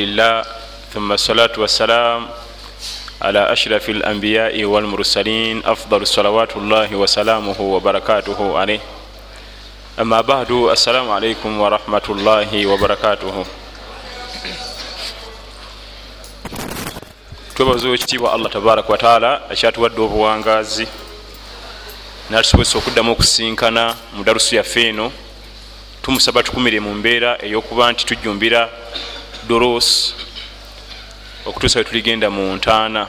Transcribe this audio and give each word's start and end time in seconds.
rasulillah 0.00 0.46
thumma 0.92 1.18
salatu 1.18 1.60
wassalam 1.60 2.28
ala 3.20 3.50
ashrafi 3.50 3.92
alambiyai 3.92 4.64
walmursalin 4.64 5.62
afdalu 5.64 6.06
salawatullahi 6.06 6.94
wasalamuhu 6.94 7.74
wabarakatuhu 7.74 8.58
alaih 8.58 8.80
ama 9.96 10.22
badu 10.22 10.70
assalamu 10.70 11.12
alaikum 11.12 11.60
warahmatullahi 11.60 12.66
wabarakatuhu 12.66 13.46
twebaza 17.54 17.88
ekitiibwa 17.88 18.32
allah 18.32 18.50
tabaraka 18.50 18.88
wataala 18.92 19.42
ekyatuwadde 19.50 20.00
obuwangazi 20.00 20.88
natusobozesa 22.30 22.78
okuddamu 22.78 23.12
okusinkana 23.12 23.94
mu 24.16 24.24
dalusu 24.24 24.56
yaffe 24.56 24.88
eno. 24.88 25.12
Tumusaba 26.02 26.42
tukumire 26.42 26.80
mu 26.80 26.94
mbeera 26.94 27.36
ey'okuba 27.44 27.92
nti 27.92 28.06
tujjumbira 28.06 28.68
doros 29.50 30.14
okutuusa 31.46 31.78
we 31.78 31.84
tuligenda 31.84 32.30
mu 32.30 32.56
ntaana. 32.56 33.06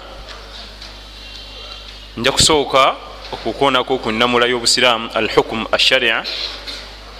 Nja 2.18 2.32
kusooka 2.32 2.95
okukoonako 3.32 3.98
ku 3.98 4.12
nnamula 4.12 4.46
y'obusiraamu 4.48 5.09
al 5.13 5.30
hukumu 5.35 5.68
asharia 5.72 6.23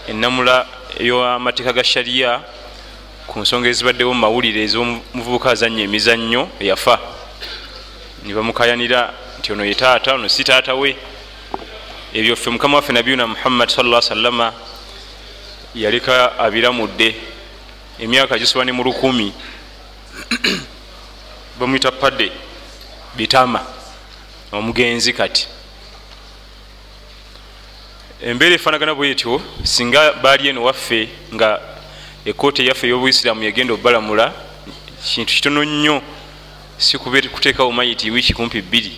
ennamula 0.10 0.66
ey'amateeka 1.00 1.74
ga 1.74 1.84
shariya 1.84 2.42
ku 3.28 3.40
nsonga 3.40 3.70
ezibaddewo 3.70 4.14
mu 4.14 4.20
mawulire 4.26 4.64
ez'omuvubuka 4.66 5.52
azanya 5.52 5.84
emizannyo 5.84 6.50
eyafa. 6.60 6.98
Ne 8.26 8.34
bamukayanira 8.34 9.14
nti 9.40 9.52
ono 9.54 9.66
ye 9.66 9.76
taata 9.76 10.14
ono 10.14 10.28
si 10.30 10.44
taata 10.44 10.74
we. 10.74 10.98
Ebyo 12.14 12.36
ffe 12.36 12.50
mukama 12.50 12.78
waffe 12.78 12.94
nabiyuna 12.94 13.28
muhammad 13.28 13.70
salla 13.70 14.02
sallama 14.02 14.54
yaleka 15.76 16.40
abiramudde 16.40 17.31
emyaka 18.02 18.40
gisoba 18.40 18.66
ne 18.66 18.72
mu 18.72 18.84
lukumi 18.84 19.34
bamwita 21.60 21.92
padde 21.92 22.32
bitama 23.16 23.62
omugenzi 24.52 25.14
kati. 25.14 25.48
Embeera 28.22 28.56
efaanagana 28.56 28.96
bwetyo 28.96 29.42
singa 29.64 30.14
baali 30.14 30.50
eno 30.50 30.64
waffe 30.64 31.10
nga 31.34 31.62
ekooti 32.26 32.62
eyaffe 32.62 32.88
ey'obuisiraamu 32.88 33.44
yagenda 33.44 33.74
obalamula 33.74 34.34
kintu 35.06 35.34
kitono 35.34 35.64
nnyo 35.64 36.02
si 36.78 36.98
kuteekawo 36.98 37.72
mayiti 37.72 38.12
wiiki 38.12 38.34
kumpi 38.34 38.62
bbiri. 38.62 38.94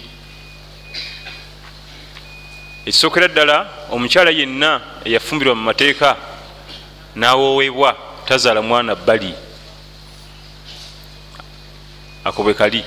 Ekisookera 2.85 3.27
ddala 3.27 3.69
omukyala 3.91 4.31
yenna 4.31 4.81
eyafumbirwa 5.05 5.55
mu 5.55 5.63
mateeka 5.63 6.17
n'awoowebwa 7.15 8.12
tazaala 8.25 8.61
mwana 8.61 8.95
bbali 8.95 9.33
ako 12.23 12.43
bwe 12.43 12.53
kali. 12.53 12.85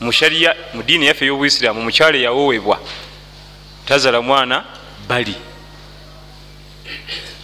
Mu 0.00 0.12
shariya 0.12 0.54
mu 0.74 0.82
diini 0.82 1.06
yaffe 1.06 1.24
ey'obuisiraamu 1.24 1.80
omukyala 1.80 2.18
eyawoowebwa 2.18 2.80
tazaala 3.86 4.20
mwana 4.20 4.64
bali 5.08 5.34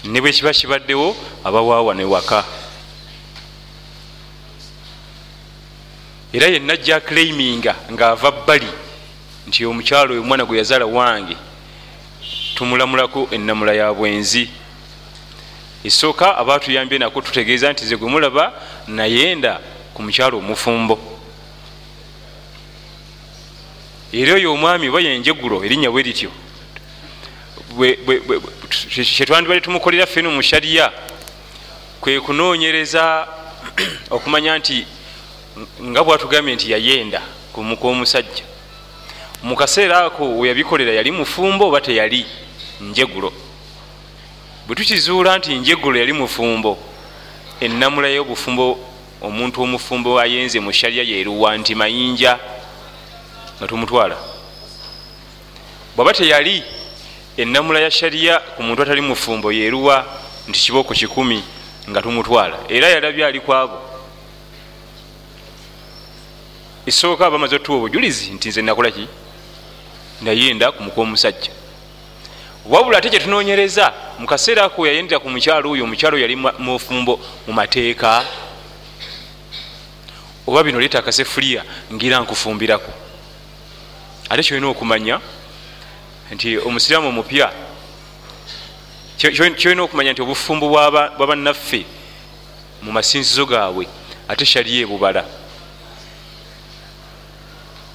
ne 0.04 0.20
bwe 0.20 0.32
kiba 0.32 0.52
kibaddewo 0.52 1.16
abawaawa 1.44 1.94
ne 1.94 2.04
waka. 2.04 2.44
Era 6.32 6.46
yenna 6.46 6.72
ajja 6.72 7.00
claiminga 7.00 7.74
ng'ava 7.92 8.30
bbali 8.30 8.68
nti 9.46 9.64
omukyalo 9.66 10.12
oyo 10.12 10.22
omwana 10.22 10.44
gwe 10.44 10.58
yazaala 10.58 10.86
wange 10.86 11.36
tumulamulako 12.54 13.28
ennamula 13.30 13.72
ya 13.72 13.94
bwenzi 13.94 14.50
esooka 15.84 16.36
abatuyambye 16.36 16.98
nako 16.98 17.20
tutegeeza 17.22 17.72
nti 17.72 17.86
ze 17.86 17.96
gwe 17.96 18.08
mulaba 18.10 18.52
nayenda 18.88 19.60
ku 19.94 20.02
mukyalo 20.02 20.38
omufumbo. 20.38 20.98
Era 24.12 24.34
oyo 24.34 24.52
omwami 24.52 24.88
oba 24.88 25.00
yenjegulo 25.00 25.64
erinnya 25.64 25.90
bwe 25.90 26.02
lityo. 26.02 26.30
Kyetwandibadde 29.16 29.60
tumukolera 29.60 30.06
ffeno 30.06 30.30
mu 30.30 30.42
shariya 30.42 30.92
kwe 32.00 32.20
kunoonyereza 32.20 33.28
okumanya 34.10 34.58
nti 34.58 34.86
nga 35.82 36.04
bwatugambye 36.04 36.54
nti 36.54 36.70
yayenda 36.72 37.20
kwomusajja 37.52 38.44
mu 39.42 39.56
kaseera 39.56 40.06
ako 40.06 40.38
weyabikolera 40.38 40.92
yali 40.92 41.10
mufumbo 41.10 41.68
oba 41.68 41.80
teyali 41.80 42.26
njegulo 42.80 43.32
bwe 44.68 44.76
tukizuula 44.76 45.38
nti 45.38 45.54
njegulo 45.54 45.98
yali 45.98 46.12
mufumbo 46.12 46.78
ennamula 47.60 48.08
y'obufumbo 48.08 48.78
omuntu 49.20 49.62
omufumbo 49.62 50.20
ayenze 50.20 50.60
mu 50.60 50.72
shariya 50.72 51.04
yeruwa 51.04 51.56
nti 51.56 51.74
mayinja 51.74 52.38
nga 53.56 53.66
tumutwala. 53.66 54.16
Bwaba 55.96 56.12
teyali 56.12 56.62
ennamula 57.36 57.80
ya 57.80 57.90
shariya 57.90 58.38
ku 58.40 58.62
muntu 58.62 58.82
atali 58.82 59.00
mufumbo 59.00 59.52
yeruwa 59.52 60.04
nti 60.48 60.60
kibooko 60.60 60.94
kikumi 60.94 61.42
nga 61.88 62.02
tumutwala. 62.02 62.58
Era 62.68 62.88
yalabye 62.88 63.26
ali 63.26 63.40
kwabo 63.40 63.80
esooka 66.86 67.30
bamaze 67.30 67.56
otuwa 67.56 67.78
obujulizi 67.78 68.30
nti 68.30 68.48
nze 68.48 68.62
nakolaki 68.62 69.08
nayenda 70.20 70.72
ku 70.72 70.82
muka 70.82 71.00
omusajja 71.00 71.57
wabula 72.68 72.98
ate 72.98 73.10
kyetunoonyereza 73.10 73.94
mu 74.18 74.26
kaseera 74.26 74.64
ako 74.64 74.86
yayendera 74.86 75.20
ku 75.20 75.30
mukyalo 75.30 75.70
oyo 75.70 75.84
omukyalo 75.84 76.18
yali 76.18 76.36
mufumbo 76.36 77.20
mu 77.46 77.52
mateeka 77.52 78.24
oba 80.46 80.62
bino 80.64 80.80
leeta 80.80 80.98
akasefuliya 80.98 81.64
ngira 81.92 82.20
nkufumbirako. 82.20 82.92
Ate 84.30 84.42
kyolina 84.42 84.68
okumanya 84.68 85.20
nti 86.30 86.58
omusiraamu 86.58 87.08
omupya 87.08 87.52
kyolina 89.16 89.82
okumanya 89.82 90.12
nti 90.12 90.22
obufumbo 90.22 90.68
bwabannaffe 90.68 91.86
mu 92.82 92.92
masinzizo 92.92 93.46
gaabwe 93.46 93.88
ate 94.28 94.44
shaliyo 94.44 94.82
ebubala 94.84 95.24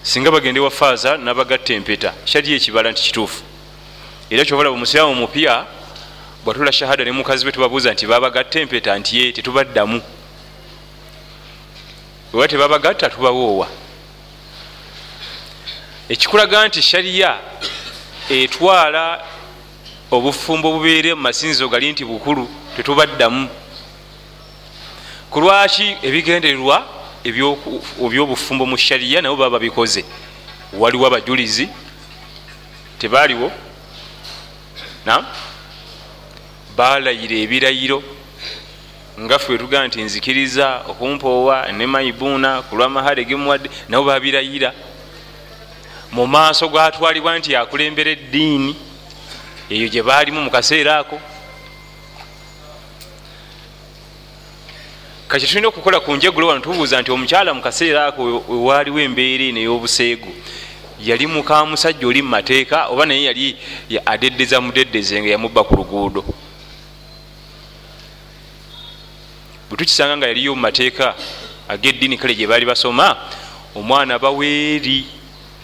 singa 0.01 0.31
bagende 0.31 0.59
wa 0.59 0.71
faaza 0.71 1.17
nabagatta 1.17 1.73
empeta 1.73 2.13
shaliyo 2.25 2.57
ekibala 2.57 2.91
nti 2.91 3.03
kituufu 3.03 3.52
era 4.33 4.45
kyobalaba 4.45 4.75
omusiraamu 4.75 5.11
omupya 5.11 5.65
bwatula 6.43 6.71
shahada 6.71 7.03
ne 7.03 7.11
mukazi 7.11 7.45
we 7.45 7.51
tubabuuza 7.51 7.93
nti 7.93 8.07
babagatta 8.07 8.59
empeta 8.59 8.97
nti 8.97 9.17
ye 9.17 9.31
tetubaddamu. 9.31 10.01
Oba 12.33 12.47
tebabagatta 12.47 13.09
tubawoowa. 13.09 13.67
Ekikulaga 16.09 16.67
nti 16.67 16.81
shariya 16.81 17.39
etwala 18.29 19.21
obufumbo 20.11 20.71
bubeere 20.71 21.13
mu 21.13 21.21
masinzizo 21.21 21.69
gali 21.69 21.91
nti 21.91 22.05
bukulu 22.05 22.49
tetubaddamu. 22.75 23.49
Ku 25.29 25.41
lwaki 25.41 25.97
ebigendererwa 26.01 26.87
ebyobufumbo 27.23 28.65
mu 28.65 28.77
shariya 28.77 29.21
nabo 29.21 29.35
baba 29.35 29.59
babikoze? 29.59 30.05
Waliwo 30.73 31.07
abajulizi? 31.07 31.69
Tebaaliwo 32.97 33.51
balayira 36.75 37.35
ebirayiro 37.35 38.03
nga 39.19 39.39
ffe 39.39 39.57
tugaa 39.57 39.87
nti 39.87 40.01
nzikiriza 40.01 40.81
okumpoowa 40.89 41.71
ne 41.71 41.85
maibuuna 41.87 42.61
ku 42.61 42.75
lwamahale 42.75 43.25
gemuwadde 43.25 43.69
nabo 43.89 44.03
babirayira. 44.03 44.73
Mu 46.11 46.27
maaso 46.27 46.69
gatwalibwa 46.69 47.37
nti 47.39 47.55
akulembera 47.55 48.11
eddiini 48.11 48.75
eyo 49.69 49.87
gye 49.87 50.03
baalimu 50.03 50.41
mu 50.41 50.51
kaseera 50.51 50.97
ako. 50.97 51.19
Kati 55.27 55.47
tulina 55.47 55.67
okukola 55.67 55.99
ku 55.99 56.15
njegulo 56.15 56.47
wano 56.47 56.61
tubuuza 56.61 57.01
nti 57.01 57.11
omukyala 57.11 57.53
mu 57.53 57.61
kaseera 57.61 58.05
ako 58.05 58.43
wewaaliwo 58.49 58.99
embeera 58.99 59.43
eno 59.43 59.59
ey'obuseegu 59.59 60.31
yali 61.03 61.27
muka 61.27 61.65
musajja 61.65 62.07
oli 62.07 62.21
mu 62.21 62.29
mateeka 62.29 62.87
oba 62.87 63.05
naye 63.05 63.23
yali 63.23 63.57
adeddeza 64.05 64.61
mudeddeze 64.61 65.21
nga 65.21 65.29
yamubba 65.29 65.63
ku 65.63 65.75
luguudo. 65.75 66.23
Bwe 69.69 69.77
tukisanga 69.77 70.17
nga 70.17 70.27
yaliyo 70.27 70.55
mu 70.55 70.61
mateeka 70.61 71.15
ag'eddiini 71.67 72.17
kale 72.17 72.35
gye 72.35 72.47
baali 72.47 72.65
basoma 72.65 73.17
omwana 73.75 74.19
baweeri 74.19 75.05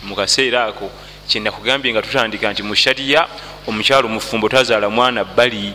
mu 0.04 0.16
kaseera 0.16 0.66
ako 0.66 0.92
kyenakugambye 1.28 1.92
nga 1.94 2.02
tutandika 2.02 2.52
nti 2.52 2.64
mu 2.64 2.76
shariya 2.76 3.28
omukyalo 3.68 4.08
omufumbo 4.08 4.50
tazaala 4.50 4.90
mwana 4.90 5.24
bali 5.24 5.74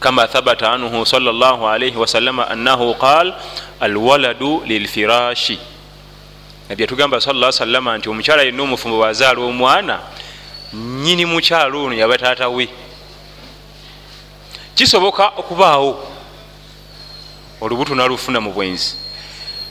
kama 0.00 0.26
thabata 0.26 0.72
anhu 0.72 1.06
salllah 1.06 1.60
alaihi 1.72 1.96
wasalama 1.96 2.48
annahu 2.48 2.94
qal 2.94 3.34
alwaladu 3.80 4.62
lilfirashi 4.66 5.58
nabye 6.70 6.86
tugamba 6.86 7.20
sa 7.20 7.52
salama 7.52 7.98
nti 7.98 8.08
omukyala 8.08 8.42
yenna 8.42 8.62
omufumbo 8.62 8.98
bwazaala 8.98 9.40
omwana 9.40 9.98
nyini 10.72 11.26
mukyalo 11.26 11.84
ono 11.84 11.94
yaba 11.96 12.16
taata 12.16 12.48
we. 12.48 12.68
Kisoboka 14.76 15.32
okubaawo 15.36 15.98
olubuto 17.60 17.94
nalufuna 17.94 18.40
mu 18.40 18.52
bwenzi. 18.52 18.94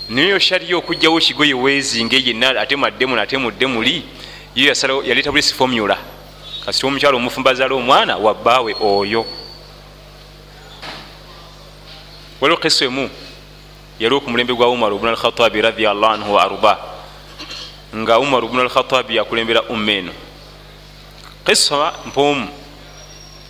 Naye 0.09 0.39
shariya 0.39 0.75
okugjawo 0.77 1.19
kigoye 1.19 1.53
wezinga 1.53 2.17
yenna 2.17 2.59
ate 2.59 2.75
maddemu 2.75 3.15
nate 3.15 3.37
mudde 3.37 3.65
muli 3.65 4.03
yasala 4.55 4.93
yaleeta 4.95 5.31
bulisi 5.31 5.53
formula. 5.53 5.97
Kasita 6.65 6.87
omukyalo 6.87 7.17
omufumba 7.17 7.51
azaala 7.51 7.75
omwana 7.75 8.17
wabbaawe 8.17 8.75
oyo. 8.81 9.25
Waliwo 12.41 12.59
kisa 12.59 12.85
emu 12.85 13.09
yali 13.99 14.15
okumulembe 14.15 14.53
gwa 14.53 14.67
umar 14.67 14.91
bnu 14.91 15.09
alkhatabi 15.09 15.61
radiallah 15.61 16.11
anhu 16.11 16.33
wa 16.33 16.43
arba 16.43 16.88
nga 17.95 18.19
umar 18.19 18.45
bnu 18.47 18.61
alkhatabi 18.61 19.15
yakulembera 19.15 19.61
umma 19.63 19.91
eno. 19.91 20.11
Kisa 21.45 21.93
mpoomu 22.05 22.47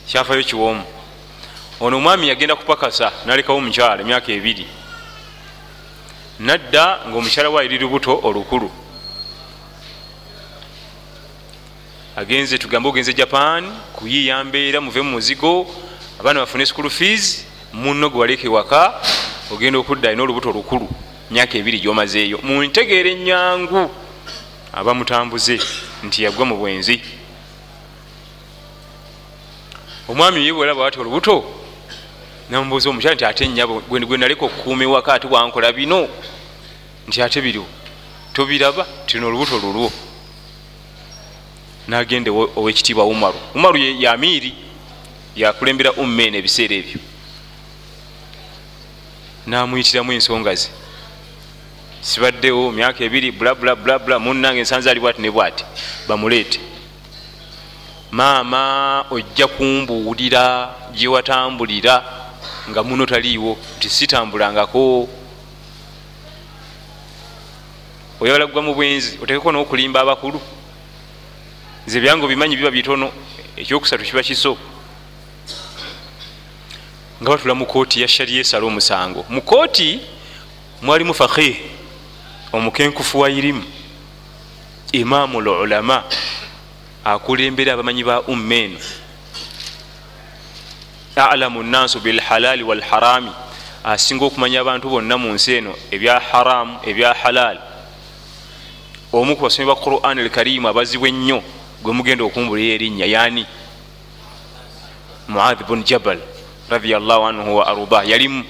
kyafayo 0.08 0.44
kiwoomu. 0.44 0.84
Ono 1.80 1.98
omwami 1.98 2.28
yagenda 2.28 2.56
kupakasa 2.56 3.12
nalekawo 3.26 3.60
omukyala 3.60 4.02
emyaka 4.02 4.32
ebiri. 4.32 4.68
Nadda 6.40 7.00
ngaomukyala 7.08 7.50
we 7.50 7.60
ayiri 7.62 7.78
lubuto 7.78 8.20
olukulu. 8.24 8.72
Agenze 12.16 12.58
tugambe 12.58 12.90
ogenze 12.90 13.14
japan 13.14 13.64
kuyiya 13.94 14.44
mbeera 14.44 14.82
muve 14.82 15.02
mu 15.02 15.12
muzigo 15.12 15.68
abaana 16.20 16.40
bafune 16.40 16.66
school 16.66 16.90
fees 16.90 17.46
muno 17.74 18.10
gwe 18.10 18.20
waleka 18.20 18.48
ewaka 18.48 19.02
ogenda 19.52 19.80
okudda 19.80 20.10
alina 20.10 20.24
olubuto 20.24 20.50
olukulu 20.50 20.88
myaka 21.32 21.58
ebiri 21.58 21.80
gyomazeeyo. 21.80 22.40
Muntegeera 22.44 23.10
enyangu 23.10 23.92
abamutambuze 24.74 25.60
nti 26.04 26.24
yagwa 26.24 26.46
mu 26.46 26.58
bwenzi. 26.58 27.02
Omwami 30.08 30.46
ye 30.46 30.54
bwelaba 30.54 30.88
ati 30.88 31.00
olubuto 31.00 31.44
namubuuza 32.50 32.90
omukyala 32.90 33.16
nti 33.16 33.26
ate 33.26 33.48
nyabo 33.48 33.82
gwe 33.90 34.18
naleka 34.18 34.46
okukuuma 34.46 34.84
ewaka 34.84 35.14
ate 35.14 35.28
wankola 35.28 35.72
bino? 35.72 36.08
Nti 37.08 37.22
ate 37.22 37.42
biriwo 37.42 37.68
tobiraba 38.34 38.86
tino 39.06 39.28
olubuto 39.28 39.58
lulwo. 39.60 39.92
Nagende 41.88 42.30
owekitiibwa 42.30 43.06
umaru. 43.06 43.40
Umaru 43.56 43.78
yamiiri 43.78 44.54
yakulembera 45.36 45.92
ummeene 45.94 46.38
ebiseera 46.38 46.76
ebyo. 46.76 47.00
Namuyitiramu 49.48 50.12
ensonga 50.12 50.56
ze 50.56 50.70
sibaddewo 52.02 52.72
myaka 52.72 53.04
ebiri 53.04 53.32
blablablabla 53.32 54.20
munange 54.20 54.60
ensanze 54.60 54.90
ali 54.90 55.00
bwati 55.00 55.22
ne 55.22 55.32
bwati 55.32 55.64
bamuleete. 56.08 56.60
Maama 58.12 59.06
ojja 59.12 59.48
kumbuulira 59.48 60.76
gyewatambulira 60.94 62.04
nga 62.70 62.84
muno 62.84 63.06
taliiwo 63.06 63.58
nti 63.78 63.90
sitambulangako. 63.90 65.10
Oyagala 68.20 68.48
kugwa 68.48 68.62
mu 68.62 68.74
bwenzi 68.76 69.20
otekeko 69.22 69.52
nokulimba 69.52 70.02
abakulu. 70.02 70.42
Nze 71.88 72.00
byange 72.00 72.28
bimanyi 72.28 72.58
biba 72.58 72.72
bitono 72.72 73.12
ekyokusatu 73.58 74.04
kiba 74.04 74.24
kiso. 74.24 74.58
Nga 77.22 77.32
batula 77.32 77.56
mu 77.56 77.66
kooti 77.66 78.02
ya 78.02 78.08
shariya 78.08 78.42
esala 78.42 78.66
omusango 78.66 79.26
mu 79.30 79.42
kooti 79.42 80.00
mwalimu 80.82 81.14
faqih 81.14 81.79
omukenkufu 82.54 83.20
wa 83.20 83.30
irimu 83.30 83.64
imamu 84.92 85.42
lulama 85.42 86.04
akulembera 87.06 87.74
abamanyi 87.74 88.04
ba 88.04 88.22
umma 88.22 88.56
eno. 88.56 88.80
Alamu 91.16 91.64
nnansu 91.64 92.00
bilhalali 92.00 92.64
walharami 92.64 93.32
asinga 93.84 94.26
okumanya 94.26 94.62
abantu 94.62 94.90
bonna 94.90 95.18
mu 95.18 95.32
nsi 95.34 95.54
eno 95.54 95.74
ebya 95.92 96.20
haramu 96.20 96.80
ebya 96.84 97.14
halali 97.14 97.60
omu 99.14 99.36
ku 99.36 99.44
basomi 99.44 99.68
ba 99.68 99.76
quran 99.76 100.20
alkarimu 100.20 100.68
abazibu 100.68 101.08
ennyo 101.08 101.44
gwe 101.82 101.94
mugenda 101.94 102.24
okumbulira 102.24 102.76
erinnya 102.76 103.06
yani 103.08 103.46
muadh 105.28 105.64
bun 105.64 105.84
jabal 105.84 106.20
radiallahu 106.70 107.24
anhu 107.24 107.56
wa 107.56 107.68
arda 107.68 108.04
yalimu 108.04 108.44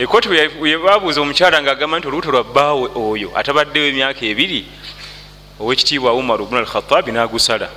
ekoti 0.00 0.28
webabuuza 0.60 1.20
omukyala 1.20 1.62
nga 1.62 1.72
agamba 1.72 1.98
nti 1.98 2.08
olubuto 2.08 2.30
lwa 2.32 2.44
bbaawe 2.44 2.86
oyo 2.96 3.28
atabaddewo 3.38 3.86
emyaka 3.92 4.24
ebiri 4.24 4.64
owekitiibwa 5.60 6.16
umaru 6.16 6.46
bnu 6.46 6.58
alkhatabi 6.58 7.12
nagusala. 7.12 7.68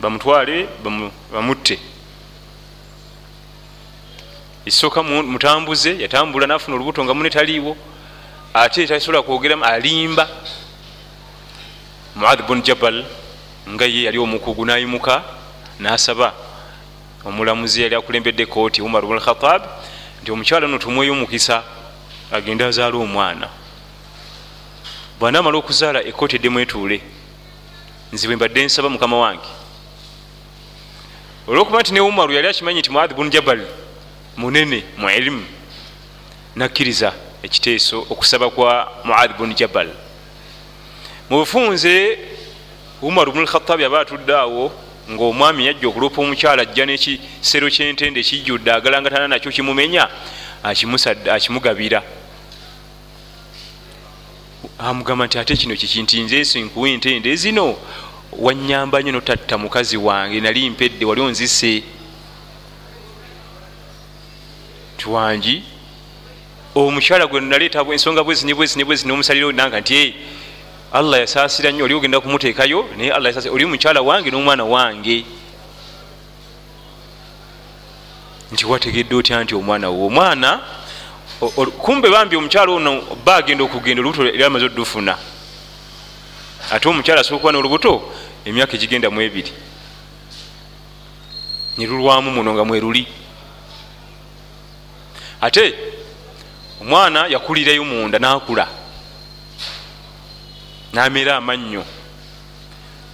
Bamutwale 0.00 0.68
bamutte. 1.32 1.76
Esooka 4.64 5.02
mutambuze 5.02 6.00
yatambula 6.00 6.46
nafuna 6.46 6.76
olubuto 6.76 7.04
nga 7.04 7.14
mune 7.14 7.30
taliiwo 7.30 7.76
ate 8.54 8.86
tasobola 8.86 9.22
kwogeramu 9.22 9.64
alimba. 9.64 10.24
Muadh 12.16 12.46
bun 12.46 12.62
jabal 12.62 13.04
nga 13.68 13.84
ye 13.84 14.02
yali 14.08 14.18
omukugu 14.18 14.64
nayimuka 14.64 15.22
nasaba 15.80 16.32
omulamuzi 17.24 17.82
yali 17.82 17.94
akulembedde 17.94 18.46
kooti 18.46 18.80
umar 18.80 19.04
bn 19.04 19.20
khatab 19.20 19.62
nti 20.26 20.32
omukyala 20.32 20.66
no 20.66 20.78
tumweyo 20.78 21.12
omukisa 21.12 21.62
agende 22.32 22.64
azaala 22.64 22.96
omwana. 22.98 23.48
Bwanamala 25.20 25.56
okuzaala 25.58 26.02
ekooti 26.02 26.36
eddemu 26.36 26.58
etuule 26.60 27.00
nzibwe 28.12 28.36
mbadde 28.36 28.64
nsaba 28.64 28.88
mukama 28.90 29.16
wange. 29.18 29.50
Olwokuba 31.46 31.80
nti 31.80 31.92
ne 31.92 32.00
umaru 32.00 32.32
yali 32.34 32.48
akimanyi 32.48 32.80
nti 32.80 32.90
muadh 32.90 33.14
bun 33.14 33.30
jabal 33.30 33.62
munene 34.36 34.82
mu 34.98 35.10
ilimu 35.10 35.44
nakkiriza 36.56 37.12
ekiteeso 37.42 38.06
okusaba 38.10 38.50
kwa 38.50 38.90
muadh 39.04 39.38
bun 39.38 39.54
jabal. 39.54 39.88
Mu 41.30 41.38
bufunze 41.38 42.18
umaru 43.02 43.32
bnu 43.32 43.42
lkhatabi 43.42 43.84
aba 43.84 44.00
atudde 44.00 44.34
awo 44.34 44.72
ngaomwami 45.10 45.66
yajja 45.66 45.88
okulopa 45.88 46.22
omukyala 46.22 46.62
ajja 46.62 46.86
nekisero 46.86 47.70
kyentende 47.70 48.22
kijjudde 48.22 48.72
agalangatana 48.72 49.28
nakyo 49.28 49.52
kimumenya 49.52 50.08
akimugabira. 51.34 52.02
Amugamba 54.78 55.26
nti 55.26 55.38
ate 55.38 55.56
kino 55.56 55.76
kikinti 55.76 56.20
nze 56.20 56.44
sinkuwa 56.44 56.88
entende 56.88 57.36
zino 57.36 57.76
wanyamba 58.32 59.02
nyo 59.02 59.12
notatta 59.12 59.58
mukazi 59.58 59.96
wange 59.96 60.40
nali 60.40 60.70
mpedde 60.70 61.04
wali 61.04 61.20
onzise 61.20 61.82
tiwangi 64.96 65.62
omukyala 66.74 67.26
gwe 67.26 67.40
naleeta 67.40 67.80
ensonga 67.92 68.24
bwezini 68.24 68.54
bwezini 68.54 68.84
bwezini 68.84 69.12
omusaliro 69.12 69.52
nanga 69.52 69.80
nti 69.80 70.14
allah 70.92 71.20
yasaasira 71.20 71.70
nnyo 71.70 71.84
oli 71.84 71.94
ogenda 71.94 72.20
kumuteekayo 72.20 72.88
naye 72.96 73.12
allah 73.12 73.26
yasasira 73.26 73.54
oli 73.54 73.66
mukyala 73.66 74.00
wange 74.02 74.30
n'omwana 74.30 74.64
wange. 74.64 75.24
Nti 78.52 78.66
wategedde 78.66 79.14
otya 79.14 79.44
nti 79.44 79.54
omwana 79.54 79.90
wo? 79.90 80.06
Omwana 80.06 80.60
kumbe 81.82 82.10
bambi 82.10 82.36
omukyala 82.36 82.72
ono 82.72 83.02
ba 83.24 83.36
agenda 83.36 83.64
okugenda 83.64 84.00
olubuto 84.00 84.24
lyamaze 84.24 84.64
oddufuna. 84.64 85.18
Ate 86.70 86.88
omukyala 86.88 87.20
asookuba 87.20 87.52
n'olubuto 87.52 88.12
emyaka 88.44 88.76
egigenda 88.76 89.10
mu 89.10 89.20
ebiri. 89.20 89.52
Nilulwamu 91.76 92.30
muno 92.30 92.54
nga 92.54 92.64
mweruli 92.64 93.06
ate 95.40 95.74
omwana 96.80 97.26
yakulirayo 97.26 97.84
munda 97.84 98.18
nakula 98.18 98.68
namera 100.96 101.36
amannyo. 101.36 101.84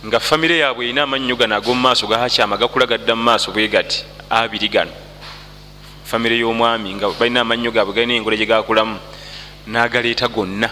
Nga 0.06 0.20
famire 0.20 0.58
yaabwe 0.58 0.86
erina 0.86 1.02
amannyo 1.02 1.36
gano 1.36 1.54
ag'omumaaso 1.56 2.06
gahakyama 2.06 2.56
gakula 2.56 2.86
gadda 2.86 3.14
mu 3.14 3.22
maaso 3.22 3.50
bwe 3.50 3.68
gati 3.68 4.04
abiri 4.30 4.68
gano. 4.68 4.94
Famire 6.04 6.38
y'omwami 6.38 6.94
nga 6.94 7.10
balina 7.10 7.40
amannyo 7.40 7.70
gaabwe 7.74 7.94
galina 7.94 8.14
engola 8.14 8.36
gye 8.36 8.46
gakulamu 8.46 8.98
n'agaleeta 9.66 10.28
gonna 10.28 10.70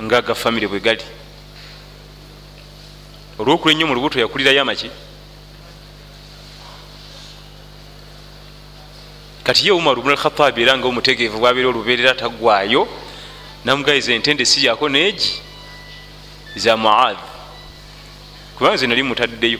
nga 0.00 0.16
aga 0.18 0.34
famire 0.34 0.68
bwe 0.68 0.80
gali. 0.80 1.04
Olwokula 3.38 3.72
ennyo 3.72 3.86
mu 3.86 3.94
lubuto 3.94 4.18
yakulirayo 4.18 4.62
amaki 4.62 4.88
kati 9.44 9.66
ye 9.68 9.72
umaru 9.72 10.02
bnu 10.02 10.10
alkhatabi 10.16 10.62
era 10.62 10.76
nga 10.76 10.88
omutegeevu 10.88 11.38
bwabeera 11.38 11.68
olubeerera 11.68 12.14
taggwayo 12.16 12.88
namugayiza 13.66 14.12
entende 14.12 14.44
siyako 14.44 14.88
neegi 14.88 15.42
za 16.56 16.76
muadh. 16.76 17.18
Kubanga 18.58 18.76
ze 18.76 18.86
nali 18.86 19.02
mutaddeyo 19.02 19.58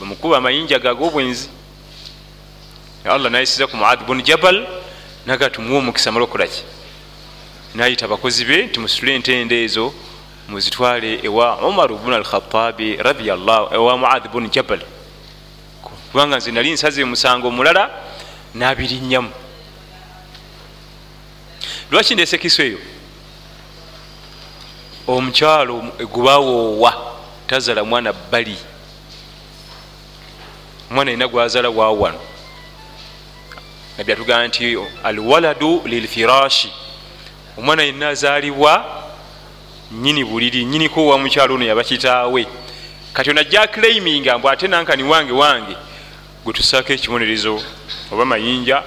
bamukuba 0.00 0.36
amayinja 0.36 0.78
gagobwenzi 0.78 1.48
allah 3.04 3.30
nayisiza 3.30 3.66
ku 3.66 3.76
muadh 3.76 4.02
bun 4.06 4.22
jabal 4.22 4.66
naga 5.26 5.50
tumuwa 5.50 5.78
omukisa 5.78 6.12
malokolaki 6.12 6.62
nayita 7.74 8.04
abakozi 8.06 8.44
be 8.44 8.66
nti 8.66 8.80
musitule 8.80 9.14
entende 9.14 9.64
ezo 9.64 9.94
muzitwale 10.48 11.20
ewa 11.22 11.56
umaru 11.68 11.98
bnu 11.98 12.14
alkhatabi 12.14 12.96
radiallah 12.96 13.72
ewa 13.72 13.98
muadh 13.98 14.28
bun 14.32 14.50
jabal. 14.50 14.80
Kubanga 16.10 16.36
nze 16.36 16.50
nali 16.50 16.72
nsaze 16.72 17.04
musango 17.04 17.48
omulala 17.48 17.90
nabirinnyamu 18.54 19.30
lwaki 21.90 22.14
ndesekiso 22.14 22.62
eyo 22.62 22.78
omukyalo 25.08 25.74
gubawoowa 26.12 27.14
tazala 27.46 27.84
mwana 27.84 28.12
bali 28.12 28.56
omwana 30.90 31.10
yina 31.10 31.28
gwazala 31.28 31.70
wawano 31.70 32.20
nabyatugamba 33.98 34.48
nti 34.48 34.78
alwaladu 35.04 35.82
lilfirashi. 35.86 36.72
Omwana 37.58 37.82
yina 37.82 38.08
azalibwa 38.08 38.84
nyini 39.92 40.24
buliri 40.24 40.64
nyiniko 40.64 41.06
wa 41.06 41.18
mukyalo 41.18 41.54
ono 41.54 41.64
yabakitaawe. 41.64 42.46
Kati 43.12 43.30
onajja 43.30 43.66
claiminga 43.66 44.38
mbw 44.38 44.48
ate 44.48 44.68
nankani 44.68 45.02
wange 45.02 45.32
wange 45.32 45.76
gwetusaako 46.44 46.92
ekibonerezo 46.92 47.62
oba 48.12 48.24
mayinja 48.24 48.82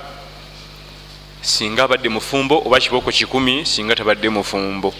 singa 1.41 1.83
abadde 1.83 2.09
mufumbo 2.09 2.61
oba 2.65 2.79
kibooko 2.79 3.11
kikumi 3.11 3.65
singa 3.65 3.95
tabadde 3.95 4.29
mufumbo 4.29 4.93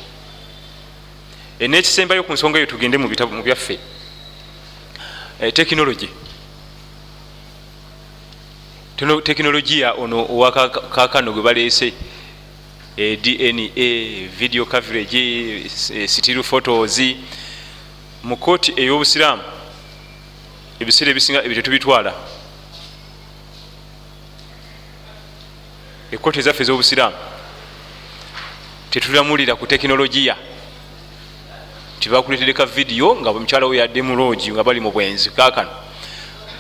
nekisembayo 1.60 2.24
ku 2.24 2.34
nsonga 2.34 2.58
eyo 2.58 2.68
tugende 2.68 2.98
mu 2.98 3.10
byaffe. 3.44 3.80
E, 5.42 5.52
tekinologi 5.52 6.10
tekinologiya 9.24 9.94
ono 9.94 10.26
owakakano 10.30 11.32
gwe 11.34 11.42
baleese 11.42 11.94
e, 12.98 13.16
dna 13.16 13.70
video 14.38 14.66
coverage 14.66 15.70
still 16.08 16.44
photos 16.44 17.00
mu 18.24 18.38
kooti 18.38 18.74
ey'obusiraamu 18.78 19.44
ebiseera 20.80 21.12
ebisinga 21.12 21.44
ebyo 21.44 21.56
tetubitwala. 21.56 22.14
Ekooti 26.12 26.40
ezaffe 26.40 26.64
ez'obusiraamu 26.64 27.18
tetulamulira 28.90 29.56
ku 29.56 29.68
tekinologiya 29.68 30.38
tibakuletereka 32.00 32.66
vidiyo 32.66 33.16
nga 33.16 33.34
mukyala 33.34 33.68
we 33.68 33.78
yadde 33.78 34.02
muloogi 34.02 34.52
nga 34.52 34.64
bali 34.64 34.80
mu 34.80 34.92
bwenzi 34.92 35.30
kakano 35.30 35.70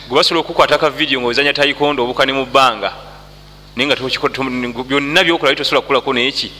gwebasobola 0.07 0.41
okukwata 0.41 0.77
ka 0.77 0.89
vidiyo 0.89 1.21
nga 1.21 1.27
ozanya 1.27 1.53
taikondo 1.53 2.03
obukane 2.03 2.33
mu 2.33 2.45
bbanga 2.45 2.93
naye 3.75 3.87
nga 3.87 3.95
byonna 4.83 5.23
byokola 5.23 5.51
bi 5.51 5.57
tosobola 5.57 5.81
kukolako 5.81 6.13
neeki 6.13 6.51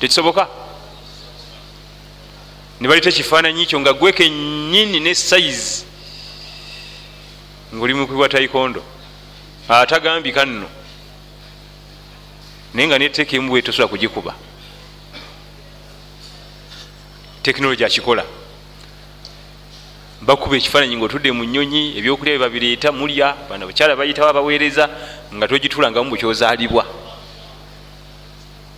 tekisoboka? 0.00 0.48
Nebaleta 2.80 3.08
ekifaananyi 3.08 3.66
kyo 3.66 3.80
nga 3.80 3.92
gweke 3.92 4.30
nyini 4.30 5.00
ne 5.00 5.14
saizi 5.14 5.84
ngaoli 7.74 7.94
mukubwa 7.94 8.28
taikondo 8.28 8.82
atagambika 9.68 10.44
nno. 10.44 10.68
Naye 12.74 12.88
nga 12.88 12.98
neteeka 12.98 13.36
emu 13.36 13.62
tosobola 13.62 13.88
kugikuba 13.88 14.34
tekinologi 17.42 17.84
akikola. 17.84 18.24
Bakuba 20.22 20.56
ekifaananyi 20.56 20.96
ngaotudde 20.96 21.32
mu 21.32 21.44
nyonyi 21.44 21.98
ebyokulya 21.98 22.38
byebabireeta 22.38 22.92
mulya 22.92 23.34
bana 23.50 23.66
bakyala 23.66 23.96
bayitawo 23.96 24.30
abaweereza 24.30 24.88
nga 25.34 25.48
togitulangamu 25.48 26.10
bwekyozaalibwa 26.10 26.86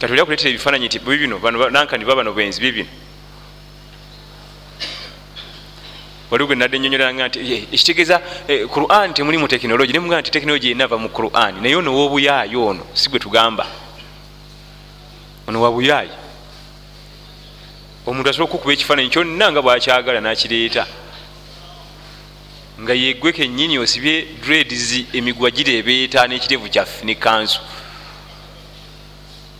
katolya 0.00 0.24
kuleetera 0.24 0.50
ebifaananyi 0.50 0.86
nti 0.88 0.98
bibino 1.04 1.36
nankani 1.70 2.04
ba 2.04 2.16
bano 2.16 2.32
bwenzi 2.32 2.60
bibino 2.60 2.88
waliwo 6.30 6.46
gwe 6.48 6.56
nadde 6.56 6.78
nyonyolanga 6.78 7.28
nti 7.28 7.38
ekitegeeza 7.76 8.18
quran 8.72 9.12
temulimu 9.12 9.44
tekinologi 9.48 9.92
nemugamba 9.92 10.24
nti 10.24 10.30
tekinologi 10.32 10.68
yenava 10.72 10.96
mu 10.96 11.08
quran 11.12 11.60
naye 11.60 11.76
ono 11.76 11.92
wobuyaayi 11.92 12.56
ono 12.56 12.88
si 12.94 13.10
gwe 13.10 13.20
tugamba. 13.20 13.66
Ono 15.46 15.60
wabuyaayi 15.60 16.23
omuntu 18.06 18.30
asobola 18.30 18.48
okukuba 18.48 18.72
ekifaananyi 18.72 19.10
kyonna 19.10 19.46
nga 19.52 19.62
bwakyagala 19.62 20.20
nakireeta. 20.20 20.84
Nga 22.80 22.94
yegwe 22.94 23.32
kenyini 23.32 23.78
osibye 23.78 24.14
dreds 24.42 24.90
emigwa 25.12 25.50
gireebeeta 25.50 26.26
nekirevu 26.28 26.68
kyaffe 26.68 27.04
ne 27.04 27.14
kansu. 27.14 27.60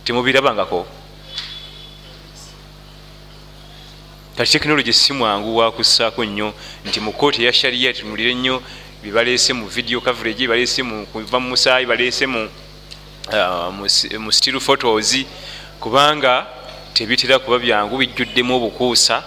Temubirabangako? 0.03 0.85
Kati 4.37 4.51
tekinologi 4.51 4.93
si 4.93 5.13
mwangu 5.13 5.57
wakussaako 5.57 6.25
nnyo 6.25 6.53
nti 6.85 6.99
mu 6.99 7.13
kooti 7.13 7.41
eya 7.41 7.53
sharia 7.53 7.93
tunulire 7.93 8.33
nnyo 8.35 8.61
byebalese 9.01 9.53
mu 9.53 9.65
video 9.67 10.01
coverage 10.01 10.47
balese 10.47 10.83
kuva 10.83 11.39
mu 11.39 11.49
musaayi 11.49 11.85
balese 11.85 12.25
mu 12.27 12.49
uh, 13.31 14.29
still 14.29 14.59
photos. 14.59 15.15
Kubanga 15.79 16.47
tebitera 16.95 17.39
kuba 17.39 17.59
byangu 17.59 17.97
bijjuddemu 17.97 18.55
obukuusa 18.55 19.23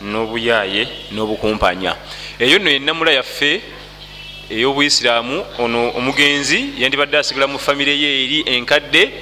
n'obuyaaye 0.00 1.12
n'obukumpanya. 1.12 1.92
Eyo 2.40 2.58
nno 2.58 2.70
yenamula 2.70 3.12
yaffe 3.12 3.60
ey'obuisiraamu 4.48 5.44
ono 5.58 5.92
omugenzi 5.98 6.80
yandibadde 6.80 7.18
asigala 7.18 7.46
mu 7.46 7.58
famire 7.58 7.92
ye 7.92 8.24
eri 8.24 8.38
enkadde 8.56 9.12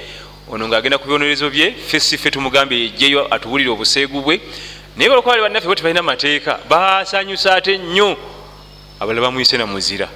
ono 0.47 0.67
ngaagenda 0.67 0.97
ku 0.97 1.07
byonerezo 1.11 1.51
bye 1.51 1.75
fesife 1.75 2.31
tumugambe 2.31 2.75
yejjeyo 2.79 3.27
atuwulire 3.33 3.69
obuseegu 3.69 4.21
bwe. 4.21 4.39
Naye 4.95 5.09
balokuba 5.09 5.35
bali 5.35 5.43
bannaffe 5.43 5.67
bo 5.67 5.75
tebalina 5.75 6.01
mateeka 6.01 6.59
basanyusa 6.69 7.55
ate 7.55 7.77
nnyo 7.77 8.17
abalala 8.99 9.27
bamwise 9.27 9.57
na 9.57 9.67
muzira. 9.67 10.07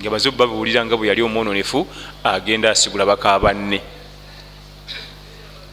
Nga 0.00 0.10
baze 0.10 0.30
babiwulira 0.30 0.80
nga 0.84 0.96
bwe 0.96 1.08
yali 1.08 1.22
omwononefu 1.22 1.86
agenda 2.24 2.70
asigula 2.70 3.04
baka 3.04 3.38
banne 3.38 3.93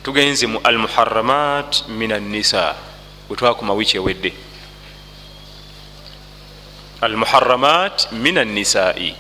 tugenze 0.04 0.48
mu 0.48 0.60
almuharamat 0.64 1.88
min 1.88 2.12
annisa 2.12 2.76
bwetwakuma 3.30 3.74
wiiki 3.74 3.98
ewedde. 3.98 4.34
Almuharamat 7.02 8.12
min 8.12 8.38
annisai. 8.38 9.16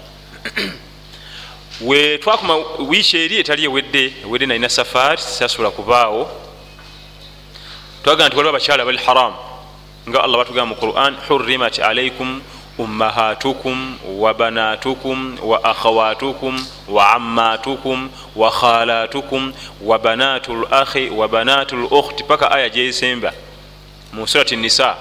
We 1.81 2.17
twakuma 2.17 2.55
wiiki 2.79 3.17
eri 3.17 3.39
etali 3.39 3.65
ewedde 3.65 4.13
ewedde 4.25 4.45
nalina 4.45 4.69
safaari 4.69 5.21
sasobola 5.21 5.71
kubaawo 5.71 6.29
twagamba 8.03 8.27
nti 8.27 8.37
waliwo 8.37 8.49
abakyala 8.55 8.85
bali 8.85 8.97
haram 8.97 9.33
nga 10.09 10.23
allah 10.23 10.37
batugamba 10.37 10.65
mu 10.65 10.75
quran 10.75 11.15
hurimat 11.27 11.79
alaikum 11.79 12.41
ummahatukum 12.83 13.97
wa 14.17 14.33
banatukum 14.33 15.37
wa 15.43 15.57
akhawatukum 15.63 16.65
wa 16.87 17.13
ammatukum 17.13 18.09
wa 18.35 18.51
khalatukum 18.51 19.53
wa 19.81 19.99
banatu 19.99 20.65
lakhi 20.71 21.09
wa 21.09 21.27
banatu 21.27 21.75
lukhti 21.75 22.23
paka 22.23 22.51
aya 22.51 22.69
gyesemba 22.69 23.31
mu 24.13 24.27
surati 24.27 24.55
nisa 24.55 24.95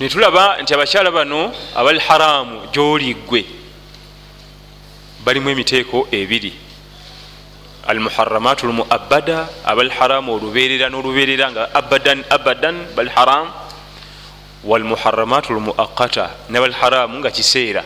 netulaba 0.00 0.62
nti 0.62 0.74
abakyala 0.74 1.10
bano 1.10 1.52
abali 1.74 1.98
haramu 1.98 2.60
gyoligwe 2.72 3.44
balimu 5.26 5.50
emiteeko 5.50 6.06
ebiri. 6.12 6.54
Almuharamatu 7.86 8.66
lmuabada 8.66 9.48
abali 9.64 9.90
haramu 9.90 10.34
oluberera 10.34 10.88
noluberera 10.88 11.50
nga 11.50 11.74
abadan 11.74 12.22
abadan 12.30 12.76
bali 12.96 13.10
haramu 13.10 13.50
walmuharamatu 14.66 15.52
lmuakata 15.52 16.30
nabali 16.48 16.74
haramu 16.74 17.18
nga 17.18 17.30
kiseera 17.30 17.84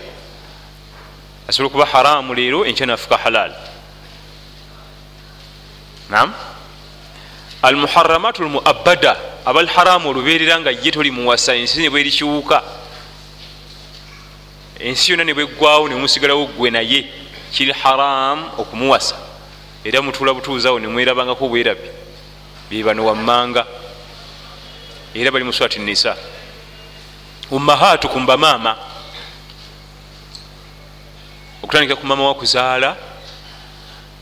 asobola 1.49 1.67
okuba 1.67 1.87
haramu 1.87 2.35
leero 2.35 2.67
enkya 2.67 2.87
nafuka 2.87 3.17
halal 3.17 3.53
nam 6.11 6.33
almuharamatu 7.63 8.43
lmuabada 8.43 9.17
abali 9.45 9.69
haramu 9.69 10.09
oluberera 10.09 10.61
nga 10.61 10.71
ye 10.71 10.91
toli 10.91 11.11
muwasa 11.11 11.55
ensi 11.55 11.81
nebweri 11.81 12.11
kiwuka 12.11 12.63
ensi 14.79 15.13
yonna 15.13 15.25
nebweggwawo 15.25 15.89
nemusigalawo 15.89 16.47
gwe 16.47 16.71
naye 16.71 17.09
kiri 17.53 17.73
haramu 17.73 18.45
okumuwasa 18.59 19.17
era 19.85 20.03
mutuula 20.03 20.35
butuuzawo 20.35 20.79
nemwerabangako 20.79 21.49
bwerabi 21.49 21.89
bebano 22.71 23.05
wammanga 23.05 23.67
era 25.15 25.31
bali 25.31 25.45
muswati 25.45 25.79
nisa 25.79 26.17
ummahatukum 27.51 28.27
bamaama 28.27 28.77
okutandika 31.63 31.97
ku 31.97 32.07
maama 32.07 32.29
wakuzaala 32.29 32.97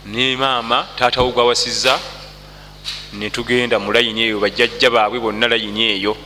ne 0.06 0.36
maama 0.36 0.86
taatawo 0.96 1.30
gwawasizza 1.32 1.98
netugenda 3.12 3.78
mu 3.78 3.92
layini 3.92 4.22
eyo 4.22 4.40
bajjajja 4.40 4.90
baabwe 4.90 5.20
bonna 5.20 5.48
layini 5.48 5.82
eyo. 5.84 6.16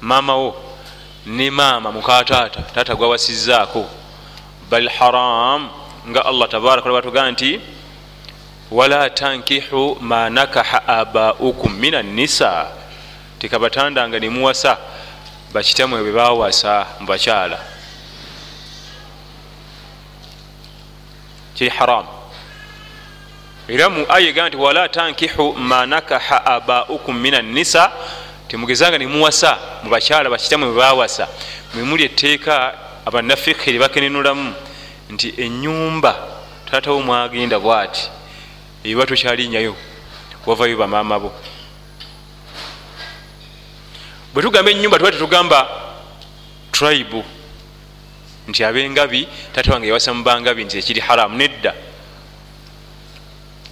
Maamawo 0.00 0.54
ne 1.26 1.50
maama 1.50 1.92
mukataata 1.92 2.62
taata 2.74 2.94
gwawasizzaako. 2.94 3.86
Bal 4.70 4.88
haram 4.88 5.70
nga 6.08 6.24
allah 6.26 6.48
tabaraka 6.48 6.92
batugamba 6.92 7.30
nti 7.30 7.60
wala 8.70 9.10
tankihu 9.10 9.96
ma 10.00 10.30
nakaha 10.30 10.88
abaukum 10.88 11.72
min 11.72 11.94
annisa 11.94 12.77
tekabatandanga 13.38 14.18
nemuwasa 14.20 14.78
bakitamwe 15.52 16.02
bwe 16.02 16.12
bawasa 16.12 16.86
mu 17.00 17.06
bakyala. 17.06 17.58
Kiri 21.54 21.70
haramu 21.70 22.08
era 23.68 23.88
mu 23.88 24.06
aya 24.08 24.28
ega 24.28 24.48
nti 24.48 24.56
wala 24.56 24.88
tankihu 24.88 25.52
manakaha 25.52 26.46
abaukum 26.46 27.16
min 27.16 27.34
annisa 27.34 27.92
temugezanga 28.48 28.98
nemuwasa 28.98 29.58
mu 29.82 29.90
bakyala 29.90 30.30
bakitamwe 30.30 30.68
bwe 30.68 30.76
bawasa 30.76 31.28
mwemuli 31.74 32.04
etteeka 32.04 32.74
abanafikhi 33.06 33.72
lyebakenenulamu 33.72 34.54
nti 35.10 35.34
enyumba 35.36 36.16
taatawo 36.70 37.00
mwagenda 37.00 37.58
bwati? 37.58 38.10
Eba 38.84 39.06
tokyalinyayo 39.06 39.74
wavayo 40.46 40.76
bamaama 40.76 41.18
bo 41.18 41.32
bwe 44.38 44.44
tugamba 44.44 44.70
enyumba 44.70 44.98
tuba 44.98 45.10
tetugamba 45.10 45.68
tribe. 46.70 47.24
Nti 48.48 48.64
abengabi 48.64 49.28
taata 49.52 49.72
wange 49.72 49.88
yawasa 49.88 50.14
mubangabi 50.14 50.64
nti 50.64 50.78
ekiri 50.78 51.00
haramu 51.00 51.36
nedda. 51.36 51.74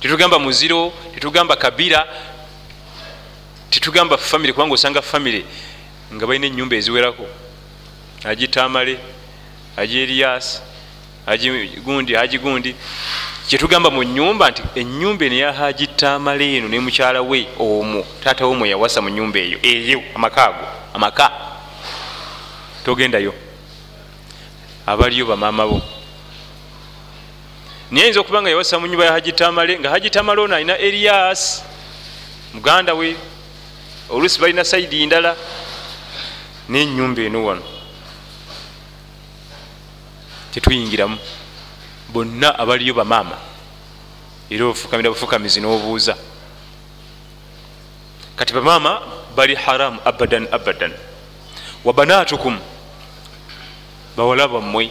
Tetugamba 0.01 0.39
muziro 0.39 0.93
tetugamba 1.15 1.57
kabira 1.57 2.03
tetugamba 3.71 4.19
famire 4.19 4.53
kubanga 4.53 4.75
osanga 4.75 5.03
famire 5.03 5.45
nga 6.13 6.27
balina 6.27 6.47
enyumba 6.47 6.75
eziwerako. 6.77 7.27
Aji 8.25 8.49
tamale 8.49 8.99
aji 9.77 9.99
erias 10.03 10.63
aji 11.27 11.79
gundi 11.79 12.15
haji 12.15 12.39
gundi 12.39 12.75
kyetugamba 13.49 13.91
mu 13.91 14.03
nyumba 14.03 14.51
nti 14.51 14.63
enyumba 14.75 15.25
eno 15.25 15.37
yahaji 15.37 15.87
tamale 15.87 16.57
eno 16.57 16.69
ne 16.69 16.79
mukyala 16.81 17.23
we 17.23 17.47
omwo 17.59 18.07
taata 18.23 18.47
womwe 18.47 18.69
yawasa 18.69 19.01
mu 19.01 19.09
nyumba 19.09 19.39
eyo 19.39 19.59
eyo 19.63 20.03
amaka 20.15 20.45
ago 20.45 20.67
amaka. 20.95 21.31
Togendayo. 22.85 23.35
Abaliyo 24.87 25.27
bamaama 25.27 25.67
bo. 25.67 25.83
Naye 27.91 28.07
yinza 28.07 28.21
okuba 28.21 28.43
nga 28.43 28.51
yawasa 28.51 28.79
mu 28.79 28.87
nyumba 28.87 29.05
ya 29.05 29.13
haji 29.13 29.33
tamale 29.33 29.79
nga 29.79 29.91
haji 29.91 30.11
tamale 30.11 30.41
ono 30.41 30.55
alina 30.57 30.79
erias 30.79 31.63
muganda 32.55 32.95
we. 32.95 33.17
Oluusi 34.11 34.41
balina 34.41 34.65
saidi 34.65 35.07
ndala 35.07 35.37
nenyumba 36.69 37.23
eno 37.23 37.45
wano. 37.45 37.63
Tetuyingiramu 40.51 41.19
bonna 42.17 42.59
abaliyo 42.59 42.95
bamaama 42.95 43.37
era 44.51 44.65
ofukamira 44.67 45.11
bufukamizi 45.11 45.61
n'obuuza. 45.61 46.17
Kati 48.37 48.55
bamaama 48.55 49.03
bali 49.37 49.55
haramu 49.55 50.01
abadan 50.05 50.49
abadan. 50.53 50.93
Wabanatukum 51.85 52.59
bawala 54.17 54.49
bammwe. 54.49 54.91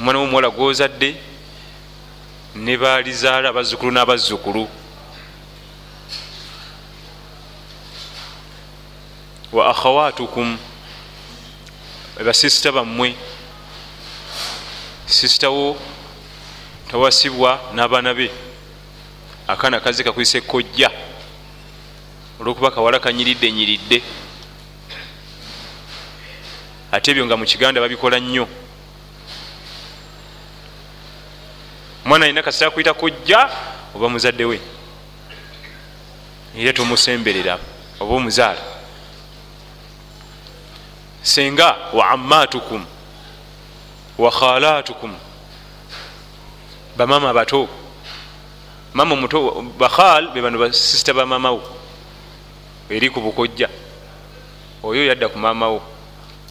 Omwana 0.00 0.18
womuwala 0.18 0.50
gwozadde 0.50 1.16
ne 2.54 2.76
balizaala 2.76 3.48
abazzukulu 3.48 3.92
n'abazzukulu. 3.92 4.68
Wa 9.52 9.70
akhawatukum 9.70 10.58
basisita 12.24 12.72
bammwe 12.72 13.16
sisitawo 15.12 15.76
tawasibwa 16.90 17.60
n'abaana 17.74 18.14
be. 18.14 18.30
Akaana 19.48 19.80
kazi 19.80 20.04
kakwisa 20.04 20.38
ekkojja 20.38 20.90
olwokuba 22.40 22.70
kawala 22.70 22.98
kanyiridde 22.98 23.52
nyiridde. 23.52 24.02
Ate 26.92 27.10
ebyo 27.10 27.26
nga 27.26 27.36
mu 27.36 27.44
kiganda 27.44 27.80
babikola 27.80 28.20
nnyo. 28.20 28.48
Omwana 32.04 32.24
alina 32.24 32.42
kasita 32.42 32.70
kuyita 32.70 32.94
kujja 32.94 33.50
oba 33.94 34.08
muzadde 34.08 34.44
we? 34.44 34.60
Era 36.56 36.72
tomusemberera 36.72 37.58
oba 38.00 38.14
omuzaala? 38.14 38.60
Senga 41.22 41.76
wa 41.92 42.16
ammatukum 44.22 44.24
wa 44.24 44.30
khalatukum. 44.30 45.14
Bamama 46.96 47.32
bato. 47.34 47.68
Mama 48.94 49.16
muto 49.16 49.62
bakhal 49.78 50.32
bebano 50.34 50.58
basisita 50.58 51.14
bamamawo 51.14 51.62
eri 52.90 53.08
ku 53.10 53.20
bukojja. 53.20 53.68
Oyo 54.82 55.06
yadda 55.06 55.28
ku 55.28 55.38
mamawo 55.38 55.80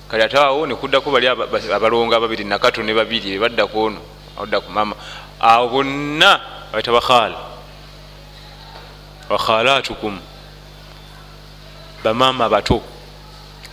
kali 0.09 0.23
ate 0.23 0.37
awo 0.37 0.65
nekuddaku 0.65 1.11
bali 1.11 1.27
abalongo 1.27 2.15
ababiri 2.15 2.43
nakato 2.43 2.81
ne 2.83 2.93
babiri 2.93 3.37
baddaku 3.39 3.79
ono 3.79 4.01
odda 4.37 4.59
ku 4.59 4.71
mama. 4.71 4.95
Awo 5.39 5.69
bonna 5.69 6.41
baita 6.73 6.91
bakhal 6.91 7.35
wakhalatukum 9.29 10.19
bamama 12.03 12.49
bato. 12.49 12.81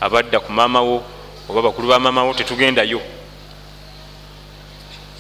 Abadda 0.01 0.41
ku 0.41 0.53
mamawo 0.53 1.03
oba 1.49 1.63
bakulu 1.63 1.89
bamamawo 1.89 2.35
tetugendayo 2.35 3.01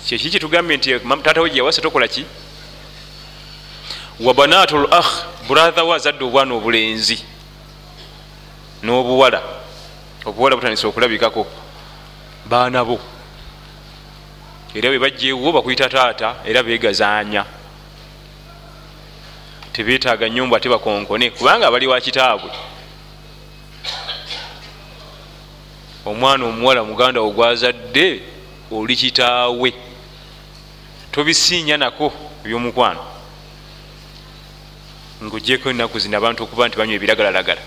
kyeki 0.06 0.30
kitugambye 0.30 0.76
nti 0.76 1.00
tatawo 1.22 1.48
gyeyawasa 1.48 1.82
tokola 1.82 2.08
ki? 2.08 2.24
Wabanatu 4.20 4.76
l 4.76 4.86
akh 4.90 5.24
buratha 5.46 5.84
we 5.84 5.94
azadde 5.94 6.24
obwana 6.24 6.54
obulenzi 6.54 7.18
n'obuwala. 8.82 9.42
Obuwala 10.24 10.56
butandisa 10.56 10.88
okulabikako 10.88 11.46
baana 12.46 12.84
bo. 12.84 12.98
Era 14.74 14.88
bwe 14.88 14.98
bajjeewo 14.98 15.52
bakuyita 15.52 15.88
taata 15.88 16.36
era 16.44 16.62
begazaanya 16.62 17.44
tebetaaga 19.72 20.28
nyumba 20.28 20.56
ate 20.56 20.68
bakonkone 20.68 21.30
kubanga 21.30 21.66
abali 21.66 21.86
wa 21.86 22.00
kitaabwe. 22.00 22.50
Omwana 26.06 26.44
omuwala 26.44 26.84
muganda 26.84 27.20
wo 27.20 27.30
gwazadde 27.30 28.22
oli 28.72 28.96
kitaawe 28.96 29.87
tobisiinya 31.12 31.76
nako 31.76 32.12
ebyomukwano. 32.44 33.04
Ngaogyeko 35.24 35.70
enaku 35.70 35.98
zino 35.98 36.16
abantu 36.16 36.42
okuba 36.42 36.68
nti 36.68 36.76
banywa 36.76 36.94
ebiragalalagala. 36.94 37.60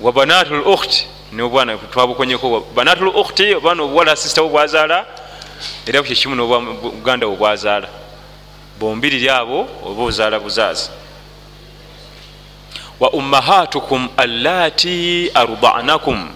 Wa 0.00 0.12
banatu 0.12 0.54
l 0.54 0.62
ukhti 0.66 1.06
nobwana 1.32 1.76
twabukonyeko 1.76 2.60
banatu 2.74 3.04
l 3.04 3.08
ukhti 3.14 3.54
obwana 3.54 3.82
obuwala 3.82 4.16
sisitawo 4.16 4.48
bwazaala 4.48 5.06
era 5.86 6.02
kyekimu 6.02 6.34
nobuganda 6.34 7.26
wo 7.26 7.36
bwazaala. 7.36 7.88
Bombiriri 8.78 9.28
abo 9.28 9.68
oba 9.84 10.02
ozaala 10.02 10.40
buzaazi. 10.40 10.90
Wa 13.00 13.10
ummahatukum 13.10 14.08
allati 14.16 15.30
ardanakum 15.34 16.30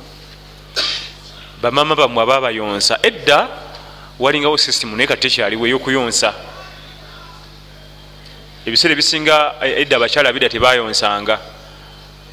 bamama 1.63 1.95
bamwe 1.97 2.23
ababayonsa 2.23 2.99
edda 3.03 3.66
walingawo 4.19 4.59
system 4.59 4.97
naye 4.97 5.07
kati 5.07 5.29
tekyaliwo 5.29 5.67
eyokuyonsa. 5.67 6.35
Ebiseera 8.67 8.93
ebisinga 8.93 9.55
edda 9.63 9.97
abakyala 9.97 10.33
bidda 10.33 10.49
tebayonsanga 10.49 11.39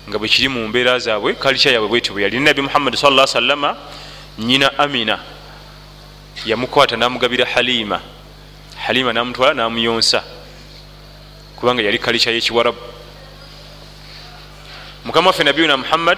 nga 0.10 0.18
bwekiri 0.20 0.48
mu 0.50 0.68
mbeera 0.68 1.00
zaabwe 1.00 1.34
kalica 1.34 1.70
yabwe 1.70 1.88
bweti 1.88 2.12
bwe 2.12 2.24
yali. 2.24 2.40
Nabi 2.40 2.62
muhammadi 2.62 2.98
sa 2.98 3.28
salama 3.28 3.76
nyina 4.40 4.78
amina 4.78 5.20
yamukwata 6.46 6.98
namugabira 6.98 7.46
halima. 7.46 8.02
Halima 8.76 9.14
namutwala 9.14 9.54
namuyonsa 9.54 10.24
kubanga 11.56 11.82
yali 11.84 12.00
kalica 12.00 12.32
yekiwarabu. 12.32 12.78
Mukama 15.06 15.28
waffe 15.28 15.44
nabiyuna 15.44 15.78
muhammad 15.78 16.18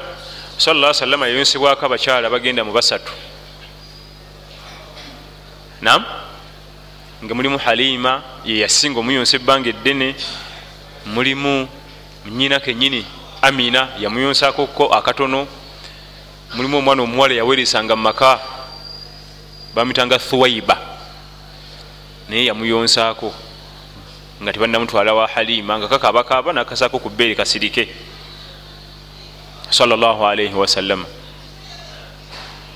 sala 0.57 0.93
salama 0.93 1.27
yayonsebwako 1.27 1.85
abakyala 1.85 2.29
bagenda 2.29 2.63
mu 2.63 2.71
basatu 2.71 3.11
nam 5.85 6.01
nga 7.23 7.33
mulimu 7.37 7.57
halima 7.61 8.41
yeyasinga 8.45 8.99
omuyonsa 8.99 9.37
ebbanga 9.37 9.69
eddene. 9.69 10.15
Mulimu 11.05 11.67
nyina 12.25 12.59
kenyini 12.59 13.05
amina 13.41 13.93
yamuyonsakoko 14.01 14.89
akatono. 14.97 15.47
Mulimu 16.55 16.77
omwana 16.77 17.03
omuwala 17.03 17.33
yaweresanga 17.33 17.95
mumaka 17.95 18.39
bamitanga 19.75 20.17
thuwaiba. 20.19 20.77
Naye 22.29 22.45
yamuyonsako 22.45 23.29
nga 24.41 24.53
tebanamutwala 24.53 25.13
wa 25.13 25.27
halima 25.27 25.77
nga 25.79 25.87
kakabakaba 25.87 26.53
nakasako 26.53 26.99
ku 26.99 27.09
bbeere 27.09 27.35
kasirike. 27.35 27.93
Salllahalaihi 29.69 30.53
wasallama 30.53 31.05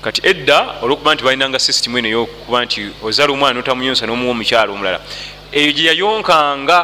kati 0.02 0.20
edda 0.24 0.82
olwokuba 0.82 1.14
nti 1.14 1.24
balinanga 1.24 1.58
system 1.58 1.96
eno 1.96 2.08
yokuba 2.08 2.64
nti 2.64 2.90
ozala 3.02 3.32
omwana 3.32 3.54
notamuyonsa 3.54 4.06
nomuwa 4.06 4.30
omukyalo 4.30 4.72
omulala 4.72 5.00
eyo 5.52 5.72
gye 5.72 5.84
yayonkanga 5.84 6.78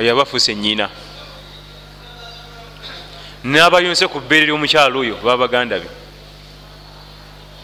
yaba 0.00 0.22
afuuse 0.22 0.52
enyina 0.52 0.88
nabayonse 3.44 4.08
ku 4.08 4.20
bbeere 4.20 4.46
lyomukyalo 4.46 4.98
oyo 5.00 5.16
baba 5.22 5.46
baganda 5.46 5.78
be. 5.78 5.88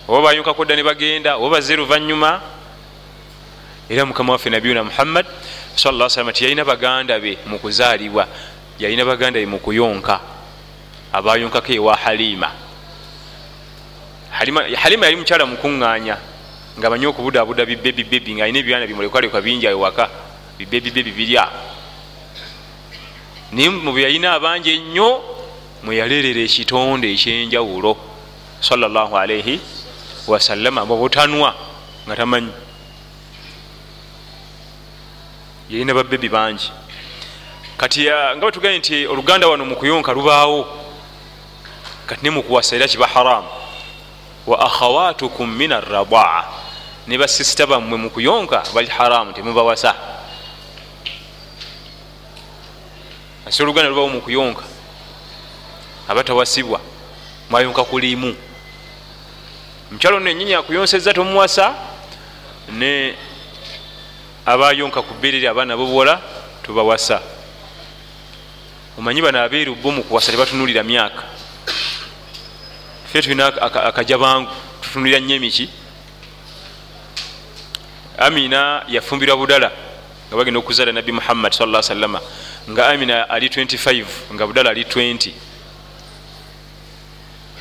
Oba 0.09 0.23
bayunkako 0.23 0.65
dda 0.65 0.77
ne 0.77 0.83
bagenda 0.83 1.37
oba 1.37 1.57
bazze 1.57 1.77
luvanyuma 1.77 2.41
era 3.89 4.05
mukama 4.07 4.33
waffe 4.33 4.51
nabiyuna 4.51 4.85
muhammad 4.85 5.27
sala 5.77 6.11
salama 6.11 6.33
tiyalina 6.33 6.65
baganda 6.65 7.19
be 7.21 7.39
mu 7.47 7.59
kuzaalibwa 7.59 8.29
yalina 8.79 9.05
baganda 9.05 9.41
be 9.41 9.47
mu 9.47 9.59
kuyonka 9.59 10.21
abayonkako 11.13 11.73
ewa 11.73 11.97
halima 11.97 12.51
halima 14.35 15.07
yali 15.07 15.17
mukyala 15.17 15.47
mukuŋŋaanya 15.47 16.17
nga 16.79 16.91
manyi 16.91 17.07
okubudaabuda 17.07 17.63
bibebibebi 17.67 18.35
nga 18.35 18.45
alina 18.45 18.59
ebyana 18.59 18.87
bimulekwalekwa 18.87 19.41
bingi 19.41 19.67
ewaka 19.67 20.11
bibebibebi 20.59 21.13
birya. 21.15 21.47
Naye 23.53 23.69
mubwe 23.71 24.03
yalina 24.03 24.35
abangi 24.35 24.71
ennyo 24.75 25.23
mweyaleerera 25.87 26.43
ekitonde 26.43 27.07
ekyenjawulo 27.15 27.95
salaalaihi 28.59 29.61
wasallama 30.27 30.83
mubutanwa 30.83 31.55
nga 32.07 32.15
tamanyi. 32.17 32.51
Yalina 35.71 35.95
babebi 35.95 36.29
bangi. 36.29 36.73
Kati 37.79 38.11
nga 38.11 38.43
batugambye 38.43 38.79
nti 38.79 39.07
oluganda 39.07 39.47
wano 39.47 39.63
mukuyonka 39.65 40.11
lubaawo 40.13 40.67
kati 42.07 42.23
ne 42.23 42.31
mukuwasa 42.31 42.77
era 42.77 42.91
kiba 42.91 43.07
haramu 43.07 43.64
wa 44.47 44.61
akhawatukum 44.61 45.49
min 45.57 45.73
arradaa 45.73 46.45
ne 47.07 47.19
basisita 47.19 47.67
bammwe 47.67 47.99
mukuyonka 47.99 48.63
bali 48.75 48.89
haramu 48.89 49.33
temubawasa. 49.33 49.95
Asi 53.47 53.63
oluganda 53.63 53.89
lubawo 53.91 54.09
mukuyonka 54.09 54.63
abatawasibwa 56.09 56.81
mwayonka 57.51 57.85
kulimu 57.85 58.37
mukyalo 59.91 60.21
no 60.21 60.31
enyinyi 60.31 60.55
akuyonseza 60.55 61.13
tomuwasa 61.13 61.75
ne 62.73 63.15
abayonka 64.47 65.03
ku 65.03 65.15
bbereri 65.15 65.47
abaana 65.47 65.77
bobuwala 65.77 66.21
tubawasa. 66.63 67.21
Omanyi 68.99 69.23
bano 69.23 69.43
abeeru 69.43 69.75
bo 69.75 69.91
mukuwasa 69.91 70.33
tebatunulira 70.33 70.83
myaka 70.83 71.23
fe 73.15 73.23
tulina 73.23 73.47
akaja 73.63 74.19
bangu 74.19 74.51
tutunulira 74.81 75.21
nnyo 75.21 75.37
emiki. 75.37 75.69
Amina 78.19 78.83
yafumbirwa 78.89 79.37
budala 79.37 79.71
nga 80.29 80.37
bagenda 80.37 80.59
okuzaala 80.59 80.93
nabbi 80.93 81.13
muhammad 81.13 81.53
sa 81.53 81.83
salama 81.83 82.21
nga 82.71 82.89
amina 82.89 83.31
ali 83.31 83.47
25 83.47 84.35
nga 84.35 84.47
budala 84.47 84.71
ali 84.71 84.83
20 84.83 85.31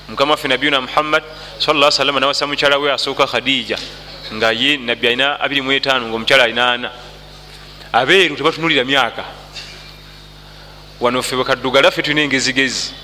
mukama 0.09 0.31
waffe 0.31 0.47
nabiyuna 0.47 0.81
muhammad 0.81 1.23
sa 1.59 1.91
salama 1.91 2.19
nawasa 2.19 2.47
mukyala 2.47 2.79
we 2.79 2.91
asooka 2.91 3.27
khadija 3.27 3.77
nga 4.33 4.51
ye 4.51 4.77
nabbi 4.77 5.07
alina 5.07 5.37
25 5.37 6.01
nga 6.01 6.15
omukyala 6.15 6.43
alina 6.43 6.77
4 6.77 6.89
abeeru 7.93 8.35
tebatunulira 8.35 8.83
myaka. 8.83 9.23
Wano 10.99 11.21
ffe 11.21 11.35
bakaddugala 11.35 11.91
ffe 11.91 12.01
tulina 12.01 12.21
engezigezi 12.21 13.02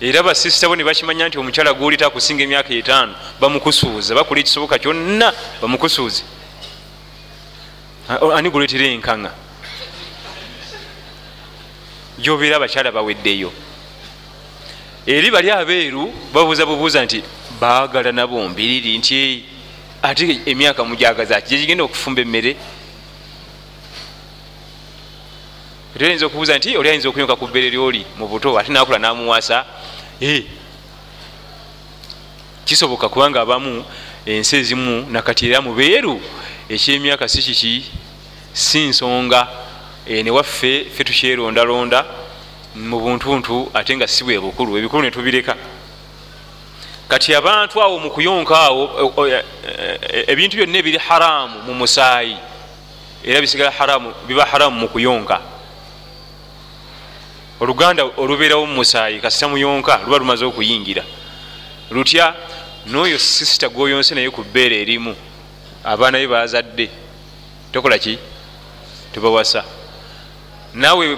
era 0.00 0.22
basisita 0.22 0.68
bo 0.68 0.76
ne 0.76 0.84
bakimanya 0.84 1.28
nti 1.28 1.38
omukyala 1.38 1.72
gwolita 1.74 2.06
akusinga 2.06 2.42
emyaka 2.42 2.74
etaano 2.74 3.14
bamukusuuza 3.40 4.14
bakola 4.14 4.40
ekisoboka 4.40 4.78
kyonna 4.78 5.32
bamukusuuze. 5.60 6.22
Ani 8.08 8.50
guletera 8.50 8.86
enkaŋa 8.86 9.30
gyobeera 12.18 12.56
abakyala 12.56 12.92
baweddeyo. 12.92 13.52
Eri 15.06 15.30
bali 15.30 15.50
abeeru 15.50 16.12
babuuza 16.32 16.66
bubuuza 16.66 17.04
nti 17.04 17.22
baagala 17.60 18.12
nabo 18.12 18.48
mbiriri 18.48 18.98
nti 18.98 19.44
ate 20.02 20.40
emyaka 20.46 20.84
mujagazaki 20.84 21.48
gyegigenda 21.48 21.84
okufumba 21.84 22.22
emmere 22.22 22.56
oyinza 26.06 26.26
okubuuza 26.26 26.58
nti 26.58 26.76
oli 26.76 26.88
ayinza 26.88 27.08
okuyonka 27.08 27.36
ku 27.36 27.46
bbeere 27.46 27.70
lyoli 27.70 28.06
mu 28.18 28.28
buto 28.28 28.58
ate 28.58 28.72
nakula 28.72 28.98
namuwasa? 28.98 29.64
Kisoboka 32.64 33.08
kubanga 33.08 33.40
abamu 33.40 33.84
ensi 34.26 34.56
ezimu 34.56 35.06
nakati 35.10 35.50
era 35.50 35.60
mubeeru 35.60 36.20
ekyemyaka 36.68 37.28
si 37.28 37.42
kiki? 37.42 37.84
Si 38.52 38.80
nsonga. 38.80 39.48
Newaffe 40.08 40.86
fe 40.88 41.04
tukyerondalonda 41.04 42.06
mu 42.76 43.00
buntuntu 43.00 43.70
ate 43.74 43.96
nga 43.96 44.08
si 44.08 44.24
bwe 44.24 44.40
bukulu 44.40 44.78
ebikulu 44.78 45.02
netubireka 45.02 45.54
kati 47.08 47.34
abantu 47.34 47.82
awo 47.82 47.98
mu 47.98 48.10
kuyonka 48.10 48.56
awo 48.56 48.84
ebintu 50.26 50.56
byonna 50.56 50.78
ebiri 50.78 50.98
haramu 50.98 51.60
mu 51.66 51.74
musaayi. 51.74 52.36
Era 53.24 53.40
bisigala 53.40 53.70
haramu 53.70 54.14
biba 54.26 54.44
haramu 54.44 54.80
mu 54.80 54.88
kuyonka 54.88 55.40
oluganda 57.60 58.04
olubeerawo 58.16 58.66
mu 58.66 58.74
musaayi 58.74 59.20
kasita 59.20 59.48
muyonka 59.48 60.00
luba 60.04 60.18
lumaze 60.18 60.44
okuyingira. 60.44 61.04
Lutya 61.90 62.34
noyo 62.86 63.18
sisita 63.18 63.68
gwoyonse 63.68 64.14
naye 64.14 64.30
ku 64.30 64.42
bbeere 64.42 64.82
erimu 64.82 65.14
abaana 65.84 66.18
be 66.18 66.26
bazadde 66.26 66.90
tokola 67.72 67.98
ki? 67.98 68.18
Tubawasa. 69.12 69.64
Nawe 70.74 71.16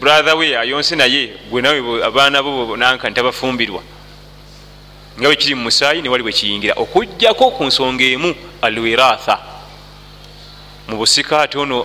brathe 0.00 0.32
we 0.32 0.56
ayonse 0.56 0.96
naye 0.96 1.36
gwe 1.50 1.62
nawe 1.62 2.04
abaana 2.04 2.42
bo 2.42 2.76
nanka 2.76 3.10
ntabafumbirwa. 3.10 3.82
Nga 5.18 5.28
bwe 5.28 5.36
kiri 5.36 5.54
mu 5.54 5.62
musaayi 5.62 6.02
newali 6.02 6.22
bwe 6.22 6.32
kiyingira. 6.32 6.74
Okugjako 6.76 7.50
ku 7.50 7.64
nsonga 7.64 8.04
emu 8.04 8.34
alwiratha. 8.62 9.38
Mu 10.88 10.96
busika 10.96 11.42
ate 11.42 11.58
ono 11.58 11.84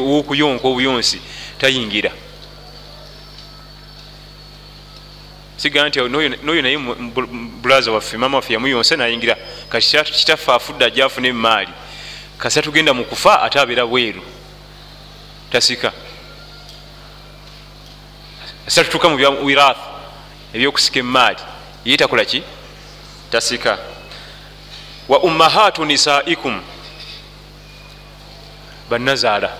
wokuyonka 0.00 0.66
obuyonsi 0.68 1.20
tayingira 1.58 2.10
sigaa 5.56 5.88
nti 5.88 5.98
noyo 6.42 6.62
naye 6.62 6.78
bulaza 7.62 7.92
waffe 7.92 8.16
mama 8.16 8.36
waffe 8.36 8.52
yamuyonsa 8.52 8.96
nayingira 8.96 9.36
kati 9.68 10.04
kitaffe 10.04 10.52
afudde 10.52 10.84
ajja 10.84 11.04
afuna 11.04 11.28
emaali 11.28 11.72
kasita 12.38 12.62
tugenda 12.62 12.94
mu 12.94 13.04
kufa 13.04 13.42
ate 13.42 13.60
abeera 13.60 13.86
bweru. 13.86 14.22
Tasika. 15.50 15.92
Asita 18.66 18.84
tutuuka 18.84 19.08
mu 19.08 19.16
byawirath 19.16 19.78
ebyokusika 20.52 20.98
emaali 20.98 21.38
ye 21.84 21.96
takola 21.96 22.24
ki? 22.24 22.42
Tasika. 23.30 23.78
Wa 25.08 25.20
ummahatu 25.20 25.84
nisaikum 25.84 26.60
banazaala 28.90 29.50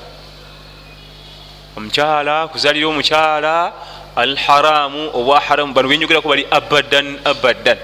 omukyala 1.76 2.48
kuzalira 2.48 2.88
omukyala 2.88 3.72
alharamu 4.16 5.10
obwa 5.14 5.40
haramu 5.40 5.72
bano 5.74 5.88
benyogerako 5.88 6.28
bali 6.28 6.46
abadan 6.50 7.18
abadan 7.24 7.78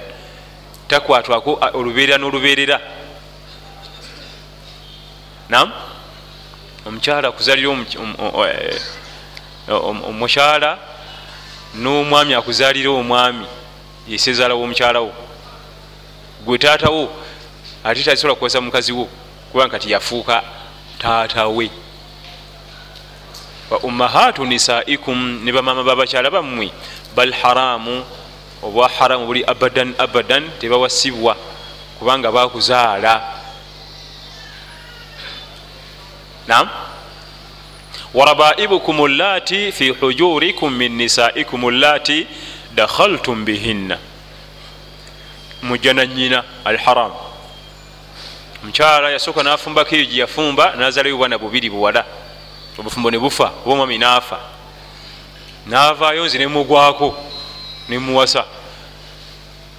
takwatwako 0.88 1.60
oluberera 1.74 2.18
noluberera 2.18 2.80
nam 5.48 5.72
omukyala 6.86 7.32
kuzalira 7.32 7.68
omukyala 10.08 10.78
n'omwami 11.74 12.34
akuzalira 12.34 12.90
omwami 12.90 13.46
yesezaala 14.08 14.54
womukyalawo 14.54 15.12
gwe 16.44 16.58
taatawo 16.58 17.08
ate 17.84 18.02
tasobola 18.02 18.34
kukozesa 18.34 18.60
mukazi 18.60 18.92
wo 18.92 19.08
kubanga 19.52 19.70
kati 19.72 19.92
yafuuka 19.92 20.42
taatawe 20.98 21.70
wa 23.70 23.78
ummahatu 23.78 24.44
nisaikum 24.46 25.44
ne 25.44 25.52
bamama 25.52 25.84
babakyala 25.84 26.30
bammwe. 26.30 26.70
Bal 27.16 27.32
haramu 27.32 28.04
obwa 28.62 28.88
haramu 28.88 29.26
buli 29.26 29.44
abadan 29.46 29.94
abadan 29.98 30.50
tebawasibwa 30.58 31.36
kubanga 31.98 32.32
bakuzaala. 32.32 33.22
Nam 36.48 36.68
warabaibukum 38.14 39.06
llati 39.08 39.72
fi 39.72 39.88
hujurikum 39.90 40.74
min 40.74 40.96
nisaikum 40.96 41.70
llati 41.70 42.26
dakhaltum 42.74 43.44
bihinna. 43.44 43.98
Mujja 45.62 45.92
nanyina 45.94 46.44
alharam 46.64 47.12
omukyala 48.62 49.10
yasooka 49.10 49.42
nafumbako 49.42 49.94
eyo 49.94 50.04
gyeyafumba 50.04 50.74
nazalayo 50.76 51.16
bwana 51.16 51.38
bubiri 51.38 51.70
buwala 51.70 52.04
obufumbo 52.78 53.10
nebufa 53.10 53.52
oba 53.64 53.72
omwami 53.72 53.98
naafa 53.98 54.38
navaayo 55.66 56.26
nze 56.26 56.38
nemugwako 56.38 57.16
nemuwasa 57.88 58.44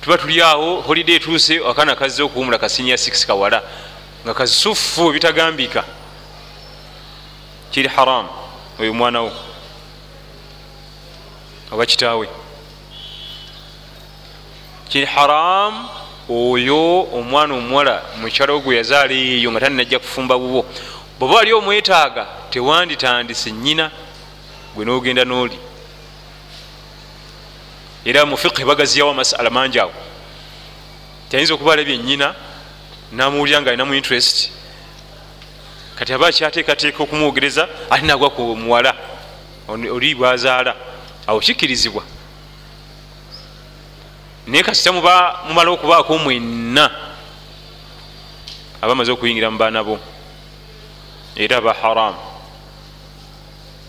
tuba 0.01 0.17
tuli 0.17 0.41
awo 0.41 0.81
holiday 0.81 1.15
etuuse 1.15 1.61
akaana 1.69 1.95
kazze 1.95 2.23
okuwumula 2.23 2.57
kasinya 2.57 2.95
6 2.95 3.27
kawala 3.27 3.63
nga 4.23 4.33
kasufu 4.33 5.09
ebitagambika. 5.09 5.83
Kiri 7.71 7.87
haram 7.87 8.27
oyo 8.79 8.91
omwanawo 8.91 9.31
oba 11.71 11.85
kitaawe. 11.85 12.27
Kiri 14.89 15.05
haram 15.05 15.89
oyo 16.29 17.07
omwana 17.13 17.53
omuwala 17.53 18.03
mukyalo 18.21 18.59
gwe 18.59 18.75
yazaala 18.75 19.13
eyo 19.13 19.51
nga 19.51 19.59
taninajja 19.59 19.99
kufumba 19.99 20.37
bubwo 20.37 20.65
bweoba 21.21 21.35
wali 21.35 21.53
omwetaaga 21.53 22.27
tewanditandise 22.49 23.51
nyina 23.51 23.91
gwe 24.75 24.85
nogenda 24.85 25.25
nooli 25.25 25.59
era 28.05 28.25
mufiqhi 28.25 28.65
bagaziyawo 28.65 29.11
amasala 29.11 29.49
mangi 29.49 29.79
awo. 29.79 29.93
Tiyinza 31.29 31.53
okuba 31.53 31.73
alabye 31.73 31.97
nyina 31.97 32.35
namuwulira 33.11 33.61
nga 33.61 33.69
alinamu 33.69 33.93
interest. 33.93 34.49
Kati 35.95 36.13
aba 36.13 36.31
kyateekateeka 36.31 37.03
okumwogereza 37.03 37.69
ate 37.89 38.05
nagwa 38.05 38.29
ku 38.29 38.41
muwala 38.55 38.95
oli 39.67 40.15
bwazaala 40.15 40.75
awo 41.27 41.39
kikkirizibwa. 41.39 42.03
Naye 44.47 44.63
kasita 44.63 44.91
mumala 44.91 45.71
okubaako 45.71 46.17
mwenna 46.17 46.89
aba 48.81 48.91
amaze 48.91 49.11
okuyingira 49.11 49.51
mu 49.51 49.57
baana 49.57 49.83
bo 49.83 49.99
era 51.35 51.57
aba 51.57 51.73
haramu 51.73 52.19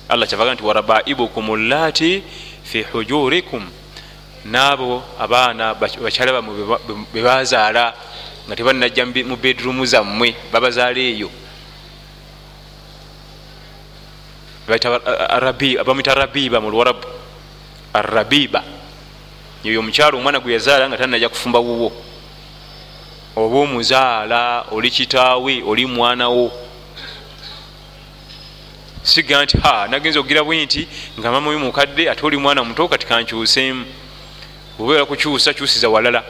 allah 0.09 0.27
kyavaga 0.29 0.55
nti 0.55 0.63
warabaibukum 0.63 1.57
llati 1.57 2.23
fi 2.63 2.83
hujurikum. 2.83 3.65
Naabo 4.45 5.03
abaana 5.19 5.75
bakyala 5.75 6.33
bamwe 6.33 6.79
bebazaala 7.15 7.95
nga 8.47 8.57
tebanajja 8.57 9.07
mu 9.07 9.37
bedrumu 9.37 9.87
zammwe 9.87 10.35
babazaala 10.53 10.99
eyo. 10.99 11.31
Bamwita 15.87 16.15
rabiba 16.15 16.61
mu 16.61 16.71
lwarabu 16.71 17.07
arabiba 17.95 18.65
yoyo 19.65 19.81
omukyalo 19.81 20.19
omwana 20.19 20.41
gwe 20.41 20.53
yazaala 20.53 20.89
nga 20.89 20.99
tanajja 20.99 21.29
kufumba 21.29 21.59
wuwo. 21.59 21.93
Oba 23.37 23.59
omuzaala 23.59 24.65
oli 24.75 24.91
kitaawe 24.91 25.63
oli 25.67 25.87
mwanawo 25.87 26.51
siga 29.03 29.45
nti 29.45 29.59
ha 29.59 29.89
nagenza 29.91 30.21
okugira 30.21 30.45
bwe 30.45 30.65
nti 30.65 30.89
nga 31.19 31.33
mama 31.33 31.51
we 31.51 31.57
mukadde 31.57 32.11
ate 32.11 32.27
oli 32.27 32.37
mwana 32.37 32.65
muto 32.65 32.89
kati 32.89 33.07
kankyuseemu. 33.07 33.85
Obeera 34.79 35.05
kukyusa 35.07 35.55
kyusiza 35.55 35.89
walala. 35.89 36.23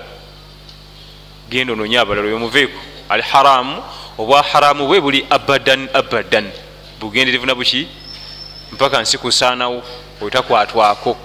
Genda 1.50 1.72
ononye 1.72 1.98
abalala 1.98 2.28
oyomuveeko 2.28 2.80
al 3.08 3.22
haramu 3.22 3.82
obwa 4.18 4.42
haramu 4.42 4.86
bwe 4.86 5.00
buli 5.00 5.26
abadan 5.30 5.88
abadan. 5.94 6.50
Bugenderevu 7.00 7.46
na 7.46 7.54
buki? 7.54 7.88
Mpaka 8.72 9.02
nsi 9.02 9.18
kusaanawo 9.18 9.82
otakwatwako 10.20 11.16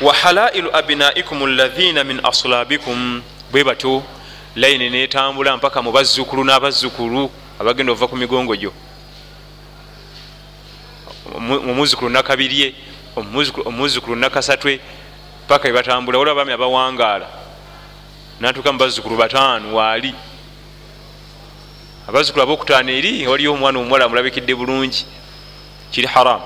wa 0.00 0.14
halailu 0.14 0.76
abinaikum 0.76 1.46
lathina 1.46 2.04
min 2.04 2.20
aslabikum. 2.24 3.22
Bwe 3.52 3.64
batyo 3.64 4.02
layini 4.56 4.90
netambula 4.90 5.56
mpaka 5.56 5.82
mu 5.82 5.92
bazzukulu 5.92 6.44
n'abazzukulu 6.44 7.30
abagenda 7.58 7.92
ova 7.92 8.08
ku 8.08 8.16
migongo 8.16 8.56
gyo. 8.56 8.72
Omuzukulu 11.70 12.10
nakabirye 12.10 12.74
omuzukulu 13.66 14.16
nakasatwe 14.16 14.80
paka 15.48 15.68
ebatambula 15.68 16.18
waliwo 16.18 16.32
abaami 16.32 16.52
abawangaala. 16.52 17.28
Natuuka 18.40 18.72
mu 18.72 18.78
bazzukulu 18.78 19.16
bataano 19.16 19.74
waali. 19.74 20.14
Abazzukulu 22.08 22.42
abokutaano 22.42 22.90
eri 22.90 23.26
waliyo 23.26 23.52
omwana 23.52 23.78
omuwala 23.78 24.04
amulabikidde 24.04 24.54
bulungi. 24.54 25.06
Kiri 25.90 26.06
haramu 26.06 26.44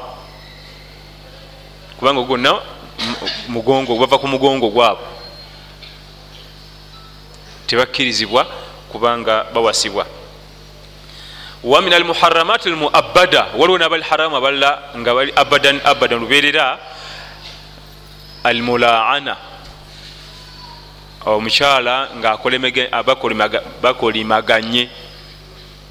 kubanga 1.99 2.23
gonna 2.23 2.59
mugongo 3.49 3.99
bava 3.99 4.19
ku 4.19 4.27
mugongo 4.27 4.69
gwabo 4.71 5.03
tebakkirizibwa 7.67 8.47
kubanga 8.91 9.45
bawasibwa 9.55 10.07
wamin 11.65 11.93
almuharamat 11.93 12.67
almuabada 12.67 13.47
waliwo 13.57 13.79
nabali 13.79 14.03
haramu 14.03 14.37
abalala 14.37 14.83
nga 14.97 15.15
bali 15.15 15.33
abadan 15.37 15.81
abadan 15.85 16.21
luberera 16.21 16.79
almulaana. 18.45 19.37
Omukyala 21.27 22.09
nga 22.19 22.37
bakolimaganye 23.83 24.91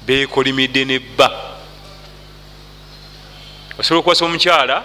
bekolimidde 0.06 0.84
nebba 0.84 1.30
osobola 3.78 4.00
okuwasa 4.00 4.24
omukyala 4.24 4.84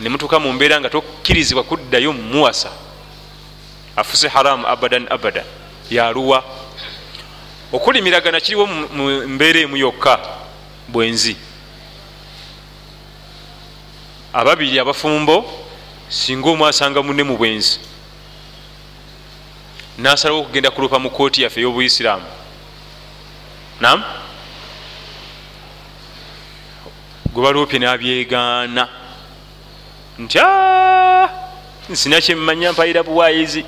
nemutuuka 0.00 0.38
mu 0.38 0.52
mbeera 0.52 0.80
nga 0.80 0.90
tokkirizibwa 0.90 1.62
kuddayo 1.62 2.12
mumuwasa 2.12 2.70
afuse 3.96 4.28
haramu 4.28 4.66
abadan 4.66 5.06
abadan 5.10 5.44
yaluwa 5.90 6.44
okulimiragana 7.72 8.40
kiriwo 8.40 8.66
mu 8.66 9.26
mbeera 9.26 9.60
emu 9.60 9.76
yokka 9.76 10.18
bwenzi. 10.88 11.36
Ababiri 14.32 14.78
abafumbo 14.78 15.44
singa 16.08 16.50
omu 16.50 16.66
asanga 16.66 17.02
munne 17.02 17.22
mu 17.22 17.36
bwenzi. 17.36 17.80
Nasalawo 19.98 20.40
okugenda 20.40 20.70
kulupa 20.70 20.98
mu 20.98 21.10
kooti 21.10 21.42
yaffe 21.42 21.60
ey'obuisiraamu 21.60 22.26
nam 23.80 24.04
gwe 27.32 27.42
baluupye 27.42 27.78
nabyegaana. 27.78 28.88
Nti 30.18 30.38
nsina 31.90 32.20
kyemmanya 32.20 32.72
mpayira 32.72 33.02
buwayizi. 33.02 33.64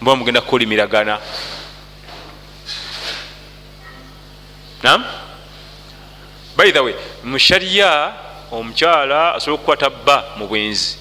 Mba 0.00 0.16
mugenda 0.16 0.40
kukolimiragana 0.40 1.18
nam 4.82 5.04
by 6.56 6.72
the 6.72 6.80
way 6.80 6.94
mushariya 7.24 8.12
omukyala 8.52 9.34
asobola 9.34 9.54
okukwata 9.54 9.90
bba 9.90 10.24
mu 10.36 10.46
bwenzi. 10.46 10.96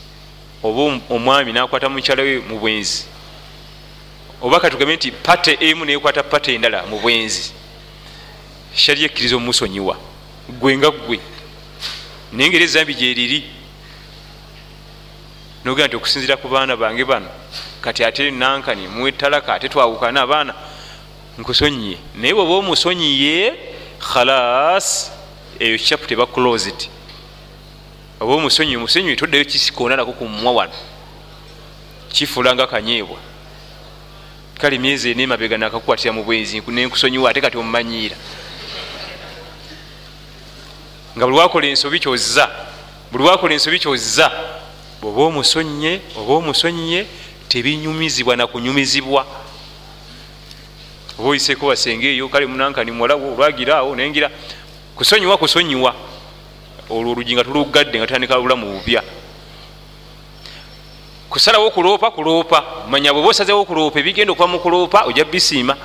Oba 0.63 1.01
omwami 1.09 1.53
nakwata 1.53 1.89
mukyala 1.89 2.23
we 2.23 2.39
mu 2.39 2.59
bwenzi. 2.59 3.05
Oba 4.41 4.59
katugambe 4.59 4.95
nti 4.95 5.11
pate 5.11 5.57
emu 5.59 5.85
nekwata 5.85 6.23
pate 6.23 6.55
endala 6.55 6.83
mu 6.85 6.99
bwenzi. 6.99 7.51
Shariya 8.75 9.05
ekkiriza 9.05 9.35
omumusonyiwa 9.35 9.97
gwe 10.49 10.77
nga 10.77 10.91
gwe 10.91 11.19
naye 12.31 12.49
ngeri 12.49 12.63
ezambi 12.63 12.95
gyeriri 12.95 13.43
nogenda 15.65 15.87
nti 15.87 15.95
okusinzira 15.95 16.37
ku 16.37 16.47
baana 16.47 16.77
bange 16.77 17.05
bano 17.05 17.29
kati 17.81 18.03
ate 18.03 18.31
nankani 18.31 18.87
mwetalaka 18.87 19.53
ate 19.53 19.69
twawukana 19.69 20.21
abaana 20.21 20.53
nkusonyiye 21.37 21.97
naye 22.15 22.33
bweoba 22.33 22.53
omusonyiye 22.53 23.70
khalas 24.01 25.11
eyo 25.59 25.77
chapu 25.77 26.07
teba 26.07 26.25
closed 26.25 26.89
oba 28.19 28.33
omusonyi 28.35 28.77
musonyi 28.77 29.15
toddayo 29.15 29.45
kisikoona 29.45 29.95
nako 29.95 30.11
kumumwa 30.13 30.51
wano. 30.51 30.73
Kifuulanga 32.09 32.67
kanyeebwa. 32.67 33.17
Kale 34.57 34.77
myezi 34.77 35.11
ena 35.11 35.23
emabega 35.23 35.57
nakakukwatira 35.57 36.13
mu 36.13 36.23
bwenzi 36.23 36.61
nenkusonyiwa 36.67 37.29
ate 37.29 37.41
kati 37.41 37.57
omumanyiira. 37.57 38.15
Nga 41.17 41.25
buli 41.25 41.37
wakola 41.37 41.67
ensobi 41.67 41.99
kyozza 41.99 42.49
buli 43.11 43.23
wakola 43.23 43.53
ensobi 43.53 43.79
kyozza 43.79 44.31
bweoba 45.01 45.21
omusonye 45.23 46.01
oba 46.17 46.33
omusonyiye 46.33 47.07
tebinyumizibwa 47.49 48.35
nakunyumizibwa 48.35 49.25
oba 51.21 51.29
oyiseko 51.29 51.67
wasenga 51.67 52.07
eyo 52.07 52.27
kale 52.29 52.45
munankani 52.45 52.91
muwalawo 52.91 53.33
olwagiraawo 53.33 53.95
nengira. 53.95 54.29
Kusonyiwa 54.95 55.37
kusonyiwa. 55.37 55.95
Olwo 56.89 57.11
olugi 57.11 57.33
nga 57.35 57.43
tulugadde 57.43 57.97
nga 57.97 58.07
tutandika 58.07 58.35
lulamu 58.35 58.65
bupya 58.65 59.03
kusalawo 61.29 61.67
okuloopa 61.67 62.11
kuloopa. 62.11 62.63
Manya 62.89 63.13
bweba 63.13 63.29
osazewo 63.29 63.61
okuloopa 63.61 63.99
ebigenda 63.99 64.33
okuva 64.33 64.47
mu 64.47 64.59
kuloopa 64.59 65.05
ojja 65.05 65.23
bisiima. 65.25 65.77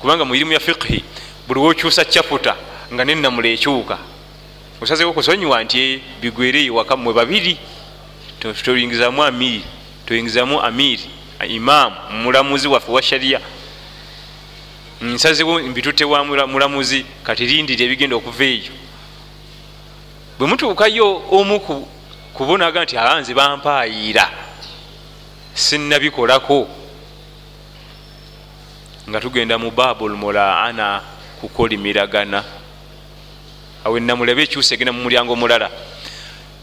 Kubanga 0.00 0.24
mu 0.24 0.34
irimu 0.34 0.52
ya 0.52 0.60
fiqhi 0.60 1.04
buli 1.46 1.60
wokyusa 1.60 2.04
chaputa 2.04 2.56
nga 2.92 3.04
nenamula 3.04 3.48
ekyuka 3.48 3.98
osazewo 4.82 5.10
okusonyiwa 5.10 5.64
nti 5.64 6.02
bigwere 6.20 6.64
ewaka 6.66 6.96
mwe 6.96 7.14
babiri. 7.14 7.56
Toyingizamu 8.38 9.24
amiri 9.24 9.64
toyingizamu 10.06 10.60
amiri 10.60 11.17
imamu 11.46 11.96
mulamuzi 12.10 12.68
waffe 12.68 12.92
wa 12.92 13.02
shariya 13.02 13.40
nsazewo 15.00 15.58
mbitute 15.58 16.04
wa 16.04 16.24
mulamuzi 16.24 17.06
kati 17.22 17.46
lindira 17.46 17.84
ebigenda 17.84 18.16
okuva 18.16 18.44
eyo. 18.44 18.72
Bwe 20.38 20.46
mutuukayo 20.48 21.22
omu 21.30 21.60
kubonaga 22.34 22.82
nti 22.82 22.98
abanze 22.98 23.34
bampaayira 23.34 24.30
sinabikolako 25.54 26.68
nga 29.08 29.20
tugenda 29.20 29.58
mu 29.58 29.70
babul 29.70 30.16
mulaana 30.16 31.02
kukolimiragana 31.40 32.44
awe 33.84 34.00
namulabe 34.00 34.42
ekyusa 34.42 34.74
egenda 34.74 34.92
mu 34.92 35.02
mulyango 35.02 35.32
omulala. 35.32 35.70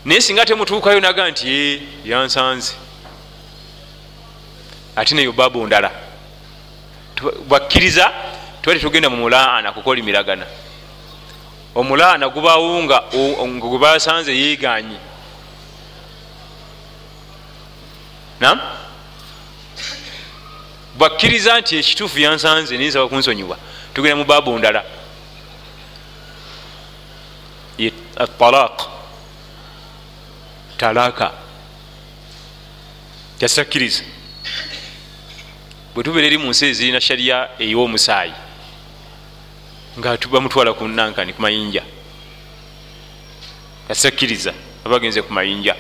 Naye 0.06 0.22
singa 0.22 0.46
temutuukayo 0.46 1.00
naga 1.00 1.32
nti 1.32 1.48
e 1.48 1.82
yansanze 2.06 2.85
ate 4.96 5.16
neyo 5.16 5.32
babu 5.32 5.66
ndala. 5.68 5.92
Bakkiriza 7.48 8.12
tuba 8.62 8.76
tetugenda 8.76 9.10
mu 9.10 9.18
mulaana 9.18 9.72
kukolimiragana 9.72 10.46
omulaana 11.76 12.30
gubawo 12.30 12.84
nga 12.84 13.04
gwebasanze 13.62 14.32
yeeganye 14.36 14.98
nam 18.40 18.60
bakkiriza 20.98 21.60
nti 21.60 21.78
ekituufu 21.78 22.20
yansanze 22.20 22.78
ninsaba 22.78 23.08
kunsonyiwa. 23.08 23.58
Tugenda 23.94 24.16
mu 24.16 24.26
babu 24.26 24.58
ndala. 24.58 24.84
Talaq 28.40 28.78
talaka. 30.78 31.32
Kyasitakkiriza 33.40 34.04
bwe 35.96 36.04
tubeera 36.04 36.28
eri 36.28 36.38
mu 36.38 36.50
nsi 36.52 36.66
ezirina 36.66 37.00
shariya 37.00 37.56
ey'omusaayi 37.60 38.36
nga 39.98 40.18
bamutwala 40.28 40.74
ku 40.74 40.88
nankani 40.88 41.32
ku 41.32 41.42
mayinja. 41.42 41.84
Kyasitakkiriza 43.88 44.52
abagenze 44.84 45.22
ku 45.24 45.32
mayinja. 45.32 45.76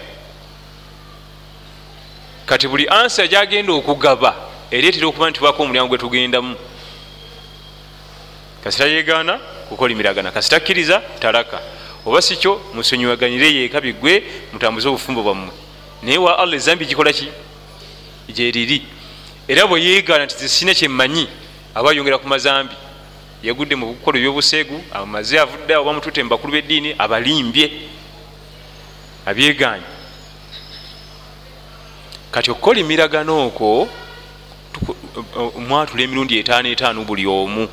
Kati 2.47 2.67
buli 2.67 2.87
ansa 2.87 3.27
gyagenda 3.27 3.73
okugaba 3.75 4.31
ereetera 4.71 5.07
okuba 5.07 5.29
nti 5.29 5.43
bako 5.43 5.63
omulyango 5.63 5.89
gwe 5.89 5.97
tugendamu. 5.99 6.55
Kasita 8.63 8.87
yegaana 8.87 9.35
kukolimiragana 9.67 10.31
kasitakkiriza 10.31 11.03
talaka. 11.19 11.59
Oba 12.05 12.21
sikyo 12.21 12.61
musonyiwaganire 12.73 13.51
yeeka 13.51 13.81
bigwe 13.81 14.23
mutambuze 14.53 14.87
obufumbo 14.87 15.23
bwammwe. 15.23 15.51
Naye 16.03 16.17
wa 16.17 16.39
allah 16.39 16.55
ezambi 16.55 16.85
gikola 16.85 17.11
ki? 17.11 17.27
Gyeriri 18.31 18.94
era 19.47 19.67
bwe 19.67 19.81
yeegaana 19.81 20.25
nti 20.25 20.35
zisina 20.37 20.73
kyemmanyi 20.73 21.27
aba 21.75 21.93
yongera 21.93 22.17
ku 22.17 22.27
mazambi. 22.27 22.75
Yagudde 23.43 23.75
mu 23.75 23.93
kukola 23.93 24.17
ebyobuseegu 24.17 24.83
amaze 24.93 25.37
avudde 25.39 25.73
awo 25.75 25.85
bamutute 25.85 26.23
mu 26.23 26.29
bakulu 26.29 26.53
b'eddiini 26.53 26.95
abalimbye 26.97 27.65
abyeganye 29.29 29.85
kati 32.31 32.49
okukola 32.51 32.79
emiragano 32.79 33.33
okwo 33.45 33.87
mwatula 35.67 36.01
emirundi 36.03 36.39
etaano 36.41 36.67
etaano 36.73 37.05
buli 37.05 37.25
omu 37.27 37.69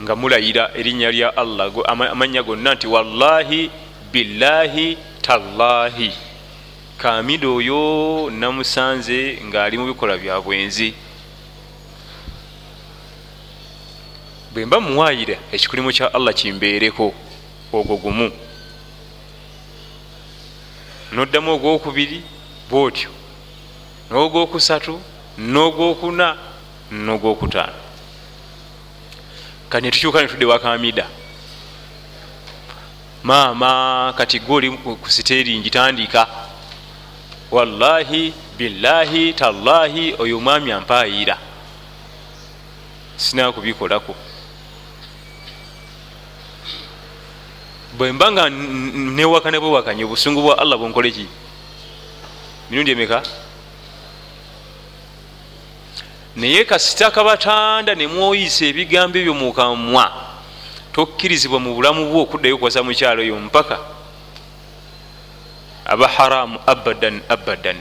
nga 0.00 0.14
mulayira 0.16 0.70
erinnya 0.78 1.10
lya 1.10 1.28
allah 1.36 1.66
amannya 1.90 2.42
gonna 2.46 2.74
nti 2.74 2.86
wallahi 2.86 3.70
billahi 4.12 4.96
tallahi 5.22 6.29
kamida 7.00 7.48
oyo 7.48 8.28
namusanze 8.30 9.40
ngaali 9.44 9.78
mu 9.78 9.86
bikola 9.88 10.18
bya 10.20 10.36
bwenzi. 10.40 10.92
Bwe 14.52 14.66
mba 14.66 14.80
muwayira 14.80 15.36
ekikulimu 15.52 15.92
kya 15.96 16.12
allah 16.12 16.34
kimbeereko 16.34 17.14
ogwo 17.72 17.96
gumu. 17.96 18.28
Noddamu 21.12 21.50
ogwokubiri 21.56 22.20
bwotyo 22.68 23.10
n'ogwokusatu 24.10 25.00
n'ogwokuna 25.38 26.36
n'ogwokutaano. 26.92 27.80
Kati 29.70 29.84
netukyuka 29.84 30.20
netudde 30.20 30.44
wakamida 30.44 31.06
maama 33.22 34.12
kati 34.16 34.40
gwe 34.40 34.56
oli 34.56 34.70
ku 34.70 35.08
siteringi 35.10 35.70
tandika 35.70 36.49
wallahi 37.50 38.32
billahi 38.58 39.32
tallahi 39.32 40.14
oyo 40.18 40.38
omwami 40.38 40.72
ampayira. 40.72 41.38
Sinaa 43.16 43.52
kubikolako. 43.52 44.14
Bwemba 47.98 48.32
nga 48.32 48.50
newakane 48.50 49.58
bwewakanye 49.60 50.04
obusungu 50.04 50.42
bwa 50.42 50.58
allah 50.58 50.78
bwenkoleki 50.78 51.26
mirundi 52.70 52.90
emeka? 52.90 53.22
Naye 56.36 56.64
kasita 56.64 57.10
kabatanda 57.10 57.94
nemwoyisa 57.94 58.64
ebigambo 58.66 59.18
ebyo 59.18 59.34
mukamwa 59.34 60.06
tokkirizibwa 60.92 61.60
mu 61.60 61.74
bulamu 61.74 62.06
bwe 62.10 62.20
okuddayo 62.22 62.58
kuwasa 62.58 62.82
mukyalo 62.82 63.22
oyo 63.22 63.36
mpaka 63.36 63.78
aba 65.90 66.06
haramu 66.06 66.58
abadan 66.66 67.20
abadan. 67.28 67.76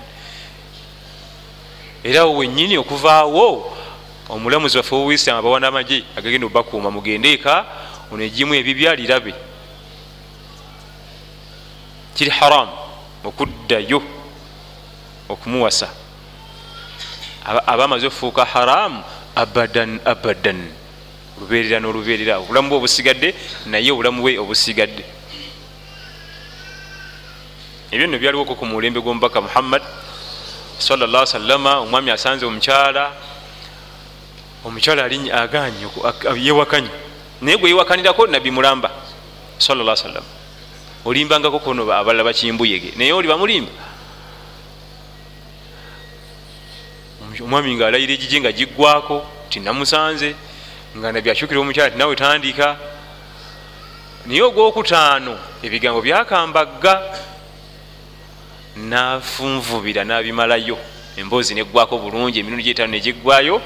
Era 2.03 2.21
awo 2.21 2.41
wenyini 2.41 2.77
okuvaawo 2.77 3.77
omulamuzi 4.29 4.77
waffe 4.77 4.95
wobuisiramu 4.95 5.39
abawana 5.39 5.67
amagye 5.67 6.03
agagenda 6.17 6.47
obakuuma 6.47 6.91
mugende 6.91 7.33
eka 7.33 7.65
onegimu 8.11 8.55
ebibyalirabe 8.55 9.33
kiri 12.15 12.31
haramu 12.31 12.73
okuddayo 13.23 14.01
okumuwasa. 15.29 15.89
Aba 17.45 17.83
amaze 17.83 18.07
okufuuka 18.07 18.45
haramu 18.45 19.03
abadan 19.35 19.99
abadan. 20.05 20.59
Oluberera 21.37 21.79
noluberera 21.79 22.39
obulamu 22.41 22.69
bwe 22.69 22.77
obusigadde 22.77 23.35
naye 23.65 23.91
obulamu 23.91 24.21
bwe 24.21 24.39
obusigadde 24.39 25.18
ebyo 27.91 28.07
nno 28.07 28.17
byaliwoko 28.17 28.55
ku 28.55 28.65
mulembe 28.65 28.99
gw'omubaka 29.01 29.41
muhammad 29.41 29.81
salla 30.77 31.25
salama 31.25 31.79
omwami 31.79 32.11
asanze 32.11 32.45
omukyala 32.45 33.11
omukyala 34.65 35.03
ali 35.03 35.31
aganye 35.31 35.87
yewakanye 36.37 36.89
naye 37.41 37.57
gwe 37.57 37.69
yewakanirako 37.69 38.27
nabbi 38.27 38.51
mulamba 38.51 38.89
salla 39.57 39.95
salama 39.95 40.39
olimbangako 41.05 41.59
kono 41.59 41.83
abalala 41.91 42.23
bakimbuyege 42.23 42.93
naye 42.97 43.13
oli 43.13 43.27
bamulimba. 43.27 43.71
Omwami 47.39 47.75
nga 47.75 47.87
alayira 47.87 48.13
egigi 48.13 48.39
nga 48.41 48.51
giggwako 48.51 49.23
tinamusanze 49.49 50.35
nga 50.97 51.11
nabyakyukira 51.11 51.59
omukyala 51.59 51.91
tinawe 51.91 52.15
tandika 52.15 52.75
naye 54.25 54.41
ogwokutaano 54.43 55.39
ebigambo 55.63 56.01
byakambagga 56.01 56.93
nafunvubira 58.87 60.03
nabimalayo. 60.03 60.77
Emboozi 61.17 61.53
neggwako 61.53 61.97
bulungi 61.97 62.39
emirundi 62.39 62.63
gyetaano 62.63 62.91
negiggwayo 62.91 63.61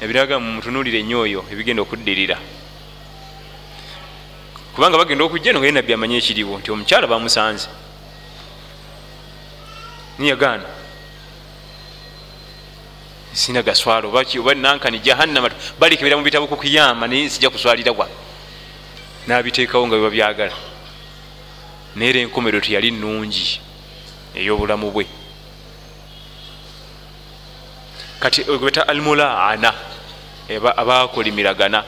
nebiraga 0.00 0.38
mumutunulire 0.38 1.00
ennyo 1.00 1.20
oyo 1.20 1.44
ebigenda 1.50 1.82
okuddirira. 1.82 2.36
Kubanga 4.74 4.98
bagenda 4.98 5.24
okujja 5.24 5.52
nogaye 5.52 5.72
nabbi 5.72 5.92
amanye 5.92 6.18
ekiriwo 6.18 6.58
nti 6.58 6.68
omukyala 6.70 7.06
bamusanze 7.06 7.68
niyagaana. 10.18 10.68
Sina 13.32 13.62
gaswala 13.62 14.08
oba 14.08 14.54
nankani 14.54 14.98
jahannama 14.98 15.48
balikebera 15.78 16.16
mu 16.16 16.24
bitabo 16.24 16.46
kukiyama 16.46 17.06
naye 17.06 17.30
sijja 17.30 17.48
kuswalira 17.50 17.92
wa 17.92 18.08
nabiteekawo 19.26 19.86
nga 19.86 19.96
biba 19.96 20.10
byagala 20.10 20.56
naye 21.94 22.10
era 22.10 22.20
enkomero 22.20 22.60
teyali 22.60 22.90
nungi 22.90 23.60
ey'obulamu 24.34 24.90
bwe. 24.90 25.06
Kati 28.20 28.44
gweta 28.44 28.88
almulaana 28.88 29.74
abakolimiragana 30.76 31.84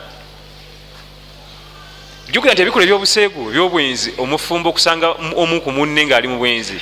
jukira 2.33 2.53
nti 2.53 2.63
ebikola 2.63 2.85
ebyobuseegu 2.85 3.51
ebyobwenzi 3.51 4.15
omufumbo 4.23 4.71
okusanga 4.71 5.09
omu 5.43 5.61
ku 5.61 5.71
munne 5.77 6.07
ngaali 6.07 6.29
mu 6.29 6.39
bwenzi 6.39 6.79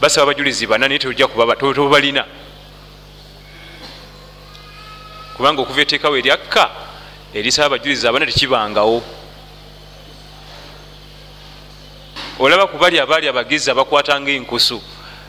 basaba 0.00 0.22
abajulizi 0.30 0.66
bana 0.66 0.88
naye 0.88 0.98
tojja 0.98 1.26
kubabalina 1.28 2.24
kubanga 5.36 5.62
okuva 5.62 5.80
eteekawo 5.80 6.18
eryakka 6.18 6.64
erisaba 7.32 7.66
abajulizi 7.78 8.04
abana 8.04 8.26
tekibangawo 8.26 9.00
olaba 12.38 12.66
ku 12.66 12.78
bali 12.78 13.00
abaali 13.00 13.28
abagezi 13.28 13.70
abakwatanga 13.70 14.30
enkusu 14.30 14.82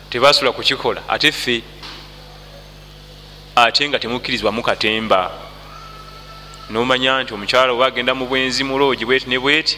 tebasula 0.10 0.52
kukikola. 0.52 1.02
Ate 1.08 1.32
ffe 1.32 1.64
ate 3.56 3.90
nga 3.90 4.00
temukkirizibwa 4.00 4.52
mukatemba 4.52 5.32
nomanya 6.70 7.24
nti 7.24 7.34
omukyala 7.34 7.74
oba 7.74 7.88
agenda 7.88 8.14
mu 8.14 8.26
bwenzi 8.26 8.64
muloogi 8.64 9.06
bweti 9.06 9.30
ne 9.30 9.40
bweti 9.40 9.78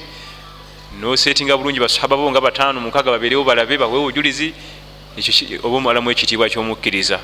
nosetinga 1.00 1.58
bulungi 1.58 1.80
basahaba 1.80 2.18
bo 2.18 2.32
nga 2.32 2.42
bataano 2.42 2.80
mukaga 2.82 3.12
babeerewo 3.12 3.44
balabe 3.44 3.78
bawe 3.78 3.98
obujulizi 3.98 4.54
oba 5.64 5.78
omalamu 5.78 6.12
ekitiibwa 6.12 6.50
kyomukkiriza. 6.50 7.20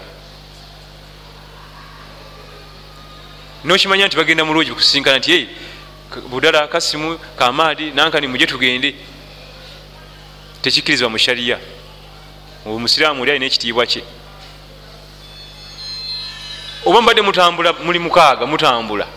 Nokimanya 3.64 4.08
nti 4.08 4.16
bagenda 4.16 4.46
mulwogi 4.46 4.72
kusinkana 4.72 5.20
nti 5.20 5.48
budala 6.30 6.68
kasimu 6.68 7.20
kamaadi 7.36 7.92
nankani 7.92 8.28
muje 8.28 8.48
tugende 8.48 8.96
tekikkirizibwa 10.68 11.10
mu 11.10 11.18
shariya 11.18 11.60
omusiraamu 12.66 13.22
oli 13.22 13.32
alina 13.32 13.46
ekitiibwa 13.46 13.86
kye. 13.86 14.04
Oba 16.86 17.02
mubadde 17.02 17.22
mutambula 17.22 17.74
muli 17.74 18.00
mukaaga 18.00 18.46
mutambula 18.46 19.08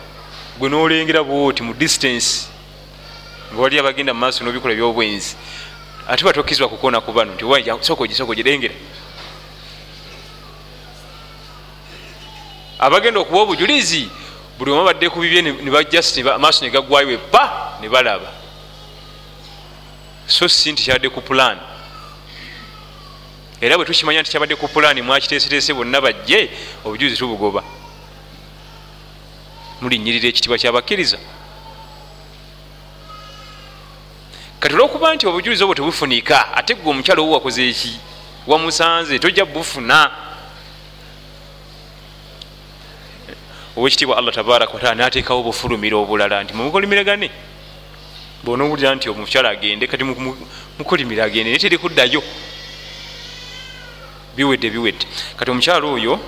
gwe 0.58 0.68
nolengera 0.68 1.22
bwoti 1.22 1.62
mu 1.62 1.74
distance 1.74 2.46
nga 3.52 3.62
wali 3.62 3.78
abagenda 3.78 4.14
mumaaso 4.14 4.44
nobikola 4.44 4.74
byobwenzi 4.74 5.36
ate 6.08 6.24
batokizibwa 6.24 6.68
kukona 6.68 7.00
ku 7.00 7.12
bano 7.12 7.34
nti 7.34 7.44
sokogisokogirengera 7.80 8.74
abagenda 12.78 13.20
okuba 13.20 13.40
obujulizi 13.40 14.08
buli 14.58 14.70
omu 14.70 14.82
abadde 14.82 15.10
ku 15.10 15.20
bibye 15.20 15.42
nebajamaaso 15.42 16.64
negagwayo 16.64 17.10
epa 17.10 17.78
ne 17.80 17.88
balaba 17.88 18.39
so 20.30 20.48
si 20.48 20.72
nti 20.72 20.82
kyabadde 20.82 21.08
ku 21.08 21.20
plan. 21.20 21.58
Era 23.60 23.76
bwe 23.76 23.84
tukimanya 23.84 24.20
nti 24.22 24.30
kyabadde 24.30 24.56
ku 24.56 24.68
pulaani 24.68 25.02
mwakiteeseteese 25.02 25.74
bonna 25.74 26.00
bajje 26.00 26.50
obujulizi 26.84 27.16
tubugoba. 27.16 27.62
Mulinyirira 29.80 30.28
ekitibwa 30.28 30.58
kyabakkiriza. 30.58 31.18
Kati 34.60 34.74
olwokuba 34.74 35.14
nti 35.14 35.26
obujulizi 35.26 35.64
obwo 35.64 35.74
tebufunika 35.74 36.56
ate 36.56 36.74
gwe 36.74 36.90
omukyalo 36.90 37.22
owo 37.24 37.32
wakoze 37.32 37.68
eki? 37.68 38.00
Wamusanze 38.46 39.18
tojja 39.18 39.44
bufuna. 39.44 40.10
Owekitiibwa 43.76 44.18
allah 44.18 44.34
tabaraka 44.34 44.72
wataala 44.72 44.94
nateekawo 44.94 45.40
obufulumiro 45.40 46.02
obulala 46.02 46.44
nti 46.44 46.54
mumukolimiragane 46.54 47.30
bona 48.44 48.64
owulira 48.64 48.94
nti 48.94 49.08
omukyalo 49.08 49.48
agende 49.48 49.86
kati 49.86 50.04
mukolimire 50.78 51.22
agende 51.22 51.50
naye 51.50 51.58
terikuddayo 51.58 52.22
biwedde 54.36 54.70
biwedde. 54.70 55.06
Kati 55.36 55.50
omukyalo 55.50 55.92
oyo 55.92 56.20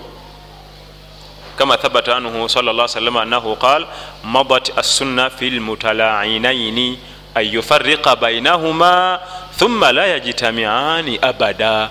kama 1.57 1.79
thabata 1.79 2.17
anhu 2.17 2.49
salla 2.49 2.89
salama 2.89 3.23
annahu 3.23 3.57
qal 3.57 3.87
madat 4.25 4.73
assunna 4.77 5.31
fi 5.31 5.51
lmutalainaini 5.51 6.99
an 7.35 7.45
yufariqa 7.45 8.17
bainahuma 8.17 9.21
thumma 9.59 9.93
la 9.93 10.07
yajtamiani 10.07 11.19
abada. 11.23 11.91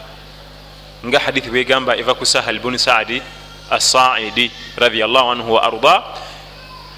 Nga 1.06 1.20
hadithi 1.20 1.50
bwegamba 1.50 1.98
eva 1.98 2.14
ku 2.14 2.26
sahal 2.26 2.60
bun 2.60 2.78
saadi 2.78 3.22
asaidi 3.72 4.52
radiallahu 4.78 5.32
anhu 5.32 5.54
wa 5.54 5.64
arda 5.64 6.04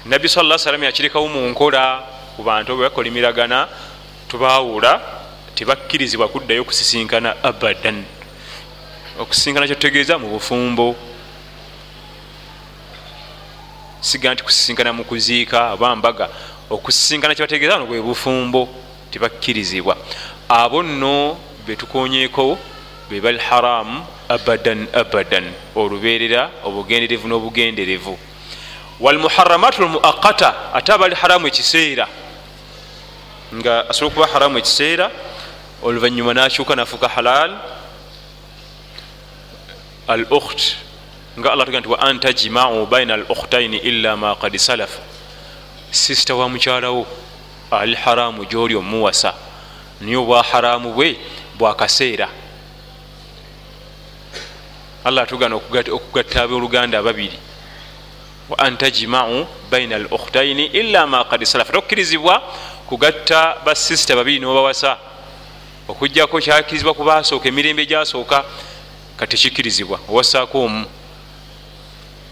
nabbi 0.04 0.28
sa 0.28 0.42
salam 0.58 0.82
yakirekawo 0.82 1.28
mu 1.28 1.48
nkola 1.48 2.13
ku 2.36 2.42
bantu 2.42 2.76
bwebakolimiragana 2.76 3.68
tubawula 4.28 5.00
tebakkirizibwa 5.54 6.28
kuddayo 6.28 6.64
kusisinkana 6.64 7.34
abadan. 7.42 8.04
Okusisinkana 9.18 9.66
kyotutegeeza 9.66 10.18
mu 10.18 10.28
bufumbo. 10.28 10.96
Siga 14.00 14.34
nti 14.34 14.42
kusisinkana 14.42 14.92
mu 14.92 15.04
kuziika 15.04 15.70
aba 15.70 15.96
mbaga. 15.96 16.28
Okusisinkana 16.70 17.34
kyebategeeza 17.34 17.78
no 17.78 17.86
bwe 17.86 18.02
bufumbo 18.02 18.68
tebakkirizibwa 19.10 19.96
abo 20.48 20.82
nno 20.82 21.38
betukonyeko 21.66 22.58
beba 23.10 23.32
lharamu 23.32 24.06
abadan 24.28 24.88
abadan. 24.92 25.52
Olubeerera 25.76 26.50
obugenderevu 26.64 27.28
n'obugenderevu. 27.28 28.18
Walmuharamatu 29.00 29.82
lmuakata 29.82 30.74
ate 30.74 30.92
abali 30.92 31.14
haramu 31.14 31.46
ekiseera 31.46 32.08
nga 33.54 33.90
asobola 33.90 34.10
okuba 34.10 34.26
haramu 34.26 34.58
ekiseera 34.58 35.10
oluvanyuma 35.82 36.34
nakyuka 36.34 36.76
nafuuka 36.76 37.08
halal 37.08 37.50
al 40.08 40.26
ukht 40.30 40.76
nga 41.38 41.52
allah 41.52 41.66
tuga 41.66 41.80
nti 41.80 41.88
wa 41.88 41.98
an 42.00 42.20
tajmau 42.20 42.86
baina 42.86 43.14
al 43.14 43.26
ukhtaini 43.28 43.78
illa 43.78 44.16
ma 44.16 44.34
kad 44.34 44.56
salafa 44.56 45.00
sisita 45.90 46.34
wa 46.34 46.48
mukyalawo 46.48 47.06
ali 47.70 47.94
haramu 47.94 48.44
gyoli 48.44 48.74
omuwasa 48.74 49.34
niye 50.00 50.16
obwa 50.16 50.42
haramu 50.42 50.92
bwe 50.94 51.18
bwakaseera 51.58 52.28
allah 55.04 55.22
atugana 55.22 55.56
okugatta 55.56 56.42
aboluganda 56.42 56.98
ababiri. 56.98 57.38
Wa 58.48 58.58
an 58.58 58.76
tajmau 58.76 59.46
baina 59.70 59.96
al 59.96 60.08
ukhtaini 60.10 60.66
illa 60.72 61.06
ma 61.06 61.24
kad 61.24 61.44
salafa 61.44 61.72
tokkirizibwa 61.72 62.42
kugatta 62.88 63.56
basisita 63.64 64.16
babiri 64.16 64.40
nobawasa 64.40 64.98
okugjako 65.88 66.40
kyakirizibwa 66.40 66.94
kubasooka 66.94 67.48
emirembe 67.48 67.86
gyasooka 67.86 68.44
katekikkirizibwa 69.16 70.00
owasaako 70.08 70.64
omu. 70.64 70.86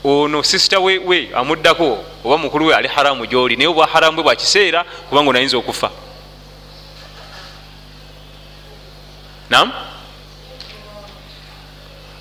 Ono 0.05 0.43
sisita 0.43 0.81
we, 0.81 1.31
amuddako 1.35 2.05
oba 2.25 2.39
mukulu 2.39 2.67
we 2.67 2.75
ali 2.75 2.89
haramu 2.89 3.27
gyoli 3.27 3.57
naye 3.57 3.69
obwa 3.69 3.87
haramu 3.87 4.17
bwe 4.17 4.25
bwakiseera 4.25 4.85
kubanga 4.85 5.31
onayinza 5.31 5.57
okufa. 5.57 5.91
Nam 9.51 9.73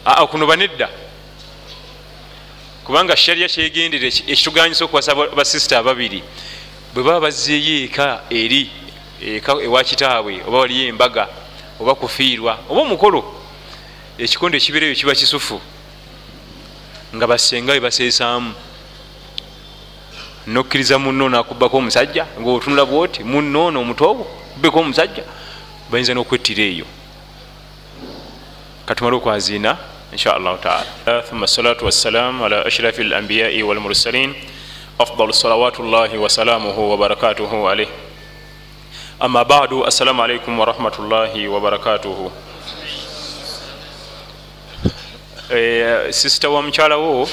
aa 0.05 0.27
kuno 0.27 0.45
banedda. 0.45 0.89
Kubanga 2.85 3.15
shariya 3.17 3.47
kyegendere 3.47 4.07
ekituganyisa 4.07 4.85
okuwasa 4.85 5.15
basisita 5.15 5.79
ababiri 5.79 6.23
bwe 6.93 7.03
baba 7.03 7.19
bazzeeyo 7.19 7.83
eka 7.85 8.21
eri 8.29 8.69
eka 9.21 9.51
ewa 9.61 9.83
kitaabwe 9.83 10.41
oba 10.47 10.57
waliyo 10.57 10.87
embaga 10.87 11.27
oba 11.79 11.95
kufiirwa 11.95 12.59
oba 12.69 12.81
omukolo 12.81 13.21
ekikondo 14.17 14.57
ekibeereyo 14.57 14.95
kiba 14.95 15.15
kisufu 15.15 15.61
nga 17.15 17.27
basenga 17.27 17.71
webaseesaamu 17.73 18.53
nokkiriza 20.47 20.99
munno 20.99 21.29
nakubako 21.29 21.77
omusajja 21.77 22.25
ngaotunula 22.39 22.85
bwoti 22.85 23.23
munno 23.23 23.71
noomutoobo 23.71 24.23
kubeko 24.53 24.79
omusajja 24.79 25.23
bayinza 25.91 26.13
n'okwettira 26.13 26.63
eyo. 26.63 26.85
Katumale 28.85 29.15
okwaziina 29.15 29.77
insha 30.11 30.35
allahu 30.35 30.57
taala. 30.57 31.21
Thumma 31.27 31.47
salatu 31.47 31.85
wassalam 31.85 32.41
ala 32.43 32.65
ashrafi 32.65 33.01
alambiyai 33.01 33.63
walmursalin 33.63 34.33
afdalu 35.01 35.33
salawatu 35.33 35.83
llahi 35.83 36.17
wasalamuhu 36.17 36.91
wabarakatuhu 36.91 37.69
alaih 37.69 37.87
amma 39.19 39.45
badu 39.45 39.85
assalamu 39.85 40.23
alaikum 40.23 40.59
warahmatullahi 40.59 41.47
wabarakatuhu 41.47 42.31
sisita 46.09 46.49
wa 46.49 46.61
mukyalawo 46.61 47.29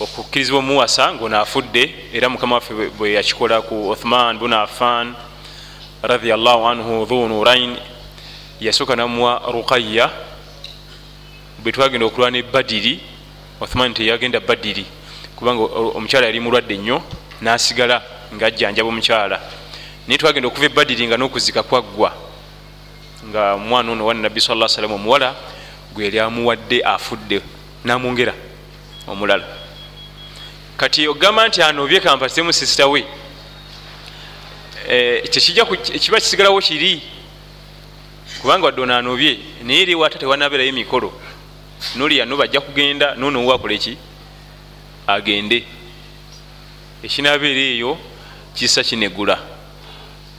okukkirizibwa 0.00 0.58
omuwasa 0.58 1.14
ngaonaafudde 1.14 1.94
era 2.12 2.28
mukama 2.28 2.54
waffe 2.54 2.74
bwe 2.98 3.12
yakikola 3.12 3.62
ku 3.62 3.90
uthman 3.90 4.38
bun 4.38 4.52
affan 4.52 5.14
radiallahu 6.02 6.66
anhu 6.68 7.06
dhu 7.06 7.28
nurain 7.28 7.76
yasooka 8.60 8.96
namuwa 8.96 9.42
ruqaya 9.52 10.10
bwe 11.58 11.72
twagenda 11.72 12.06
okulwana 12.06 12.38
ebadiri 12.38 13.00
uthman 13.60 13.94
teyagenda 13.94 14.40
badiri 14.40 14.86
kubanga 15.36 15.62
omukyala 15.96 16.26
yali 16.26 16.40
mulwadde 16.40 16.76
nnyo 16.76 17.02
nasigala 17.40 18.02
ngaajjanjaba 18.34 18.88
omukyala. 18.88 19.40
Naye 20.06 20.18
twagenda 20.18 20.48
okuva 20.48 20.66
ebadiri 20.66 21.06
nga 21.06 21.16
n'okuzika 21.16 21.62
kwaggwa 21.62 22.12
nga 23.28 23.54
omwana 23.54 23.92
ono 23.92 24.06
wanabbi 24.06 24.40
sa 24.40 24.68
salam 24.68 24.92
omuwala 24.92 25.34
gwe 25.94 26.04
yali 26.04 26.18
amuwadde 26.20 26.82
afudde 26.84 27.40
namwongera 27.84 28.34
omulala. 29.06 29.44
Kati 30.76 31.08
ogamba 31.08 31.48
nti 31.48 31.62
anobye 31.62 32.00
kampasitemu 32.00 32.52
sisita 32.52 32.86
we 32.86 33.04
kiba 36.00 36.20
kisigalawo 36.20 36.60
kiri 36.60 37.02
kubanga 38.40 38.66
wadde 38.66 38.82
onanobye 38.82 39.38
naye 39.64 39.82
eri 39.82 39.94
wata 39.94 40.18
tewanabeerayo 40.18 40.68
emikolo 40.68 41.12
noli 41.96 42.18
yano 42.18 42.36
bajja 42.36 42.60
kugenda 42.60 43.14
nono 43.14 43.46
wakoleki 43.46 43.98
agende. 45.06 45.64
Ekinabeera 47.02 47.60
eyo 47.60 47.98
kisa 48.54 48.82
kinegula. 48.82 49.38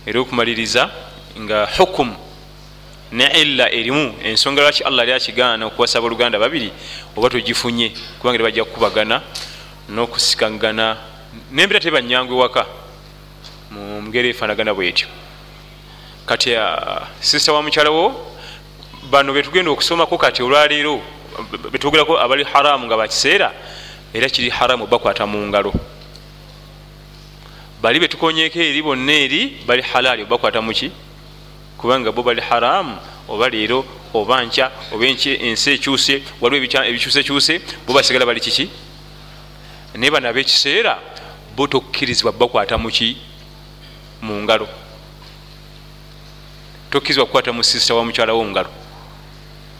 Era 0.05 0.19
okumaliriza 0.19 0.89
nga 1.39 1.67
hukumu 1.77 2.15
ne 3.11 3.25
illa 3.41 3.71
erimu 3.71 4.15
ensonga 4.23 4.61
lwaki 4.61 4.83
allah 4.83 5.03
ali 5.03 5.13
akigaana 5.13 5.65
okuwasa 5.65 6.01
boluganda 6.01 6.39
babiri 6.39 6.71
oba 7.15 7.29
togifunye 7.29 7.93
kubanga 8.19 8.37
tebajja 8.37 8.65
kukubagana 8.65 9.21
n'okusikagana 9.89 10.97
nembera 11.51 11.79
tebanyangu 11.79 12.33
ewaka. 12.33 12.65
Mu 13.71 14.01
ngeri 14.03 14.29
efaanagana 14.29 14.73
bwetyo. 14.73 15.07
Kati 16.25 16.55
sisita 17.19 17.53
wa 17.53 17.63
mukyalawo 17.63 18.35
bano 19.09 19.33
betugenda 19.33 19.71
okusomako 19.71 20.17
kati 20.17 20.43
olwaleero 20.43 21.01
betugerako 21.71 22.19
abali 22.19 22.43
haramu 22.43 22.87
nga 22.87 22.97
bakiseera 22.97 23.53
era 24.13 24.29
kiri 24.29 24.49
haramu 24.49 24.87
bakwata 24.87 25.25
mu 25.25 25.37
ngalo. 25.47 25.73
Bali 27.81 27.99
betukonyeko 27.99 28.59
eri 28.59 28.81
bonna 28.81 29.11
eri 29.13 29.57
bali 29.67 29.81
halaali 29.81 30.23
obakwata 30.23 30.61
muki 30.61 30.91
kubanga 31.77 32.11
bo 32.11 32.23
bali 32.23 32.41
haramu 32.41 32.97
oba 33.29 33.49
leero 33.49 33.85
oba 34.13 34.41
nkya 34.43 34.71
oba 34.91 35.05
ensi 35.05 35.69
ekyuse 35.71 36.23
waliwo 36.41 36.65
ebikyusekyuse 36.89 37.61
bo 37.85 37.93
basigala 37.93 38.25
bali 38.25 38.39
kiki? 38.39 38.69
Naye 39.93 40.11
bano 40.11 40.29
abekiseera 40.29 40.97
bo 41.55 41.67
tokkirizibwa 41.67 42.31
bakwata 42.31 42.77
muki 42.77 43.17
mu 44.21 44.41
ngalo. 44.41 44.67
Tokkirizibwa 46.89 47.25
kukwata 47.25 47.53
mu 47.53 47.63
sisita 47.63 47.93
wa 47.93 48.05
mukyalawo 48.05 48.45
ngalo. 48.45 48.69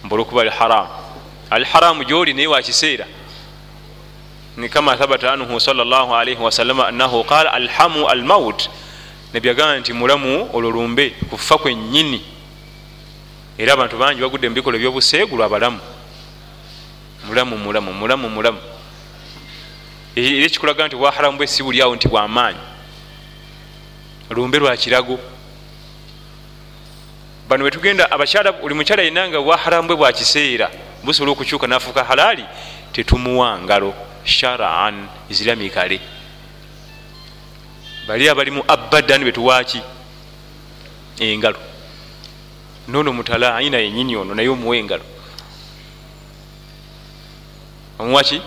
Mbaolwokuba 0.04 0.42
al 0.42 0.50
haramu 0.52 0.90
al 1.50 1.66
haramu 1.66 2.04
gyoli 2.04 2.34
naye 2.34 2.48
wakiseera 2.48 3.08
kama 4.70 4.98
thabata 4.98 5.34
anhu 5.34 5.60
salllahalaihi 5.60 6.42
wasalama 6.42 6.88
anahu 6.88 7.24
qala 7.24 7.54
alhamu 7.54 8.10
almaut. 8.10 8.70
Nebyagamba 9.34 9.80
nti 9.80 9.94
mulamu 9.94 10.50
olwo 10.54 10.90
kufa 11.30 11.58
kwenyini 11.58 12.22
era 13.58 13.74
abantu 13.74 13.98
bangi 13.98 14.22
bagudde 14.22 14.50
mubikolo 14.50 14.78
byobuseegu 14.78 15.38
lwabalamu 15.38 15.80
mulamu 17.28 17.58
mulamu 17.58 17.94
mulamu 17.94 18.30
mulamu. 18.30 18.60
Era 20.16 20.46
ekikulaga 20.46 20.88
nti 20.88 20.96
bwaharamu 20.96 21.38
bwe 21.38 21.48
si 21.48 21.64
buliawo 21.64 21.96
nti 21.96 22.08
bwamaanyi 22.08 22.58
lumbe 24.30 24.60
lwakirago 24.60 25.20
bano 27.50 27.64
wetugenda 27.64 28.12
abakyala 28.12 28.52
buli 28.52 28.74
mukyala 28.74 29.04
yenanga 29.04 29.42
bwaharamu 29.42 29.88
bwe 29.88 29.96
bwakiseera 29.96 30.72
busobola 31.04 31.32
okukyuka 31.32 31.68
nafuuka 31.68 32.04
halaali 32.04 32.46
tetumuwa 32.92 33.60
ngalo 33.60 33.94
sharaan 34.28 35.08
ziramikale 35.30 36.00
bali 38.08 38.30
abalimu 38.30 38.64
abadan 38.68 39.24
betuwaki 39.24 39.82
engalo. 41.20 41.60
Nono 42.88 43.14
mutala 43.14 43.56
ayina 43.56 43.78
yenyini 43.78 44.16
ono 44.16 44.36
naye 44.36 44.50
omuwa 44.50 44.78
engalo. 44.78 45.04
Omuwaki 48.00 48.42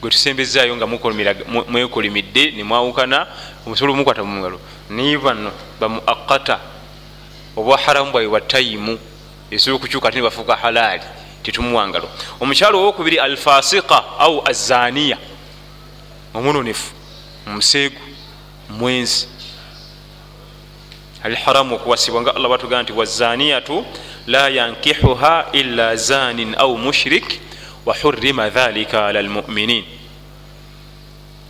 gwetusembezayo 0.00 0.76
nga 0.76 0.86
mwekolimidde 0.86 2.50
nemwawukana 2.50 3.26
omusobola 3.66 3.92
omukwata 3.92 4.24
mungalo 4.24 4.60
naye 4.90 5.18
bano 5.18 5.52
bamuakata 5.80 6.60
obwa 7.56 7.78
haramu 7.78 8.10
bwawe 8.12 8.28
bwatayimu 8.28 8.98
esobola 9.50 9.76
okukyuka 9.76 10.08
ate 10.08 10.18
nebafuuka 10.18 10.56
halaali 10.56 11.02
tetumuwangalo 11.48 12.08
omukyalo 12.40 12.78
owokubiri 12.78 13.18
alfasika 13.18 14.04
au 14.18 14.48
azaniya 14.48 15.18
omunonefu 16.34 16.92
museegu 17.46 18.00
mwenzi 18.68 19.28
alharamu 21.22 21.74
okuwasibwa 21.74 22.22
nga 22.22 22.34
allah 22.36 22.50
batugaa 22.50 22.82
nti 22.82 22.92
wazaniyatu 22.92 23.84
la 24.26 24.48
yankihuha 24.48 25.46
illa 25.52 25.96
zanin 25.96 26.54
au 26.58 26.78
mushrik 26.78 27.40
wahurima 27.86 28.50
dhalika 28.50 29.06
ala 29.06 29.22
lmuminin 29.22 29.84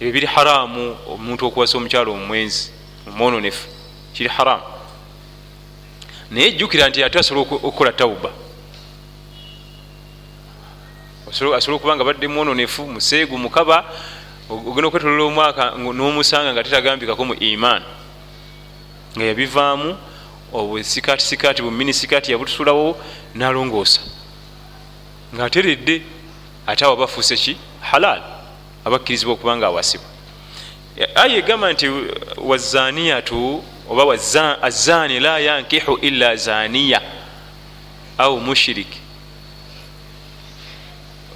ebyo 0.00 0.12
biri 0.12 0.26
haramu 0.26 0.96
omuntu 1.08 1.46
okuwasa 1.46 1.78
omukyalo 1.78 2.12
omwenzi 2.12 2.70
omwononefu 3.08 3.68
kiri 4.14 4.28
haramu. 4.28 4.62
Naye 6.30 6.52
jjukira 6.52 6.88
nti 6.88 7.04
ate 7.04 7.18
asobola 7.18 7.46
okukola 7.50 7.92
tauba 7.92 8.30
asobola 11.28 11.76
okuba 11.76 11.96
nga 11.96 12.04
badde 12.04 12.28
mwononefu 12.28 12.86
museegu 12.86 13.38
mukaba 13.38 13.84
ogenda 14.48 14.88
okwetolola 14.88 15.24
omwaka 15.24 15.64
n'omusanga 15.76 16.52
nga 16.52 16.64
tetagambikako 16.64 17.24
mu 17.24 17.34
iman. 17.34 17.82
Nga 19.16 19.24
yabivaamu 19.24 19.96
obusikaati 20.52 21.24
sikaati 21.24 21.62
bumini 21.62 21.92
sikaati 21.92 22.32
yabutusulawo 22.32 22.96
nalongoosa. 23.34 24.00
Ngaateredde 25.34 26.02
ate 26.66 26.84
awo 26.84 26.96
bafuuse 26.96 27.36
ki? 27.36 27.56
Halal 27.80 28.22
abakkirizibwa 28.84 29.34
okuba 29.34 29.56
nga 29.56 29.66
awasibwa. 29.66 30.08
Aya 31.14 31.36
egamba 31.36 31.72
nti 31.72 31.86
wazaniyatu 32.36 33.62
oba 33.90 34.02
azani 34.62 35.20
la 35.20 35.38
yankihu 35.38 35.98
illa 36.00 36.36
zaniya 36.36 37.00
au 38.18 38.40
mushiriki 38.40 39.07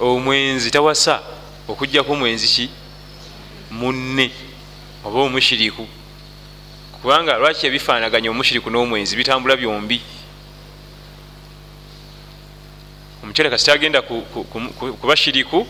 omwenzi 0.03 0.71
tawasa 0.71 1.21
okujjaku 1.67 2.11
omwenzi 2.11 2.47
ki? 2.47 2.69
Munne 3.71 4.31
oba 5.05 5.19
omushiriku. 5.19 5.87
Kubanga 7.01 7.37
lwaki 7.37 7.67
ebifaanaganya 7.67 8.29
omushiriku 8.29 8.69
n'omwenzi 8.69 9.15
bitambula 9.15 9.55
byombi? 9.55 10.01
Omukyala 13.23 13.49
kasita 13.49 13.73
agenda 13.73 14.01
kubashiriku 15.01 15.67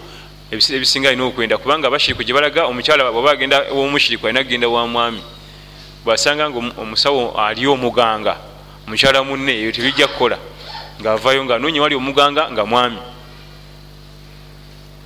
ebisinga 0.52 1.10
alina 1.10 1.26
okwenda 1.26 1.58
kubanga 1.58 1.88
abashiriku 1.88 2.24
gyebalaga 2.24 2.66
omukyala 2.66 3.10
oba 3.10 3.32
agenda 3.32 3.58
womushiriku 3.74 4.28
alina 4.28 4.44
kugenda 4.44 4.68
wa 4.68 4.88
mwami 4.88 5.22
bwasanga 6.06 6.50
nga 6.50 6.60
omusawo 6.82 7.34
ali 7.40 7.68
omuganga 7.68 8.38
mukyala 8.88 9.24
munne 9.24 9.54
eyo 9.54 9.72
tebijja 9.72 10.08
kukola 10.08 10.38
ngaavayo 11.02 11.46
nga 11.46 11.56
anoonya 11.56 11.82
wali 11.82 11.96
omuganga 11.96 12.52
nga 12.52 12.66
mwami 12.66 12.98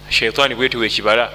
shaitaani 0.09 0.55
bwetuwa 0.55 0.85
ekibala. 0.85 1.31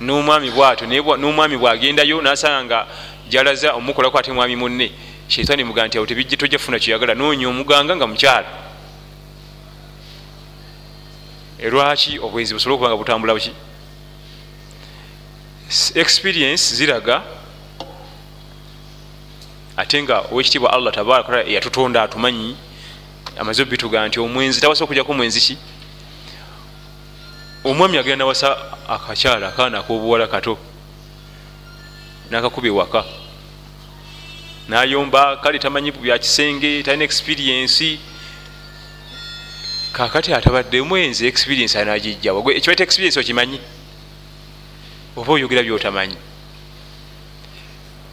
Nomwami 0.00 0.50
bwato 0.50 0.86
nomwami 0.86 1.56
bwagendayo 1.56 2.22
nasanga 2.22 2.64
nga 2.64 2.86
jalaza 3.28 3.72
omukolaku 3.72 4.18
ate 4.18 4.32
mwami 4.32 4.56
munne. 4.56 4.92
Shaitaani 5.28 5.64
mugaa 5.64 5.86
nti 5.86 5.98
awo 5.98 6.06
tojja 6.06 6.58
funa 6.58 6.78
kyeyagala. 6.78 7.14
Nonya 7.14 7.48
omuganga 7.48 7.96
nga 7.96 8.06
mukyala. 8.06 8.46
Erwaki 11.58 12.18
obwenzi 12.18 12.54
busobole 12.54 12.74
okuba 12.74 12.88
nga 12.88 12.96
butambula 12.96 13.34
buki? 13.34 13.52
Experience 15.94 16.74
ziraga 16.74 17.22
ate 19.76 20.02
nga 20.02 20.20
owekitiibwa 20.32 20.72
allah 20.72 20.92
tabaraka 20.92 21.42
yatutonda 21.46 22.02
atumanyi. 22.02 22.56
Amaze 23.38 23.62
obituga 23.62 24.08
nti 24.08 24.20
omwenzi 24.20 24.60
tawasa 24.60 24.84
okujjaku 24.84 25.12
omwenzi 25.12 25.40
ki 25.40 25.56
omwami 27.64 27.98
agenda 27.98 28.24
nawasa 28.24 28.56
akakyala 28.88 29.48
akaana 29.48 29.78
akobuwala 29.78 30.26
kato 30.26 30.58
nakakuba 32.30 32.68
ewaka 32.68 33.04
nayomba 34.68 35.36
kale 35.36 35.58
tamanyi 35.58 35.90
byakisenge 35.90 36.82
talina 36.82 37.04
experiensi 37.04 38.00
kakati 39.92 40.34
atabadde 40.34 40.82
mwenzi 40.82 41.26
experiensi 41.26 41.78
anagijjawa 41.78 42.52
ekibaita 42.54 42.84
experiensi 42.84 43.18
okimanyi? 43.20 43.60
Oba 45.16 45.32
oyogera 45.32 45.62
byotamanyi? 45.62 46.16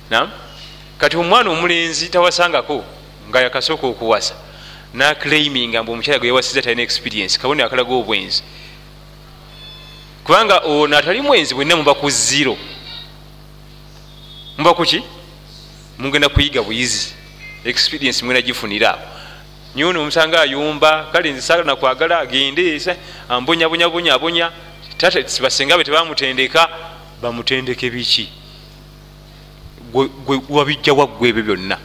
Nam 0.09 0.31
kati 0.97 1.17
omwana 1.17 1.49
omulenzi 1.49 2.09
tawasangako 2.09 2.83
nga 3.29 3.41
yakasooka 3.41 3.87
okuwasa 3.87 4.35
naclaiminga 4.93 5.83
mbu 5.83 5.91
omukyala 5.91 6.19
gwe 6.19 6.27
yawasiza 6.27 6.61
talina 6.61 6.81
experiensi 6.81 7.39
kabone 7.39 7.63
akalaga 7.63 7.93
obwenzi 7.93 8.43
kubanga 10.29 10.59
ono 10.59 10.97
atali 10.97 11.21
mwenzi 11.21 11.55
bwenna 11.55 11.75
muba 11.75 11.93
ku 11.93 12.09
ziro 12.09 12.57
muba 14.57 14.73
kuki 14.73 15.01
mugenda 15.97 16.29
kuyiga 16.29 16.61
buyizi. 16.61 17.13
Experience 17.65 18.25
mwena 18.25 18.41
gifunira. 18.41 18.89
Awo 18.93 19.01
niye 19.75 19.85
ono 19.87 20.01
omusanga 20.01 20.41
ayumba 20.41 21.09
kale 21.11 21.31
nze 21.31 21.41
saala 21.41 21.63
nakwagala 21.63 22.19
agende 22.19 22.79
ambonyabonyabonyabonya 23.29 24.51
basenga 25.41 25.77
be 25.77 25.83
tebamutendeka 25.83 26.69
bamutendeke 27.21 27.89
biki? 27.89 28.29
Wabijjawa 30.49 31.07
gwebyo 31.07 31.43
byonna. 31.43 31.77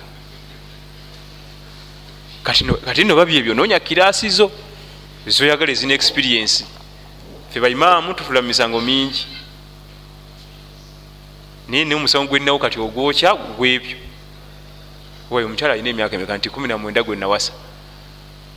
Kati 2.43 3.05
no 3.05 3.17
babyebyo 3.17 3.55
nonya 3.55 3.81
kirasi 3.81 4.29
zo 4.29 4.51
zoyagala 5.27 5.73
ezina 5.73 5.95
experience 5.95 6.74
fe 7.55 7.61
baimaamu 7.61 8.15
tutula 8.15 8.43
mu 8.43 8.49
misango 8.49 8.81
mingi. 8.81 9.27
Naye 11.69 11.85
naye 11.85 11.95
omusango 11.97 12.27
gweninawo 12.29 12.59
kati 12.59 12.81
ogwokya 12.81 13.35
gwebyo. 13.35 13.97
Wayo 15.31 15.47
omukyala 15.47 15.75
alina 15.75 15.89
emyaka 15.91 16.17
emeka? 16.17 16.37
Nti 16.39 16.51
kumi 16.51 16.69
namwenda 16.69 17.03
gwenawasa 17.03 17.53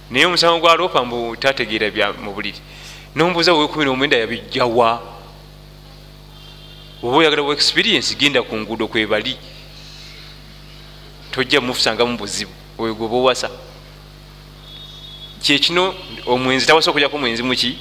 naye 0.09 0.25
omusango 0.25 0.59
gwa 0.59 0.75
lopa 0.75 1.05
mbu 1.05 1.35
tategeera 1.35 1.91
bya 1.91 2.13
mu 2.13 2.33
buliri. 2.33 2.59
Nombuuza 3.15 3.53
we 3.53 3.67
kumi 3.67 3.85
nomwenda 3.85 4.17
yabijjawa 4.17 5.01
oba 7.03 7.17
oyagala 7.17 7.43
bu 7.43 7.53
experience 7.53 8.15
genda 8.15 8.41
ku 8.41 8.57
nguudo 8.57 8.87
kwebali 8.87 9.37
tojja 11.31 11.61
mufusanga 11.61 12.05
mu 12.05 12.17
buzibu. 12.17 12.51
Oyo 12.77 12.95
gwe 12.95 13.07
bowasa 13.07 13.49
kyekino 15.41 15.93
omwenzi 16.25 16.65
tawasa 16.65 16.89
okujjaku 16.89 17.15
omwenzi 17.15 17.43
muki 17.43 17.77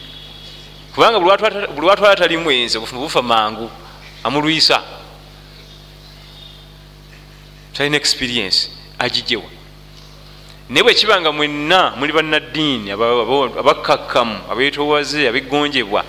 kubanga 0.97 1.21
buli 1.21 1.87
watwala 1.87 2.17
tali 2.17 2.37
mwenzi 2.37 2.79
obufumu 2.79 3.01
bufa 3.01 3.23
mangu 3.23 3.71
amulwisa 4.25 4.83
talina 7.73 7.97
experience 7.97 8.71
agijewa. 8.99 9.45
Naye 10.69 10.83
bwekibanga 10.83 11.33
mwenna 11.33 11.91
muli 11.97 12.13
bannaddiini 12.13 12.91
abakkakkamu 12.91 14.41
abetowaze 14.51 15.29
abegonjebwa 15.29 16.05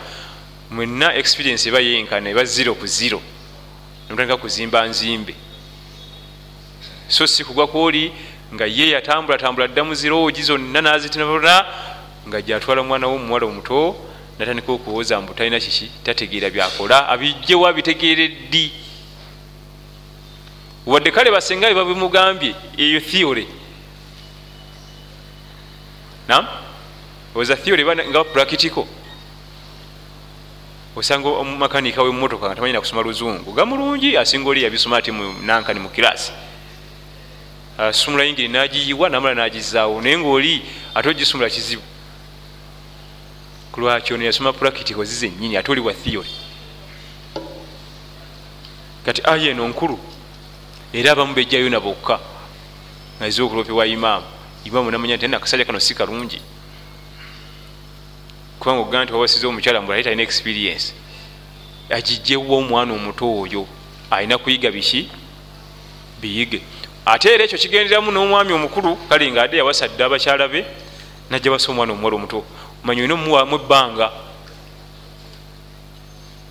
mwenna 0.72 1.16
experience 1.16 1.70
eba 1.70 1.80
yenkana 1.80 2.30
eba 2.30 2.46
zero 2.46 2.76
ku 2.76 2.88
zero. 2.88 3.22
Nomutandika 4.08 4.38
kuzimba 4.38 4.88
nzimbe. 4.88 5.36
So 7.08 7.28
si 7.28 7.44
kugwa 7.44 7.68
kwoli 7.68 8.14
nga 8.54 8.66
ye 8.66 8.90
yatambulatambula 8.90 9.68
dda 9.68 9.84
mu 9.84 9.96
ziroogi 9.96 10.44
zonna 10.44 10.82
nazitinabula 10.82 11.66
nga 12.28 12.42
gyatwala 12.42 12.84
mwana 12.84 13.08
womuwala 13.08 13.46
omuto 13.46 14.07
natandika 14.40 14.72
okuwoza 14.72 15.22
mbu 15.22 15.34
talina 15.34 15.60
kiki 15.60 15.92
tategeera 16.04 16.50
byakola? 16.50 17.10
Abijjewa 17.10 17.74
bitegeere 17.74 18.28
ddi? 18.28 18.72
Wadde 20.86 21.12
kale 21.12 21.32
basenga 21.32 21.68
bebabimugambye 21.68 22.56
eyo 22.78 23.00
theory. 23.00 23.48
Nam 26.28 26.48
oza 27.36 27.56
theory 27.56 27.84
nga 27.84 28.24
practical. 28.24 28.86
Osanga 30.96 31.30
omumakanika 31.30 32.04
wemumotoka 32.04 32.46
nga 32.46 32.56
tamanyina 32.56 32.80
kusoma 32.80 33.02
luzungu. 33.02 33.54
Gamulungi 33.54 34.18
asinga 34.18 34.50
oli 34.50 34.64
yabisoma 34.64 34.98
ati 34.98 35.12
nankani 35.12 35.80
mu 35.80 35.90
kirasi 35.90 36.32
asumula 37.78 38.24
yingiri 38.24 38.48
nagiyiwa 38.48 39.10
namala 39.10 39.36
nagizaawo. 39.36 40.02
Naye 40.02 40.18
ngaoli 40.18 40.62
ate 40.96 41.10
ogisumula 41.10 41.50
kizibu 41.50 41.82
kulwaki 43.78 44.13
ono 44.13 44.25
yasoma 44.25 44.53
practical 44.53 45.05
zizenyini 45.05 45.57
ate 45.57 45.71
oli 45.71 45.82
wa 45.82 45.93
theory. 45.93 46.30
Kati 49.05 49.21
aya 49.23 49.51
eno 49.51 49.67
nkulu. 49.67 49.99
Era 50.93 51.11
abamu 51.11 51.34
bejjayo 51.34 51.69
nabokka 51.69 52.19
naziza 53.19 53.43
okulopewa 53.43 53.88
imaamu. 53.88 54.25
Imaamu 54.65 54.91
namanya 54.91 55.17
nti 55.17 55.28
nakasajja 55.28 55.65
kano 55.65 55.80
si 55.80 55.93
kalungi. 55.93 56.41
Kubanga 58.59 58.82
ogaa 58.82 59.03
nti 59.03 59.13
wawasiza 59.13 59.47
omukyala 59.47 59.82
mbula 59.82 60.03
talina 60.03 60.23
experience. 60.23 60.93
Agijjewa 61.89 62.57
omwana 62.57 62.93
omuto 62.93 63.41
oyo? 63.41 63.67
Alina 64.09 64.38
kuyiga 64.38 64.71
biki? 64.71 65.09
Biyige. 66.21 66.61
Ate 67.05 67.34
era 67.34 67.43
ekyo 67.43 67.57
kigenderamu 67.57 68.11
n'omwami 68.11 68.53
omukulu 68.53 68.95
kale 68.95 69.32
nga 69.32 69.43
adde 69.43 69.57
yawasadde 69.57 70.03
abakyala 70.03 70.47
be 70.47 70.65
najja 71.30 71.51
basa 71.51 71.71
omwana 71.71 71.93
omuwala 71.93 72.15
omuto 72.15 72.43
manyi 72.84 73.01
olina 73.01 73.13
omuwamu 73.13 73.55
ebbanga. 73.55 74.11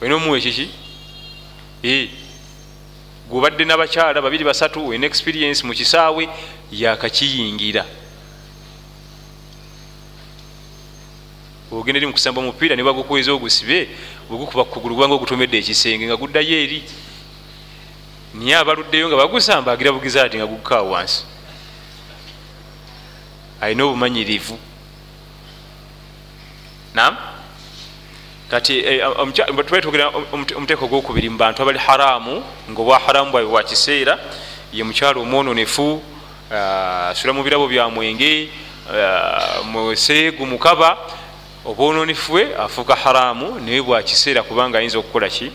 Olina 0.01 0.17
omuwa 0.17 0.39
ekiki? 0.39 0.71
Gwobadde 3.29 3.65
n'abakyala 3.65 4.23
babiri 4.23 4.45
basatu 4.45 4.87
olina 4.89 5.07
experience 5.07 5.67
mu 5.67 5.73
kisaawe 5.75 6.29
yakakiyingira 6.73 7.85
ogenda 11.73 11.99
eri 11.99 12.07
mukusamba 12.07 12.41
omupiira 12.41 12.77
nebagukweza 12.77 13.33
ogusibe 13.33 13.91
ogukuba 14.31 14.65
kukugulu 14.65 14.95
gubanga 14.95 15.15
ogutomedde 15.15 15.59
ekisenge 15.59 16.07
nga 16.07 16.17
guddayo 16.17 16.57
eri 16.65 16.79
niye 18.35 18.57
abaluddeyo 18.57 19.09
nga 19.09 19.17
bagusamba 19.17 19.73
agira 19.73 19.93
bugizaati 19.93 20.37
nga 20.37 20.47
gukukaa 20.47 20.83
wansi. 20.83 21.25
Alina 23.61 23.85
obumanyirivu 23.85 24.59
nam 26.97 27.17
kati 28.51 28.79
eh, 28.79 29.05
twetugera 29.67 30.09
omuteeko 30.33 30.87
gwokubiri 30.89 31.29
mu 31.29 31.37
bantu 31.37 31.63
abali 31.63 31.79
haramu 31.79 32.43
nga 32.71 32.81
obwa 32.81 32.99
haramu 32.99 33.31
bwabwe 33.31 33.51
bwakiseera 33.51 34.19
ye 34.73 34.85
mukyalo 34.85 35.21
omwononefu 35.21 36.03
ah, 36.51 37.13
asula 37.13 37.33
mu 37.33 37.43
birabo 37.45 37.69
bya 37.69 37.89
mwenge 37.89 38.49
ah, 38.89 39.61
museegu 39.63 40.47
mukaba 40.47 40.97
obwononefu 41.65 42.33
bwe 42.33 42.57
afuuka 42.57 42.97
haramu 42.97 43.61
naye 43.61 43.83
bwakiseera 43.83 44.43
kubanga 44.43 44.79
ayinza 44.79 44.99
okukola 44.99 45.29
ki? 45.29 45.53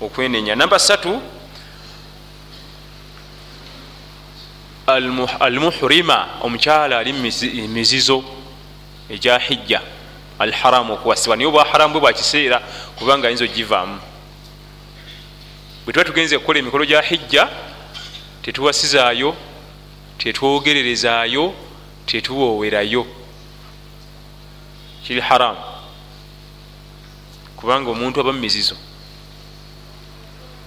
Okwenenya. 0.00 0.54
Namba 0.54 0.78
satu 0.78 1.22
almuhrima 5.40 6.28
omukyala 6.42 6.98
ali 6.98 7.12
mizizo 7.68 8.24
egya 9.08 9.38
hijja 9.38 9.80
alharamu 10.42 10.92
okuwasibwa. 10.94 11.36
Naye 11.36 11.48
obwaharamu 11.48 11.92
bwe 11.92 12.00
bwakiseera 12.00 12.58
kubanga 12.98 13.28
ayinza 13.28 13.44
ogivaamu. 13.44 13.98
Bwe 15.84 15.92
tuba 15.92 16.04
tugenze 16.04 16.38
kukola 16.38 16.58
emikolo 16.58 16.84
gya 16.84 17.02
hijja 17.02 17.48
tetuwasizaayo 18.42 19.36
tetwogererezaayo 20.18 21.54
tetuwoowerayo. 22.06 23.06
Kiri 25.06 25.20
haramu 25.20 25.58
kubanga 27.56 27.90
omuntu 27.90 28.20
aba 28.20 28.32
mumizizo 28.32 28.76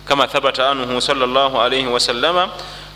kama 0.05 0.27
thabata 0.27 0.69
anhu 0.69 1.01
salllahalaihi 1.01 1.87
wasallama 1.87 2.49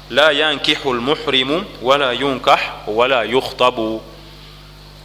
la 0.10 0.32
yankihu 0.32 0.94
lmuhrimu 0.94 1.66
wala 1.82 2.12
yunkah 2.12 2.60
wala 2.88 3.24
yukhtabu 3.24 4.02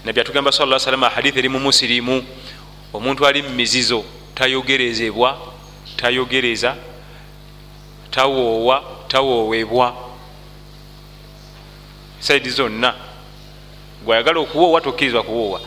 nabbi 0.04 0.20
atugamba 0.20 0.52
sa 0.52 0.78
salama 0.78 1.08
hadithi 1.08 1.38
eri 1.38 1.48
mu 1.48 1.58
musirimu. 1.58 2.24
Omuntu 2.92 3.26
ali 3.26 3.42
mumizizo 3.42 4.04
tayogerezebwa 4.34 5.38
tayogereza 5.96 6.76
tawoowa 8.10 8.82
tawoowebwa. 9.08 9.96
Saidi 12.20 12.50
zonna. 12.50 12.94
Gwayagala 14.04 14.40
okuwoowa 14.40 14.80
tokkirizwa 14.80 15.22
kuwoowa. 15.22 15.60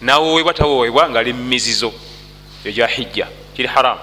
Nawoowebwa 0.00 0.54
tawoowebwa 0.54 1.10
nga 1.10 1.20
ali 1.20 1.32
mumizizo 1.32 1.92
egya 2.64 2.86
hijja 2.86 3.26
kiri 3.56 3.68
haramu 3.68 4.00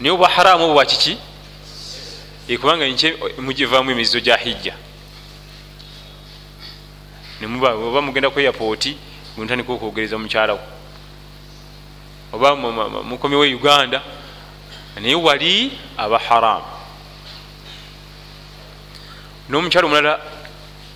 naye 0.00 0.14
obwa 0.14 0.28
haramu 0.28 0.64
obwo 0.64 0.74
bwakiki 0.74 1.18
ekubanga 2.48 2.84
mugivaamu 3.38 3.90
emizizo 3.90 4.20
gya 4.20 4.36
hijja 4.36 4.74
oba 7.42 8.02
mugenda 8.02 8.30
ku 8.30 8.38
airpoti 8.38 8.96
mutandika 9.36 9.72
okwogereza 9.72 10.18
mukyalawo 10.18 10.60
oba 12.32 12.56
mukomyewo 13.04 13.44
e 13.44 13.54
uganda 13.54 14.02
naye 15.00 15.14
wali 15.14 15.72
aba 15.96 16.18
haramu 16.18 16.64
n'omukyalo 19.48 19.86
omulala 19.86 20.20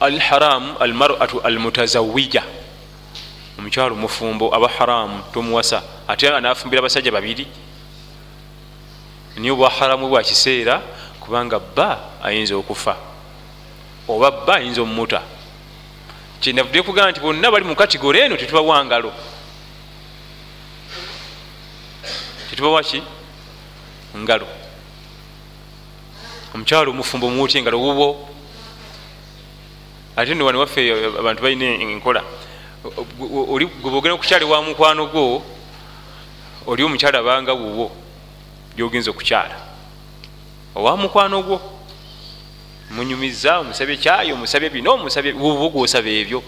al 0.01 0.19
haramu 0.19 0.79
almaratu 0.81 1.41
almutazawija 1.41 2.43
omukyalo 3.59 3.95
mufumbo 3.95 4.55
aba 4.55 4.69
haramu 4.69 5.23
tomuwasa 5.33 5.83
ate 6.09 6.29
anafumbira 6.29 6.81
abasajja 6.81 7.13
babiri. 7.13 7.47
Naye 9.37 9.51
obwa 9.51 9.71
haramu 9.71 10.09
bwakiseera 10.09 10.83
kubanga 11.21 11.59
bba 11.59 11.99
ayinza 12.23 12.57
okufa 12.57 12.97
oba 14.09 14.31
bba 14.31 14.55
ayinza 14.57 14.83
omumuta 14.83 15.23
kyenavudde 16.41 16.83
kugamba 16.83 17.11
nti 17.11 17.21
bonna 17.21 17.51
bali 17.51 17.65
mu 17.65 17.77
katigore 17.77 18.21
eno 18.21 18.37
tetubawa 18.37 18.85
ngalo. 18.85 19.13
Tetubawaki 22.51 23.03
ngalo. 24.17 24.47
Omukyalo 26.55 26.91
omufumbo 26.91 27.27
omuwuti 27.27 27.59
engalo 27.59 27.79
wubo 27.79 28.29
ate 30.17 30.35
nowani 30.35 30.59
waffe 30.59 30.81
abantu 31.19 31.43
balina 31.43 31.67
enkola. 31.67 32.25
Gwebogenda 33.83 34.15
okukyala 34.15 34.47
wa 34.47 34.63
mukwano 34.63 35.07
gwo 35.07 35.43
oli 36.67 36.83
omukyala 36.83 37.19
abanga 37.19 37.53
wuwo 37.53 37.91
gyogenza 38.77 39.11
okukyala. 39.11 39.57
Owa 40.75 40.97
mukwano 40.97 41.43
gwo 41.43 41.80
munyumiza 42.91 43.59
omusabye 43.59 43.97
kyayo 43.97 44.35
omusabye 44.35 44.71
bino 44.71 44.95
omusabye 44.95 45.33
wubo 45.33 45.69
gwosaba 45.71 46.09
ebyo. 46.09 46.43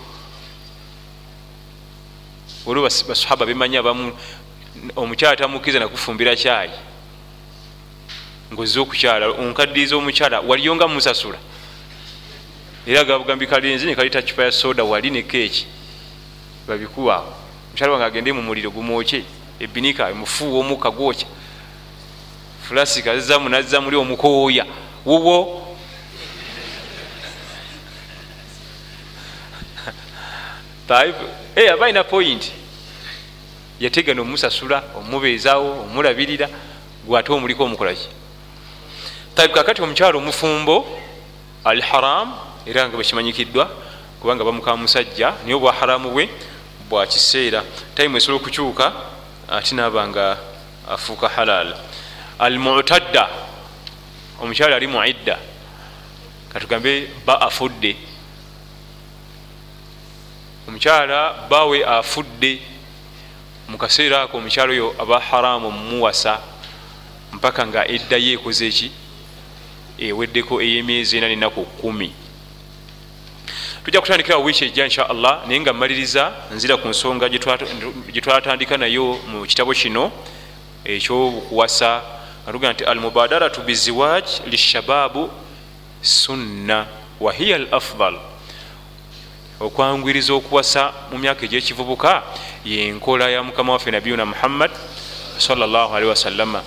Olwo 2.66 2.82
basahaba 2.82 3.46
bemanya 3.46 3.78
abamu 3.80 4.12
omukyala 4.96 5.36
tamukkiriza 5.36 5.78
nakufumbira 5.78 6.36
kyayi 6.36 6.74
ngaozze 8.52 8.80
okukyala 8.80 9.26
onkadiriza 9.38 9.96
omukyala 9.96 10.40
waliyo 10.40 10.74
nga 10.76 10.88
musasula. 10.88 11.38
Era 12.86 13.04
gabugambi 13.04 13.46
kalenzi 13.46 13.86
nekaleta 13.86 14.22
kipa 14.22 14.44
ya 14.44 14.52
soda 14.52 14.84
wali 14.84 15.10
ne 15.10 15.22
keeki 15.22 15.66
babikuwaawo. 16.66 17.34
Omukyala 17.68 17.92
wange 17.92 18.04
agende 18.04 18.32
mu 18.32 18.42
muliro 18.42 18.70
gumwokye 18.70 19.22
ebinika 19.60 20.14
mufuuwa 20.14 20.60
omukka 20.60 20.90
gwokya. 20.90 21.26
Fulasika 22.62 23.14
zizamu 23.18 23.48
nazza 23.48 23.80
muli 23.80 23.96
omukooya. 23.96 24.66
Wuwo 25.06 25.61
aba 30.98 31.84
alina 31.84 32.04
point. 32.04 32.52
Yategana 33.80 34.22
omusasula 34.22 34.82
omubeezawo 34.96 35.82
omulabirira 35.82 36.48
gwate 37.06 37.32
omuliko 37.32 37.64
omukolaki 37.64 38.08
kakati 39.34 39.82
omukyalo 39.82 40.18
omufumbo 40.18 40.86
al 41.64 41.80
haram 41.80 42.34
era 42.66 42.88
nga 42.88 42.96
bwekimanyikiddwa 42.96 43.70
kubanga 44.20 44.44
bamuka 44.44 44.76
musajja 44.76 45.34
naye 45.42 45.54
obwa 45.54 45.72
haramu 45.72 46.10
bwe 46.10 46.28
bwakiseera 46.88 47.64
taimu 47.94 48.16
esobola 48.16 48.38
okukyuka 48.40 48.92
ate 49.48 49.74
naaba 49.74 50.08
nga 50.08 50.38
afuuka 50.88 51.28
halal. 51.28 51.74
Al 52.38 52.58
mutadda 52.58 53.28
omukyalo 54.40 54.76
ali 54.76 54.86
muidda. 54.86 55.38
Katugambe 56.52 57.08
ba 57.26 57.40
afudde 57.40 57.96
omukyala 60.72 61.34
bawe 61.50 61.84
afudde 61.84 62.58
mukaseera 63.68 64.22
ako 64.22 64.38
omukyalo 64.38 64.72
oyo 64.72 64.94
aba 64.98 65.20
haramu 65.20 65.70
mumuwasa 65.70 66.40
mpaka 67.32 67.66
nga 67.66 67.88
eddayo 67.88 68.32
ekoze 68.40 68.66
eki 68.66 68.88
eweddeko 69.98 70.62
eyemyezi 70.64 71.16
ena 71.18 71.28
nenaku 71.28 71.64
kumi. 71.64 72.12
Tujja 73.84 74.00
kutandikira 74.00 74.38
wiiki 74.38 74.64
ejja 74.64 74.84
insha 74.84 75.10
allah 75.10 75.44
naye 75.46 75.60
nga 75.60 75.72
mmaliriza 75.72 76.32
nzira 76.54 76.76
ku 76.76 76.88
nsonga 76.88 77.28
gyetwatandika 78.12 78.76
nayo 78.76 79.20
mu 79.28 79.44
kitabo 79.46 79.74
kino 79.74 80.12
ekyobukuwasa 80.84 82.00
atuga 82.46 82.72
nti 82.72 82.84
almubadaratu 82.84 83.60
biziwaj 83.60 84.24
lishababu 84.46 85.30
sunna 86.00 86.86
wahiya 87.20 87.56
al 87.56 87.68
afdal 87.70 88.31
okwangwiriza 89.62 90.34
okuwasa 90.34 90.92
mu 91.10 91.18
myaka 91.18 91.44
egyekivubuka 91.46 92.22
yenkola 92.64 93.30
ya 93.30 93.42
mukama 93.42 93.72
waffe 93.72 93.90
nabiyuna 93.90 94.26
muhammad 94.26 94.70
salllahalihi 95.38 96.10
wasallama 96.10 96.62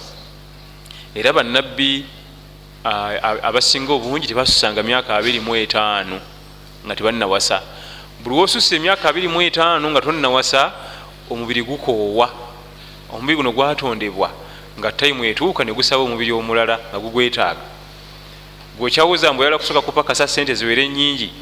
era 1.16 1.34
bannabbi 1.34 2.06
abasinga 3.44 3.94
obungi 3.94 4.28
tebasusanga 4.28 4.84
myaka 4.84 5.20
25 5.20 6.20
nga 6.86 6.96
tebalinawasa 6.96 7.62
buli 8.24 8.36
wosusa 8.36 8.76
emyaka 8.76 9.12
25 9.12 9.92
nga 9.92 10.02
tolinawasa 10.02 10.72
omubiri 11.30 11.64
gukoowa. 11.64 12.30
Omubiri 13.14 13.36
guno 13.36 13.52
gwatondebwa 13.52 14.32
nga 14.80 14.92
taimu 14.92 15.26
etuuka 15.26 15.64
negusaba 15.64 16.04
omubiri 16.04 16.32
omulala 16.32 16.80
nga 16.90 17.00
gugwetaaga. 17.00 17.62
Gwekyawuza 18.80 19.34
mbu 19.34 19.42
oyala 19.42 19.58
kusooka 19.58 19.82
kupakasa 19.82 20.28
sente 20.28 20.54
ziwere 20.54 20.90
nyingi 20.90 21.34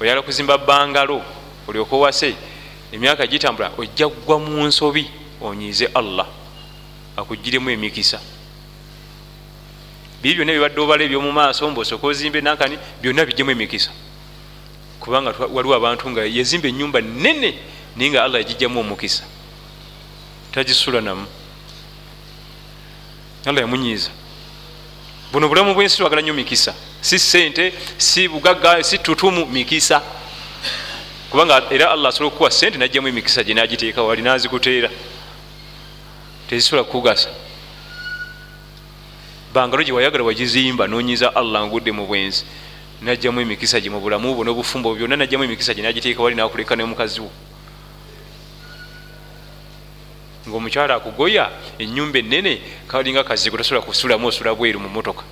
oyala 0.00 0.22
kuzimba 0.22 0.58
bangalo 0.58 1.22
olyoka 1.68 1.96
owase 1.96 2.34
emyaka 2.92 3.26
gitambula 3.26 3.72
ojja 3.78 4.08
kugwa 4.08 4.38
mu 4.38 4.66
nsobi 4.66 5.10
onyiize 5.40 5.86
allah 5.94 6.26
akugiremu 7.16 7.70
emikisa. 7.70 8.20
Biri 10.22 10.34
byonna 10.36 10.52
bibadde 10.52 10.80
obala 10.80 11.04
ebyomu 11.04 11.32
maaso 11.32 11.70
mbaosooka 11.70 12.06
ozimbe 12.06 12.40
nankani 12.40 12.78
byonna 13.02 13.26
bijjemu 13.26 13.50
emikisa. 13.50 13.90
Kubanga 15.00 15.34
waliwo 15.52 15.74
abantu 15.74 16.10
nga 16.10 16.24
yazimba 16.24 16.68
enyumba 16.68 17.00
nene 17.00 17.58
naye 17.96 18.10
nga 18.10 18.24
allah 18.24 18.40
yagijjamu 18.40 18.80
omukisa. 18.80 19.24
Tagisula 20.52 21.00
namu. 21.00 21.26
Allah 23.46 23.60
yamunyiiza. 23.60 24.10
Buno 25.32 25.48
bulamu 25.48 25.74
bwensi 25.74 25.96
twagala 25.96 26.22
nnyo 26.22 26.34
mikisa 26.34 26.74
si 27.04 27.18
sente 27.18 27.72
si 27.98 28.28
bugagga 28.28 28.82
si 28.82 28.98
tutumu 28.98 29.46
mikisa. 29.46 30.02
Kubanga 31.30 31.62
era 31.70 31.90
allah 31.90 32.08
asobola 32.08 32.28
okukuwa 32.28 32.50
sente 32.50 32.78
najjamu 32.78 33.08
emikisa 33.08 33.44
gye 33.44 33.54
nagiteeka 33.54 34.02
wali 34.02 34.22
nazikuteera. 34.22 34.90
Tezisobola 36.48 36.84
kukugasa. 36.84 37.28
Bangalo 39.52 39.82
gye 39.82 39.92
wayagala 39.92 40.24
wagizimba 40.24 40.86
nonyiza 40.86 41.36
allah 41.36 41.66
ngudde 41.66 41.92
mu 41.92 42.06
bwenzi. 42.06 42.44
Najjamu 43.02 43.40
emikisa 43.40 43.80
gye 43.80 43.90
mu 43.90 44.00
bulamu 44.00 44.34
bwo 44.34 44.44
n'obufumbo 44.44 44.94
byonna 44.94 45.16
najjamu 45.16 45.44
emikisa 45.44 45.74
gye 45.74 45.82
nagiteeka 45.82 46.22
wali 46.22 46.36
nakuleka 46.36 46.76
nemukazi 46.76 47.20
wo. 47.20 47.30
Ngaomukyala 50.48 50.94
akugoya 50.94 51.50
enyumba 51.78 52.18
enene 52.18 52.60
kalinga 52.88 53.24
kazigo 53.24 53.56
tosobola 53.56 53.84
kusulamu 53.84 54.26
osula 54.26 54.54
bweru 54.54 54.80
mu 54.80 54.88
motoka 54.88 55.24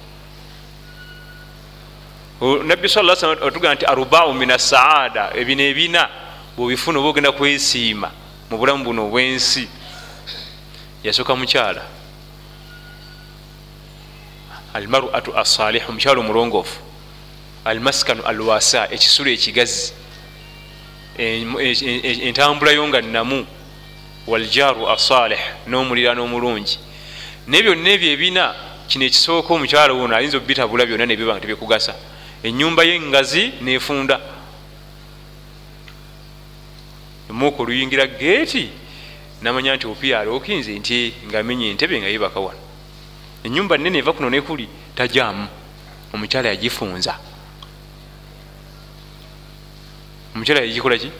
nabbi 2.43 2.89
sa 2.89 3.07
salam 3.15 3.39
atugaa 3.39 3.75
nti 3.75 3.87
arubau 3.87 4.35
min 4.35 4.51
asaada 4.51 5.31
ebino 5.35 5.63
ebina 5.63 6.09
bwebifuna 6.57 6.99
oba 6.99 7.09
ogenda 7.09 7.33
kwesiima 7.33 8.11
mu 8.51 8.59
bulamu 8.59 8.85
buno 8.85 9.07
obwensi. 9.07 9.69
Yasooka 11.05 11.37
mukyala. 11.37 11.83
Almaratu 14.75 15.39
asalihu 15.39 15.89
omukyala 15.89 16.21
omulongoofu. 16.21 16.81
Almaskanu 17.65 18.23
alwasa 18.23 18.91
ekisulo 18.91 19.31
ekigazi. 19.31 19.93
Entambulayo 21.19 22.89
nga 22.89 23.01
namu 23.01 23.47
waljaru 24.27 24.91
asalih 24.91 25.41
n'omulira 25.67 26.15
n'omulungi. 26.15 26.79
Naye 27.47 27.63
byonna 27.63 27.91
ebyo 27.91 28.13
ebina 28.13 28.55
kino 28.89 29.05
ekisooka 29.05 29.55
omukyala 29.55 29.95
wono 29.95 30.17
ayinza 30.17 30.37
obitabula 30.37 30.87
byonna 30.87 31.07
nebiba 31.07 31.33
nga 31.35 31.41
tebikugasa 31.41 31.95
enyumba 32.43 32.85
yengazi 32.85 33.53
nefunda. 33.61 34.21
Muka 37.29 37.63
oluyingira 37.63 38.07
geeti 38.07 38.71
namanya 39.43 39.77
nti 39.77 39.87
opiyaala 39.87 40.31
okinze 40.31 40.79
nti 40.79 41.15
ngaamenye 41.27 41.71
entebe 41.71 41.99
nga 41.99 42.09
yebaka 42.09 42.41
wano. 42.41 42.61
Enyumba 43.45 43.79
nene 43.79 43.99
eva 43.99 44.13
kuno 44.13 44.31
nekuli 44.31 44.69
tajamu 44.95 45.49
omukyala 46.13 46.49
yagifunza. 46.49 47.19
Omukyala 50.35 50.61
yagikola 50.61 50.99
ki? 50.99 51.11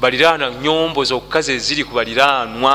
Baliraanwa 0.00 0.50
nyombo 0.50 1.04
zokka 1.04 1.40
zeziri 1.40 1.84
ku 1.84 1.94
baliraanwa. 1.94 2.72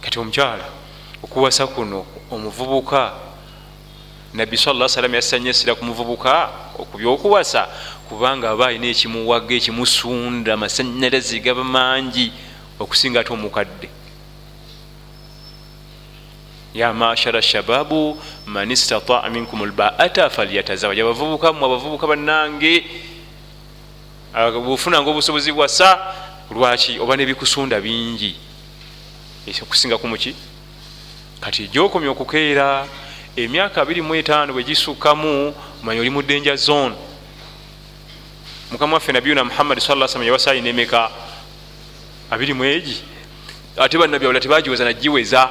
Kati 0.00 0.18
omukyala 0.18 0.77
okuwasa 1.22 1.66
kuno 1.66 2.06
omuvubuka. 2.30 3.12
Nabbi 4.34 4.56
sala 4.56 4.88
salam 4.88 5.14
yasanyasira 5.14 5.74
ku 5.74 5.84
muvubuka 5.84 6.50
okubyokuwasa 6.78 7.68
kubanga 8.08 8.50
aba 8.50 8.66
alina 8.66 8.86
ekimuwaga 8.86 9.54
ekimusunda 9.56 10.52
amasanyalazi 10.54 11.40
gaba 11.40 11.64
mangi 11.64 12.32
okusinga 12.78 13.20
ate 13.20 13.32
omukadde. 13.32 13.88
Ya 16.74 16.92
mashara 16.92 17.42
shababu 17.42 18.20
man 18.46 18.70
istataa 18.70 19.30
minkum 19.30 19.64
lbaata 19.64 20.30
falyatazawaja 20.30 21.02
abavubuka 21.02 21.52
mu 21.52 21.64
abavubuka 21.64 22.06
bannange 22.06 22.84
bufunanga 24.60 25.08
obusobozi 25.10 25.52
bwasa 25.52 25.98
lwaki 26.52 27.00
oba 27.00 27.16
nebikusunda 27.16 27.80
bingi? 27.80 28.36
Okusinga 29.62 29.96
kumuki 29.98 30.36
kati 31.40 31.68
gyokomya 31.68 32.10
okukeera 32.10 32.86
emyaka 33.36 33.84
25 33.84 34.52
bwegisukkamu 34.52 35.54
manya 35.82 36.00
oli 36.00 36.10
mu 36.10 36.22
denja 36.22 36.56
zone. 36.56 36.94
Mukama 38.70 38.94
waffe 38.94 39.12
nabiyuna 39.12 39.44
muhammadi 39.44 39.80
sa 39.80 39.94
sallam 39.94 40.22
yabasaali 40.22 40.60
nemeka 40.60 41.10
20 42.30 42.64
egi 42.64 43.02
ate 43.76 43.98
bannabyawula 43.98 44.40
tebagiweza 44.40 44.84
nagiweza 44.84 45.48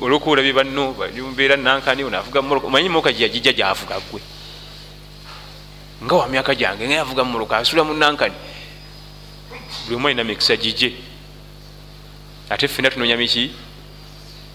olwokuwulabye 0.00 0.52
banno 0.52 0.94
mbeera 1.32 1.56
nankani 1.56 2.04
onavuga 2.04 2.40
omanyi 2.40 2.88
moka 2.88 3.12
gyeyagijja 3.12 3.52
gyavuga 3.52 4.00
gwe 4.10 4.20
nga 6.04 6.14
wa 6.14 6.28
myaka 6.28 6.54
gyange 6.54 6.84
nga 6.88 6.94
yavuga 6.94 7.24
mumoloka 7.24 7.56
asula 7.56 7.84
mu 7.84 7.94
nankani 7.94 8.34
buli 9.84 9.96
omu 9.96 10.08
alina 10.08 10.24
mikisa 10.24 10.56
gije 10.56 10.92
ate 12.50 12.68
ffena 12.68 12.90
tunonya 12.90 13.16
miki? 13.16 13.50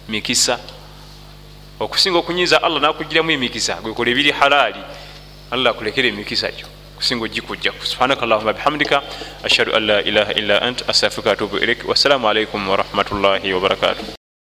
Mikisa. 0.10 0.60
Okusinga 1.80 2.18
okunyiza 2.18 2.64
allah 2.64 2.82
nakugiramu 2.82 3.32
emikisa 3.32 3.76
gwekola 3.82 4.12
ebiri 4.12 4.32
halaali 4.32 4.82
allah 5.52 5.72
akulekera 5.72 6.08
emikisa 6.08 6.52
gyo. 6.52 6.68
Kusinga 6.98 7.26
ogikujja. 7.26 7.74
Subhanaka 7.84 8.22
allahuma 8.22 8.54
bihamdika 8.54 9.04
ashhadu 9.44 9.74
an 9.76 9.86
la 9.86 10.02
ilaha 10.02 10.34
illa 10.34 10.62
ant 10.62 10.90
astafirika 10.90 11.32
atubu 11.32 11.58
ilaik 11.58 11.90
wassalamu 11.90 12.30
alaikum 12.30 12.70
warahmatullahi 12.70 13.54
wabarakatuh 13.54 14.21